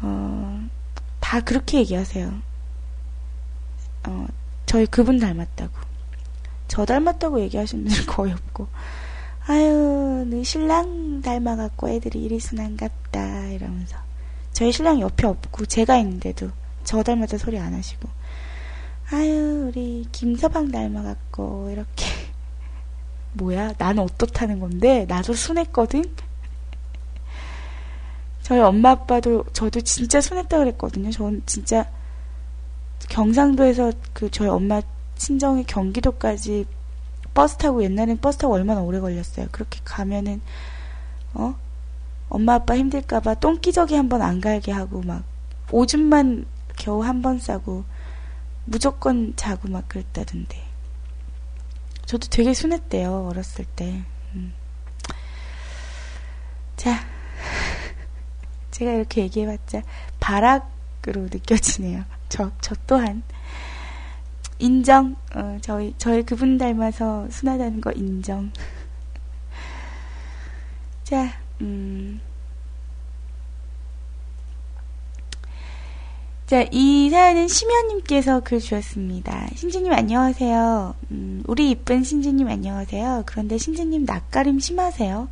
어, 0.00 0.68
다 1.20 1.38
그렇게 1.38 1.78
얘기하세요. 1.78 2.42
어, 4.08 4.26
저희 4.66 4.84
그분 4.86 5.20
닮았다고. 5.20 5.72
저 6.66 6.84
닮았다고 6.84 7.40
얘기하시는 7.42 7.84
분들 7.84 8.06
거의 8.06 8.32
없고. 8.32 8.66
아유, 9.46 10.26
너 10.28 10.42
신랑 10.42 11.22
닮아갖고 11.22 11.88
애들이 11.88 12.24
이리 12.24 12.40
순한갑다. 12.40 13.46
이러면서. 13.50 13.96
저희 14.52 14.72
신랑 14.72 14.98
옆에 14.98 15.28
없고, 15.28 15.66
제가 15.66 15.98
있는데도 15.98 16.50
저 16.82 17.04
닮았다 17.04 17.38
소리 17.38 17.60
안 17.60 17.74
하시고. 17.74 18.08
아유, 19.12 19.66
우리 19.68 20.06
김서방 20.12 20.70
닮아갖고, 20.70 21.70
이렇게. 21.70 22.06
뭐야? 23.34 23.72
나는 23.78 24.02
어떻다는 24.04 24.60
건데? 24.60 25.04
나도 25.06 25.34
순했거든? 25.34 26.04
저희 28.42 28.60
엄마 28.60 28.90
아빠도, 28.92 29.44
저도 29.52 29.80
진짜 29.82 30.20
순했다 30.20 30.58
그랬거든요. 30.58 31.10
전 31.10 31.42
진짜 31.46 31.88
경상도에서 33.08 33.92
그 34.12 34.30
저희 34.30 34.48
엄마 34.48 34.80
친정이 35.16 35.64
경기도까지 35.64 36.66
버스 37.34 37.56
타고 37.56 37.82
옛날엔 37.82 38.18
버스 38.18 38.38
타고 38.38 38.54
얼마나 38.54 38.80
오래 38.82 39.00
걸렸어요. 39.00 39.46
그렇게 39.52 39.80
가면은 39.84 40.40
어 41.34 41.54
엄마 42.28 42.54
아빠 42.54 42.76
힘들까봐 42.76 43.34
똥기저귀 43.36 43.94
한 43.94 44.08
번 44.08 44.22
안 44.22 44.40
갈게 44.40 44.72
하고 44.72 45.00
막 45.02 45.24
오줌만 45.70 46.44
겨우 46.78 47.02
한 47.02 47.22
번 47.22 47.38
싸고 47.38 47.84
무조건 48.64 49.34
자고 49.36 49.68
막 49.68 49.88
그랬다던데. 49.88 50.62
저도 52.06 52.28
되게 52.28 52.54
순했대요 52.54 53.26
어렸을 53.28 53.64
때. 53.64 54.02
음. 54.34 54.52
자, 56.76 57.00
제가 58.70 58.92
이렇게 58.92 59.22
얘기해봤자 59.22 59.82
바락으로 60.20 61.22
느껴지네요. 61.22 62.04
저, 62.28 62.50
저 62.60 62.74
또한. 62.86 63.22
인정. 64.58 65.16
어, 65.34 65.58
저희, 65.60 65.94
저희 65.98 66.22
그분 66.22 66.56
닮아서 66.56 67.28
순하다는 67.30 67.80
거 67.80 67.90
인정. 67.92 68.52
자, 71.02 71.40
음. 71.60 72.20
자, 76.52 76.66
이 76.70 77.08
사연은 77.08 77.48
심연님께서 77.48 78.40
글 78.40 78.60
주셨습니다. 78.60 79.48
신지님 79.56 79.90
안녕하세요. 79.90 80.94
음, 81.10 81.42
우리 81.46 81.70
이쁜 81.70 82.04
신지님 82.04 82.46
안녕하세요. 82.46 83.22
그런데 83.24 83.56
신지님 83.56 84.04
낯가림 84.04 84.60
심하세요. 84.60 85.30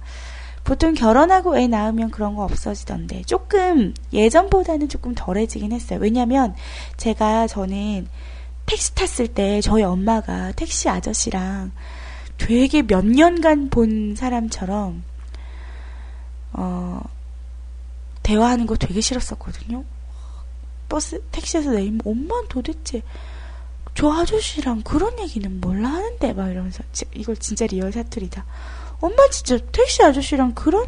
보통 0.64 0.94
결혼하고 0.94 1.58
애 1.58 1.66
낳으면 1.66 2.10
그런 2.10 2.36
거 2.36 2.44
없어지던데 2.44 3.24
조금 3.24 3.92
예전보다는 4.14 4.88
조금 4.88 5.14
덜해지긴 5.14 5.72
했어요. 5.72 5.98
왜냐면 6.00 6.54
제가 6.96 7.48
저는 7.48 8.08
택시 8.64 8.94
탔을 8.94 9.28
때 9.28 9.60
저희 9.60 9.82
엄마가 9.82 10.52
택시 10.52 10.88
아저씨랑 10.88 11.70
되게 12.38 12.80
몇 12.80 13.04
년간 13.04 13.68
본 13.68 14.14
사람처럼 14.16 15.02
어 16.54 17.02
대화하는 18.22 18.64
거 18.64 18.74
되게 18.76 19.02
싫었었거든요. 19.02 19.84
버스 20.90 21.22
택시에서 21.30 21.70
내리면 21.70 22.00
엄마는 22.04 22.48
도대체 22.48 23.00
저 23.94 24.10
아저씨랑 24.12 24.82
그런 24.82 25.18
얘기는 25.18 25.60
몰라 25.60 25.88
하는데 25.88 26.32
막 26.34 26.50
이러면서 26.50 26.82
이걸 27.14 27.36
진짜 27.36 27.66
리얼 27.66 27.92
사투리다. 27.92 28.44
엄마 29.00 29.26
진짜 29.30 29.56
택시 29.72 30.02
아저씨랑 30.02 30.52
그런 30.54 30.86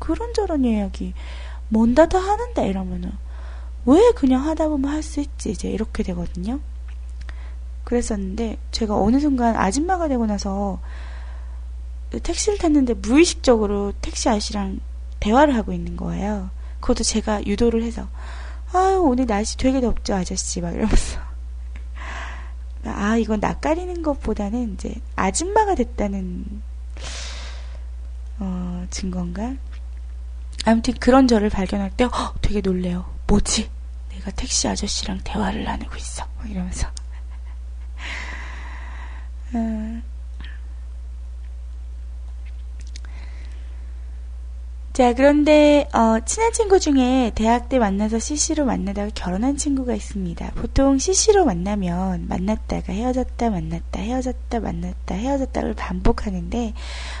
그런 0.00 0.34
저런 0.34 0.64
이야기 0.64 1.14
뭔다다 1.68 2.18
하는데 2.18 2.66
이러면은 2.66 3.12
왜 3.86 4.10
그냥 4.16 4.44
하다 4.46 4.68
보면 4.68 4.90
할 4.90 5.02
수 5.02 5.20
있지 5.20 5.50
이제 5.50 5.70
이렇게 5.70 6.02
되거든요. 6.02 6.58
그랬었는데 7.84 8.58
제가 8.70 8.96
어느 8.96 9.20
순간 9.20 9.56
아줌마가 9.56 10.08
되고 10.08 10.26
나서 10.26 10.80
택시를 12.22 12.58
탔는데 12.58 12.94
무의식적으로 12.94 13.92
택시 14.00 14.28
아저씨랑 14.28 14.80
대화를 15.20 15.54
하고 15.56 15.72
있는 15.72 15.96
거예요. 15.96 16.50
그것도 16.80 17.04
제가 17.04 17.46
유도를 17.46 17.82
해서 17.82 18.08
아유 18.72 19.02
오늘 19.02 19.26
날씨 19.26 19.56
되게 19.56 19.80
덥죠 19.80 20.14
아저씨 20.14 20.60
막 20.60 20.72
이러면서 20.72 21.20
아 22.84 23.16
이건 23.16 23.40
낯가리는 23.40 24.02
것보다는 24.02 24.74
이제 24.74 24.94
아줌마가 25.14 25.74
됐다는 25.74 26.62
어, 28.38 28.86
증거인가? 28.90 29.54
아무튼 30.64 30.94
그런 30.94 31.28
저를 31.28 31.48
발견할 31.48 31.90
때 31.90 32.04
허, 32.04 32.34
되게 32.40 32.60
놀래요. 32.60 33.08
뭐지? 33.28 33.70
내가 34.10 34.30
택시 34.32 34.66
아저씨랑 34.68 35.20
대화를 35.24 35.64
나누고 35.64 35.96
있어. 35.96 36.26
이러면서. 36.46 36.88
어. 39.54 40.11
자, 44.92 45.14
그런데, 45.14 45.88
어, 45.94 46.20
친한 46.26 46.52
친구 46.52 46.78
중에 46.78 47.32
대학 47.34 47.70
때 47.70 47.78
만나서 47.78 48.18
CC로 48.18 48.66
만나다가 48.66 49.08
결혼한 49.14 49.56
친구가 49.56 49.94
있습니다. 49.94 50.50
보통 50.54 50.98
CC로 50.98 51.46
만나면 51.46 52.26
만났다가 52.28 52.92
헤어졌다, 52.92 53.48
만났다, 53.48 54.00
헤어졌다, 54.00 54.60
만났다, 54.60 55.14
헤어졌다를 55.14 55.72
반복하는데, 55.74 56.74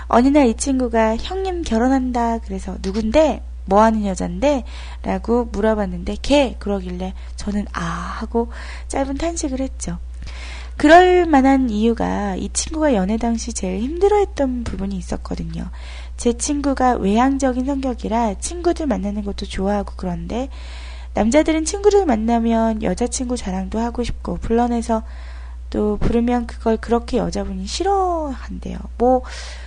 어느 0.08 0.28
날 0.28 0.48
이 0.48 0.54
친구가 0.54 1.16
형님 1.16 1.62
결혼한다, 1.62 2.40
그래서 2.40 2.76
누군데? 2.82 3.42
뭐 3.64 3.80
하는 3.82 4.04
여잔데? 4.04 4.64
라고 5.02 5.46
물어봤는데, 5.46 6.16
걔! 6.20 6.56
그러길래 6.58 7.14
저는 7.36 7.64
아! 7.72 7.80
하고 7.80 8.50
짧은 8.88 9.16
탄식을 9.16 9.60
했죠. 9.60 9.98
그럴 10.76 11.26
만한 11.26 11.70
이유가 11.70 12.34
이 12.34 12.48
친구가 12.52 12.94
연애 12.94 13.16
당시 13.16 13.52
제일 13.52 13.80
힘들어했던 13.82 14.64
부분이 14.64 14.96
있었거든요. 14.96 15.70
제 16.22 16.32
친구가 16.34 16.98
외향적인 16.98 17.66
성격이라 17.66 18.34
친구들 18.34 18.86
만나는 18.86 19.24
것도 19.24 19.44
좋아하고 19.44 19.94
그런데 19.96 20.50
남자들은 21.14 21.64
친구를 21.64 22.06
만나면 22.06 22.84
여자친구 22.84 23.36
자랑도 23.36 23.80
하고 23.80 24.04
싶고 24.04 24.36
불러내서 24.36 25.02
또 25.70 25.96
부르면 25.96 26.46
그걸 26.46 26.76
그렇게 26.76 27.16
여자분이 27.16 27.66
싫어한대요. 27.66 28.78
뭐 28.98 29.22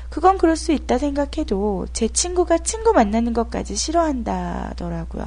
그건 0.09 0.37
그럴 0.37 0.55
수 0.55 0.71
있다 0.71 0.97
생각해도 0.97 1.87
제 1.91 2.07
친구가 2.07 2.59
친구 2.59 2.93
만나는 2.93 3.33
것까지 3.33 3.75
싫어한다더라고요. 3.75 5.25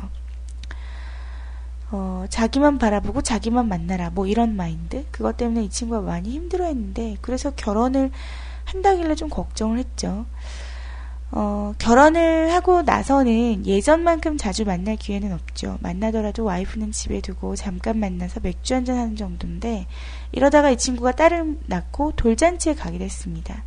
어, 1.90 2.24
자기만 2.30 2.78
바라보고 2.78 3.20
자기만 3.20 3.68
만나라. 3.68 4.08
뭐 4.08 4.26
이런 4.26 4.56
마인드? 4.56 5.04
그것 5.10 5.36
때문에 5.36 5.64
이 5.64 5.68
친구가 5.68 6.00
많이 6.00 6.30
힘들어 6.30 6.64
했는데, 6.64 7.18
그래서 7.20 7.50
결혼을 7.50 8.12
한다길래 8.64 9.14
좀 9.14 9.28
걱정을 9.28 9.78
했죠. 9.78 10.24
어, 11.30 11.74
결혼을 11.78 12.52
하고 12.54 12.82
나서는 12.82 13.66
예전만큼 13.66 14.38
자주 14.38 14.64
만날 14.64 14.96
기회는 14.96 15.32
없죠. 15.32 15.76
만나더라도 15.80 16.44
와이프는 16.44 16.92
집에 16.92 17.20
두고 17.20 17.54
잠깐 17.54 18.00
만나서 18.00 18.40
맥주 18.40 18.74
한잔 18.74 18.96
하는 18.96 19.14
정도인데, 19.14 19.86
이러다가 20.32 20.70
이 20.70 20.78
친구가 20.78 21.12
딸을 21.12 21.58
낳고 21.66 22.12
돌잔치에 22.12 22.74
가게 22.74 22.98
됐습니다. 22.98 23.62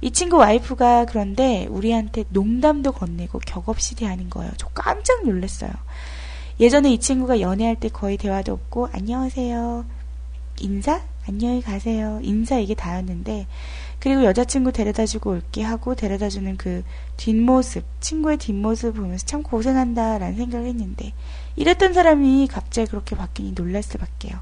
이 0.00 0.10
친구 0.10 0.36
와이프가 0.36 1.06
그런데 1.06 1.66
우리한테 1.70 2.24
농담도 2.30 2.92
건네고 2.92 3.38
격없이 3.46 3.94
대하는 3.94 4.28
거예요. 4.28 4.52
저 4.56 4.68
깜짝 4.74 5.24
놀랐어요. 5.24 5.70
예전에 6.58 6.92
이 6.92 6.98
친구가 6.98 7.40
연애할 7.40 7.76
때 7.76 7.88
거의 7.88 8.16
대화도 8.16 8.52
없고, 8.52 8.88
안녕하세요. 8.92 9.84
인사? 10.58 11.02
안녕히 11.28 11.60
가세요. 11.62 12.18
인사 12.22 12.58
이게 12.58 12.74
다였는데, 12.74 13.46
그리고 14.06 14.22
여자친구 14.22 14.70
데려다주고 14.70 15.30
올게 15.30 15.64
하고 15.64 15.96
데려다주는 15.96 16.56
그 16.58 16.84
뒷모습, 17.16 17.84
친구의 18.00 18.36
뒷모습 18.36 18.94
보면서 18.94 19.26
참 19.26 19.42
고생한다라는 19.42 20.36
생각을 20.36 20.68
했는데, 20.68 21.12
이랬던 21.56 21.92
사람이 21.92 22.46
갑자기 22.46 22.88
그렇게 22.88 23.16
바뀌니 23.16 23.56
놀랄 23.56 23.82
수밖에요. 23.82 24.38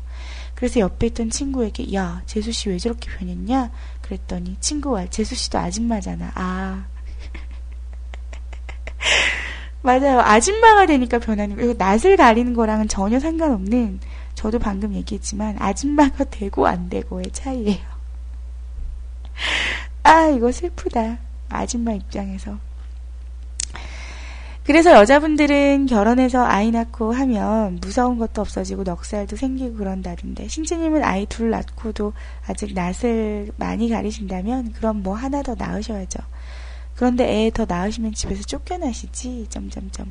그래서 0.55 0.81
옆에 0.81 1.07
있던 1.07 1.31
친구에게, 1.31 1.95
야, 1.95 2.21
재수 2.27 2.53
씨 2.53 2.69
왜 2.69 2.77
저렇게 2.77 3.11
변했냐? 3.11 3.71
그랬더니 4.03 4.59
친구와, 4.61 5.07
재수 5.07 5.35
씨도 5.35 5.59
아줌마잖아. 5.59 6.33
아. 6.35 6.85
맞아요. 9.81 10.21
아줌마가 10.21 10.85
되니까 10.85 11.19
변하는 11.19 11.57
거예요. 11.57 11.73
낯을 11.79 12.19
가리는 12.19 12.53
거랑은 12.53 12.89
전혀 12.89 13.19
상관없는, 13.19 14.01
저도 14.35 14.59
방금 14.59 14.93
얘기했지만, 14.93 15.57
아줌마가 15.59 16.25
되고 16.25 16.67
안 16.67 16.91
되고의 16.91 17.31
차이예요. 17.33 17.94
아, 20.03 20.27
이거 20.29 20.53
슬프다. 20.53 21.19
아줌마 21.49 21.93
입장에서. 21.93 22.59
그래서 24.65 24.93
여자분들은 24.93 25.87
결혼해서 25.87 26.43
아이 26.43 26.71
낳고 26.71 27.13
하면 27.13 27.79
무서운 27.83 28.19
것도 28.19 28.41
없어지고 28.41 28.85
넉살도 28.85 29.37
생기고 29.37 29.75
그런다던데 29.77 30.49
신지님은 30.49 31.05
아이 31.05 31.27
둘 31.27 31.51
낳고도 31.51 32.15
아직 32.47 32.73
낯을 32.73 33.53
많이 33.57 33.91
가리신다면 33.91 34.73
그럼 34.73 35.03
뭐 35.03 35.15
하나 35.15 35.43
더 35.43 35.55
낳으셔야죠. 35.55 36.19
그런데 36.97 37.29
애 37.29 37.51
더 37.51 37.67
낳으시면 37.69 38.15
집에서 38.15 38.43
쫓겨나시지 38.45 39.49
점점점. 39.51 40.11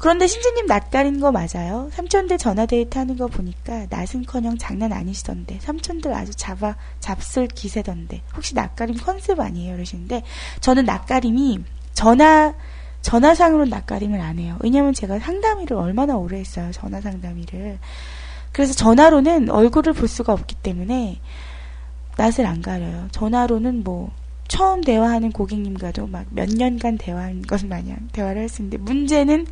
그런데 0.00 0.26
신지님 0.26 0.64
낯가린 0.64 1.20
거 1.20 1.30
맞아요? 1.30 1.90
삼촌들 1.92 2.38
전화데이트 2.38 2.96
하는 2.96 3.18
거 3.18 3.26
보니까 3.26 3.86
낯은커녕 3.90 4.56
장난 4.56 4.94
아니시던데 4.94 5.58
삼촌들 5.60 6.14
아주 6.14 6.32
잡아 6.34 6.74
잡술 7.00 7.46
기세던데 7.46 8.22
혹시 8.34 8.54
낯가림 8.54 8.96
컨셉 8.96 9.38
아니에요? 9.38 9.74
이러시는데 9.74 10.22
저는 10.62 10.86
낯가림이 10.86 11.58
전화 11.92 12.54
전화상으로 13.02 13.66
낯가림을 13.66 14.20
안 14.20 14.38
해요. 14.38 14.56
왜냐면 14.60 14.94
제가 14.94 15.18
상담일을 15.18 15.76
얼마나 15.76 16.16
오래 16.16 16.38
했어요. 16.38 16.70
전화 16.72 17.02
상담일을. 17.02 17.78
그래서 18.52 18.72
전화로는 18.72 19.50
얼굴을 19.50 19.92
볼 19.92 20.08
수가 20.08 20.32
없기 20.32 20.56
때문에 20.56 21.20
낯을 22.16 22.46
안 22.46 22.62
가려요. 22.62 23.08
전화로는 23.12 23.84
뭐 23.84 24.10
처음 24.48 24.80
대화하는 24.80 25.30
고객님과도 25.30 26.06
막 26.06 26.24
몇 26.30 26.48
년간 26.48 26.96
대화한 26.96 27.42
것 27.42 27.66
마냥 27.66 28.08
대화를 28.12 28.42
했었는데 28.42 28.78
문제는 28.78 29.46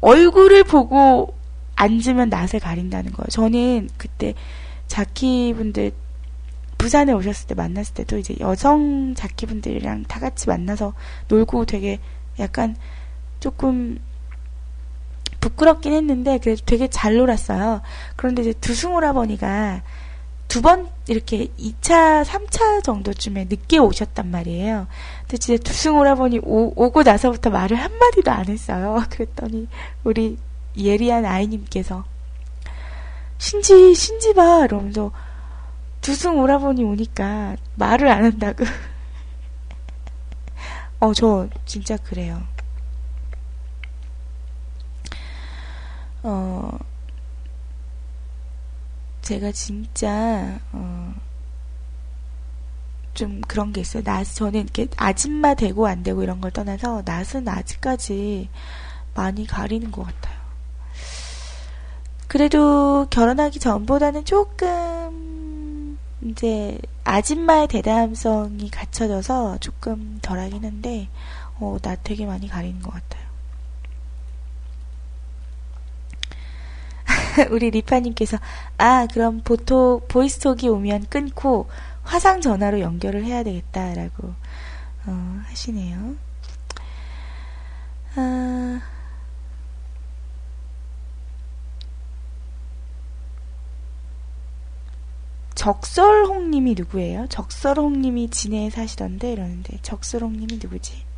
얼굴을 0.00 0.64
보고 0.64 1.34
앉으면 1.76 2.28
낯을 2.28 2.60
가린다는 2.60 3.12
거예요. 3.12 3.26
저는 3.30 3.88
그때 3.96 4.34
자키분들 4.86 5.92
부산에 6.78 7.12
오셨을 7.12 7.46
때 7.46 7.54
만났을 7.54 7.94
때도 7.94 8.18
이제 8.18 8.34
여성 8.40 9.14
자키분들이랑 9.14 10.04
다 10.04 10.18
같이 10.18 10.48
만나서 10.48 10.94
놀고 11.28 11.66
되게 11.66 11.98
약간 12.38 12.76
조금 13.38 13.98
부끄럽긴 15.40 15.92
했는데 15.92 16.38
그래도 16.38 16.62
되게 16.64 16.88
잘 16.88 17.16
놀았어요. 17.16 17.80
그런데 18.16 18.42
이제 18.42 18.52
두승오라버니가 18.54 19.82
두 20.50 20.60
번 20.62 20.88
이렇게 21.06 21.46
2차, 21.58 22.24
3차 22.24 22.82
정도쯤에 22.82 23.46
늦게 23.48 23.78
오셨단 23.78 24.28
말이에요. 24.30 24.88
근데 25.22 25.36
진짜 25.38 25.62
두승 25.62 25.96
오라버니 25.96 26.40
오, 26.42 26.90
고 26.90 27.02
나서부터 27.04 27.50
말을 27.50 27.78
한마디도 27.78 28.30
안 28.32 28.46
했어요. 28.48 29.00
그랬더니 29.10 29.68
우리 30.02 30.36
예리한 30.76 31.24
아이님께서 31.24 32.04
신지, 33.38 33.94
신지 33.94 34.34
봐! 34.34 34.64
이러면서 34.64 35.12
두승 36.00 36.40
오라버니 36.40 36.82
오니까 36.82 37.56
말을 37.76 38.08
안 38.08 38.24
한다고. 38.24 38.64
어, 40.98 41.14
저 41.14 41.48
진짜 41.64 41.96
그래요. 41.96 42.42
어, 46.24 46.76
제가 49.22 49.52
진짜, 49.52 50.60
어, 50.72 51.14
좀 53.14 53.40
그런 53.42 53.72
게 53.72 53.80
있어요. 53.80 54.02
낯, 54.02 54.24
저는 54.24 54.60
이렇게 54.60 54.88
아줌마 54.96 55.54
되고 55.54 55.86
안 55.86 56.02
되고 56.02 56.22
이런 56.22 56.40
걸 56.40 56.50
떠나서 56.50 57.02
낯은 57.04 57.46
아직까지 57.46 58.48
많이 59.14 59.46
가리는 59.46 59.90
것 59.90 60.04
같아요. 60.04 60.40
그래도 62.28 63.06
결혼하기 63.10 63.58
전보다는 63.58 64.24
조금 64.24 65.98
이제 66.22 66.78
아줌마의 67.04 67.66
대담성이 67.66 68.70
갖춰져서 68.70 69.58
조금 69.58 70.18
덜하긴 70.22 70.64
한데 70.64 71.08
어, 71.58 71.76
나 71.82 71.96
되게 71.96 72.26
많이 72.26 72.48
가리는 72.48 72.80
것 72.80 72.92
같아요. 72.92 73.19
우리 77.50 77.70
리파님께서 77.70 78.38
아 78.78 79.06
그럼 79.12 79.40
보통 79.44 80.00
보이스톡이 80.08 80.68
오면 80.68 81.06
끊고 81.08 81.68
화상 82.02 82.40
전화로 82.40 82.80
연결을 82.80 83.24
해야 83.24 83.42
되겠다라고 83.42 84.34
어, 85.06 85.40
하시네요. 85.46 86.16
아, 88.16 88.80
적설홍님이 95.54 96.74
누구예요? 96.74 97.26
적설홍님이 97.28 98.30
진해에 98.30 98.70
사시던데 98.70 99.32
이러는데 99.32 99.78
적설홍님이 99.82 100.58
누구지? 100.62 101.09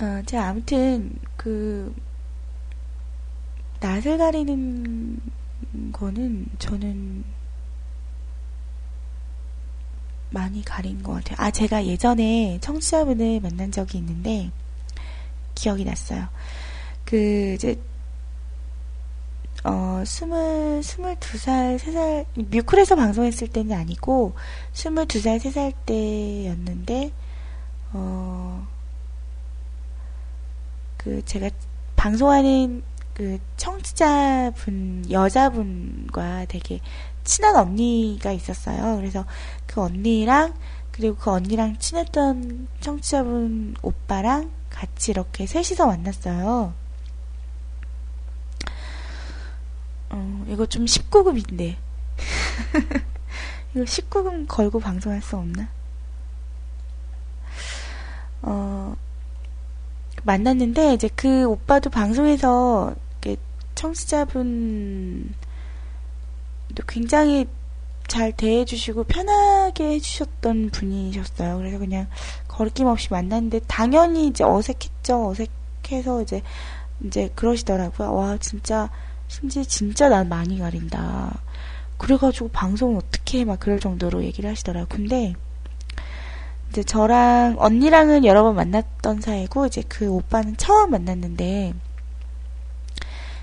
어, 0.00 0.22
제가 0.26 0.48
아무튼 0.48 1.12
그 1.36 1.94
낯을 3.80 4.18
가리는 4.18 5.20
거는 5.92 6.46
저는 6.58 7.24
많이 10.30 10.62
가린 10.64 11.02
것 11.02 11.12
같아요. 11.14 11.36
아, 11.40 11.50
제가 11.50 11.86
예전에 11.86 12.58
청취자분을 12.60 13.40
만난 13.40 13.72
적이 13.72 13.98
있는데 13.98 14.50
기억이 15.54 15.84
났어요. 15.84 16.28
그 17.04 17.54
이제 17.54 17.80
어, 19.64 20.02
스물, 20.06 20.82
스물두 20.82 21.36
살, 21.38 21.78
세 21.78 21.92
살, 21.92 22.26
뮤클에서 22.36 22.94
방송했을 22.96 23.48
때는 23.48 23.76
아니고, 23.76 24.34
스물두 24.72 25.20
살, 25.20 25.40
세 25.40 25.50
살 25.50 25.72
때였는데, 25.84 27.12
어, 27.92 28.66
그, 31.08 31.24
제가 31.24 31.48
방송하는 31.96 32.82
그 33.14 33.38
청취자분, 33.56 35.10
여자분과 35.10 36.44
되게 36.44 36.80
친한 37.24 37.56
언니가 37.56 38.30
있었어요. 38.30 38.96
그래서 38.96 39.24
그 39.66 39.80
언니랑, 39.80 40.52
그리고 40.92 41.16
그 41.16 41.30
언니랑 41.30 41.78
친했던 41.78 42.68
청취자분 42.80 43.76
오빠랑 43.80 44.52
같이 44.68 45.12
이렇게 45.12 45.46
셋이서 45.46 45.86
만났어요. 45.86 46.74
어, 50.10 50.44
이거 50.46 50.66
좀 50.66 50.84
19금인데. 50.84 51.76
이거 53.74 53.84
19금 53.84 54.46
걸고 54.46 54.78
방송할 54.78 55.22
수 55.22 55.38
없나? 55.38 55.70
어, 58.42 58.94
만났는데, 60.24 60.94
이제 60.94 61.08
그 61.14 61.44
오빠도 61.46 61.90
방송에서, 61.90 62.94
청취자분, 63.74 65.34
굉장히 66.88 67.46
잘 68.08 68.32
대해주시고 68.32 69.04
편하게 69.04 69.92
해주셨던 69.92 70.70
분이셨어요. 70.70 71.58
그래서 71.58 71.78
그냥 71.78 72.08
거리낌 72.48 72.86
없이 72.88 73.08
만났는데, 73.10 73.60
당연히 73.68 74.26
이제 74.26 74.42
어색했죠. 74.42 75.28
어색해서 75.28 76.22
이제, 76.22 76.42
이제 77.04 77.30
그러시더라고요. 77.34 78.14
와, 78.14 78.36
진짜, 78.38 78.90
심지어 79.28 79.62
진짜 79.62 80.08
난 80.08 80.28
많이 80.28 80.58
가린다. 80.58 81.40
그래가지고 81.98 82.48
방송을 82.48 82.96
어떻게 82.96 83.40
해? 83.40 83.44
막 83.44 83.60
그럴 83.60 83.78
정도로 83.78 84.24
얘기를 84.24 84.48
하시더라고요. 84.50 84.86
근데 84.88 85.34
이제 86.70 86.82
저랑 86.82 87.56
언니랑은 87.58 88.24
여러 88.24 88.42
번 88.42 88.56
만났던 88.56 89.20
사이고 89.20 89.66
이제 89.66 89.82
그 89.88 90.08
오빠는 90.08 90.56
처음 90.56 90.90
만났는데 90.90 91.74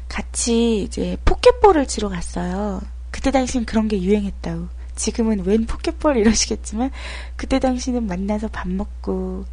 같이 0.08 0.84
이제 0.84 1.18
포켓볼을 1.26 1.88
치러 1.88 2.10
갔어요. 2.10 2.82
그때 3.12 3.32
당시엔 3.32 3.66
그런 3.66 3.88
게 3.88 4.02
유행했다고. 4.02 4.68
지금은 4.96 5.46
웬 5.46 5.66
포켓볼 5.66 6.16
이러시겠지만 6.18 6.90
그때 7.36 7.60
당시는 7.60 8.08
만나서 8.08 8.48
밥 8.48 8.70
먹고 8.70 9.46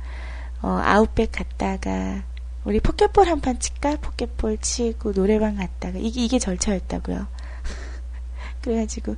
어, 0.60 0.80
아웃백 0.84 1.32
갔다가 1.32 2.22
우리 2.64 2.78
포켓볼 2.78 3.26
한 3.26 3.40
판 3.40 3.58
칠까? 3.58 3.96
포켓볼 3.96 4.58
치고 4.58 5.12
노래방 5.12 5.56
갔다가 5.56 5.98
이게 5.98 6.22
이게 6.22 6.38
절차였다고요. 6.38 7.26
그래가지고 8.62 9.16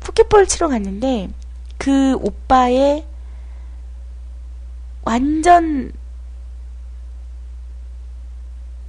포켓볼 0.00 0.46
치러 0.46 0.68
갔는데 0.68 1.28
그 1.76 2.14
오빠의 2.14 3.04
완전 5.02 5.92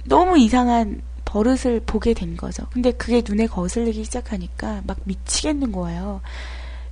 너무 0.04 0.38
이상한 0.38 1.02
버릇을 1.24 1.80
보게 1.80 2.14
된 2.14 2.36
거죠. 2.36 2.66
근데 2.70 2.92
그게 2.92 3.22
눈에 3.26 3.46
거슬리기 3.46 4.04
시작하니까 4.04 4.82
막 4.86 4.98
미치겠는 5.04 5.72
거예요. 5.72 6.20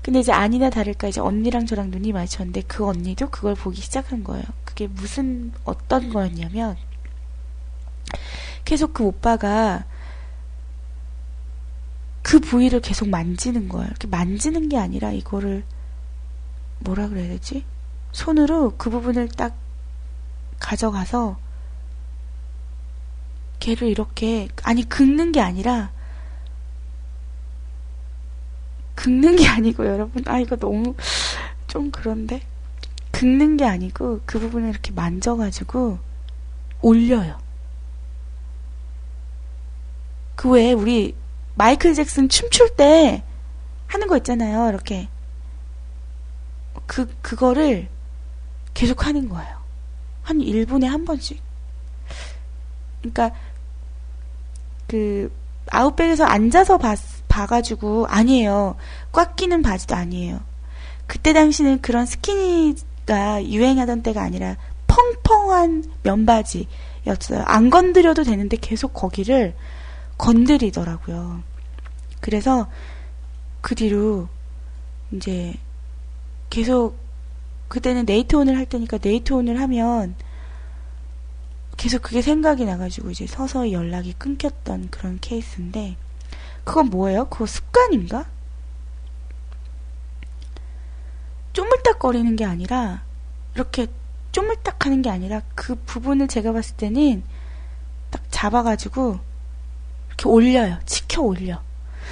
근데 0.02 0.18
이제 0.18 0.32
아니나 0.32 0.68
다를까 0.68 1.08
이제 1.08 1.20
언니랑 1.20 1.66
저랑 1.66 1.90
눈이 1.90 2.12
마주쳤는데 2.12 2.62
그 2.62 2.84
언니도 2.84 3.30
그걸 3.30 3.54
보기 3.54 3.80
시작한 3.80 4.24
거예요. 4.24 4.42
그게 4.64 4.88
무슨 4.88 5.52
어떤 5.64 6.12
거였냐면 6.12 6.76
계속 8.64 8.94
그 8.94 9.04
오빠가 9.04 9.84
그 12.22 12.40
부위를 12.40 12.80
계속 12.80 13.08
만지는 13.08 13.68
거예요. 13.68 13.86
이렇게 13.86 14.08
만지는 14.08 14.68
게 14.68 14.78
아니라 14.78 15.12
이거를 15.12 15.64
뭐라 16.80 17.08
그래야 17.08 17.28
되지? 17.28 17.64
손으로 18.12 18.74
그 18.76 18.90
부분을 18.90 19.28
딱 19.28 19.56
가져가서 20.60 21.38
걔를 23.58 23.88
이렇게 23.88 24.48
아니 24.62 24.88
긁는 24.88 25.32
게 25.32 25.40
아니라 25.40 25.92
긁는 28.94 29.36
게 29.36 29.48
아니고 29.48 29.86
여러분 29.86 30.22
아 30.26 30.38
이거 30.38 30.56
너무 30.56 30.94
좀 31.66 31.90
그런데 31.90 32.42
긁는 33.10 33.56
게 33.56 33.64
아니고 33.64 34.20
그 34.26 34.38
부분을 34.38 34.70
이렇게 34.70 34.92
만져가지고 34.92 35.98
올려요. 36.80 37.38
그 40.34 40.50
외에 40.50 40.72
우리 40.72 41.14
마이클 41.54 41.94
잭슨 41.94 42.28
춤출 42.28 42.74
때 42.76 43.22
하는 43.86 44.08
거 44.08 44.16
있잖아요. 44.16 44.68
이렇게 44.68 45.08
그 46.86 47.06
그거를 47.22 47.88
계속 48.74 49.06
하는 49.06 49.28
거예요. 49.28 49.56
한 50.22 50.38
1분에 50.38 50.86
한 50.86 51.04
번씩. 51.04 51.40
그러니까 53.00 53.32
그 54.86 55.32
아웃백에서 55.70 56.24
앉아서 56.24 56.78
봤, 56.78 56.98
봐가지고 57.28 58.06
아니에요. 58.08 58.76
꽉 59.10 59.36
끼는 59.36 59.62
바지도 59.62 59.94
아니에요. 59.94 60.40
그때 61.06 61.32
당시는 61.32 61.80
그런 61.80 62.06
스키니가 62.06 63.46
유행하던 63.46 64.02
때가 64.02 64.22
아니라 64.22 64.56
펑펑한 64.86 65.84
면바지였어요. 66.02 67.42
안 67.44 67.70
건드려도 67.70 68.24
되는데 68.24 68.56
계속 68.56 68.92
거기를 68.92 69.54
건드리더라고요. 70.18 71.42
그래서 72.20 72.68
그 73.60 73.74
뒤로 73.74 74.28
이제 75.12 75.54
계속 76.51 77.01
그때는 77.73 78.05
네이트온을 78.05 78.59
할 78.59 78.66
때니까 78.66 78.99
네이트온을 79.03 79.59
하면 79.59 80.15
계속 81.78 82.03
그게 82.03 82.20
생각이 82.20 82.66
나가지고 82.66 83.11
이제 83.11 83.27
서서히 83.27 83.73
연락이 83.73 84.12
끊겼던 84.12 84.90
그런 84.90 85.19
케이스인데 85.23 85.97
그건 86.65 86.90
뭐예요? 86.90 87.31
그거 87.31 87.47
습관인가? 87.47 88.27
쪼물딱거리는 91.55 92.36
게 92.36 92.44
아니라 92.44 93.05
이렇게 93.55 93.86
쪼물딱 94.32 94.85
하는 94.85 95.01
게 95.01 95.09
아니라 95.09 95.40
그 95.55 95.74
부분을 95.74 96.28
제가 96.28 96.53
봤을 96.53 96.77
때는 96.77 97.23
딱 98.11 98.23
잡아가지고 98.31 99.19
이렇게 100.09 100.28
올려요. 100.28 100.78
치켜 100.85 101.23
올려. 101.23 101.62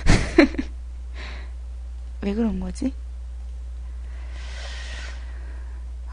왜 2.23 2.33
그런 2.33 2.61
거지? 2.61 2.95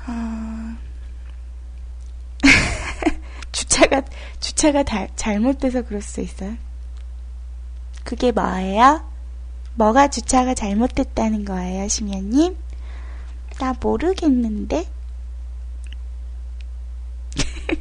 아... 0.07 0.77
주차가 3.51 4.01
주차가 4.39 4.84
다, 4.84 5.07
잘못돼서 5.15 5.84
그럴 5.84 6.01
수 6.01 6.21
있어요. 6.21 6.55
그게 8.03 8.31
뭐예요? 8.31 9.05
뭐가 9.75 10.07
주차가 10.07 10.53
잘못됐다는 10.53 11.45
거예요, 11.45 11.88
심연님? 11.88 12.57
나 13.59 13.73
모르겠는데? 13.79 14.85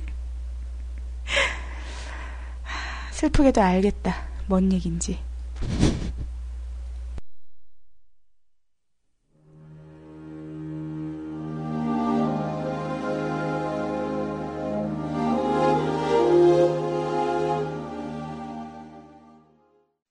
슬프게도 3.12 3.62
알겠다. 3.62 4.26
뭔 4.46 4.72
얘긴지. 4.72 5.18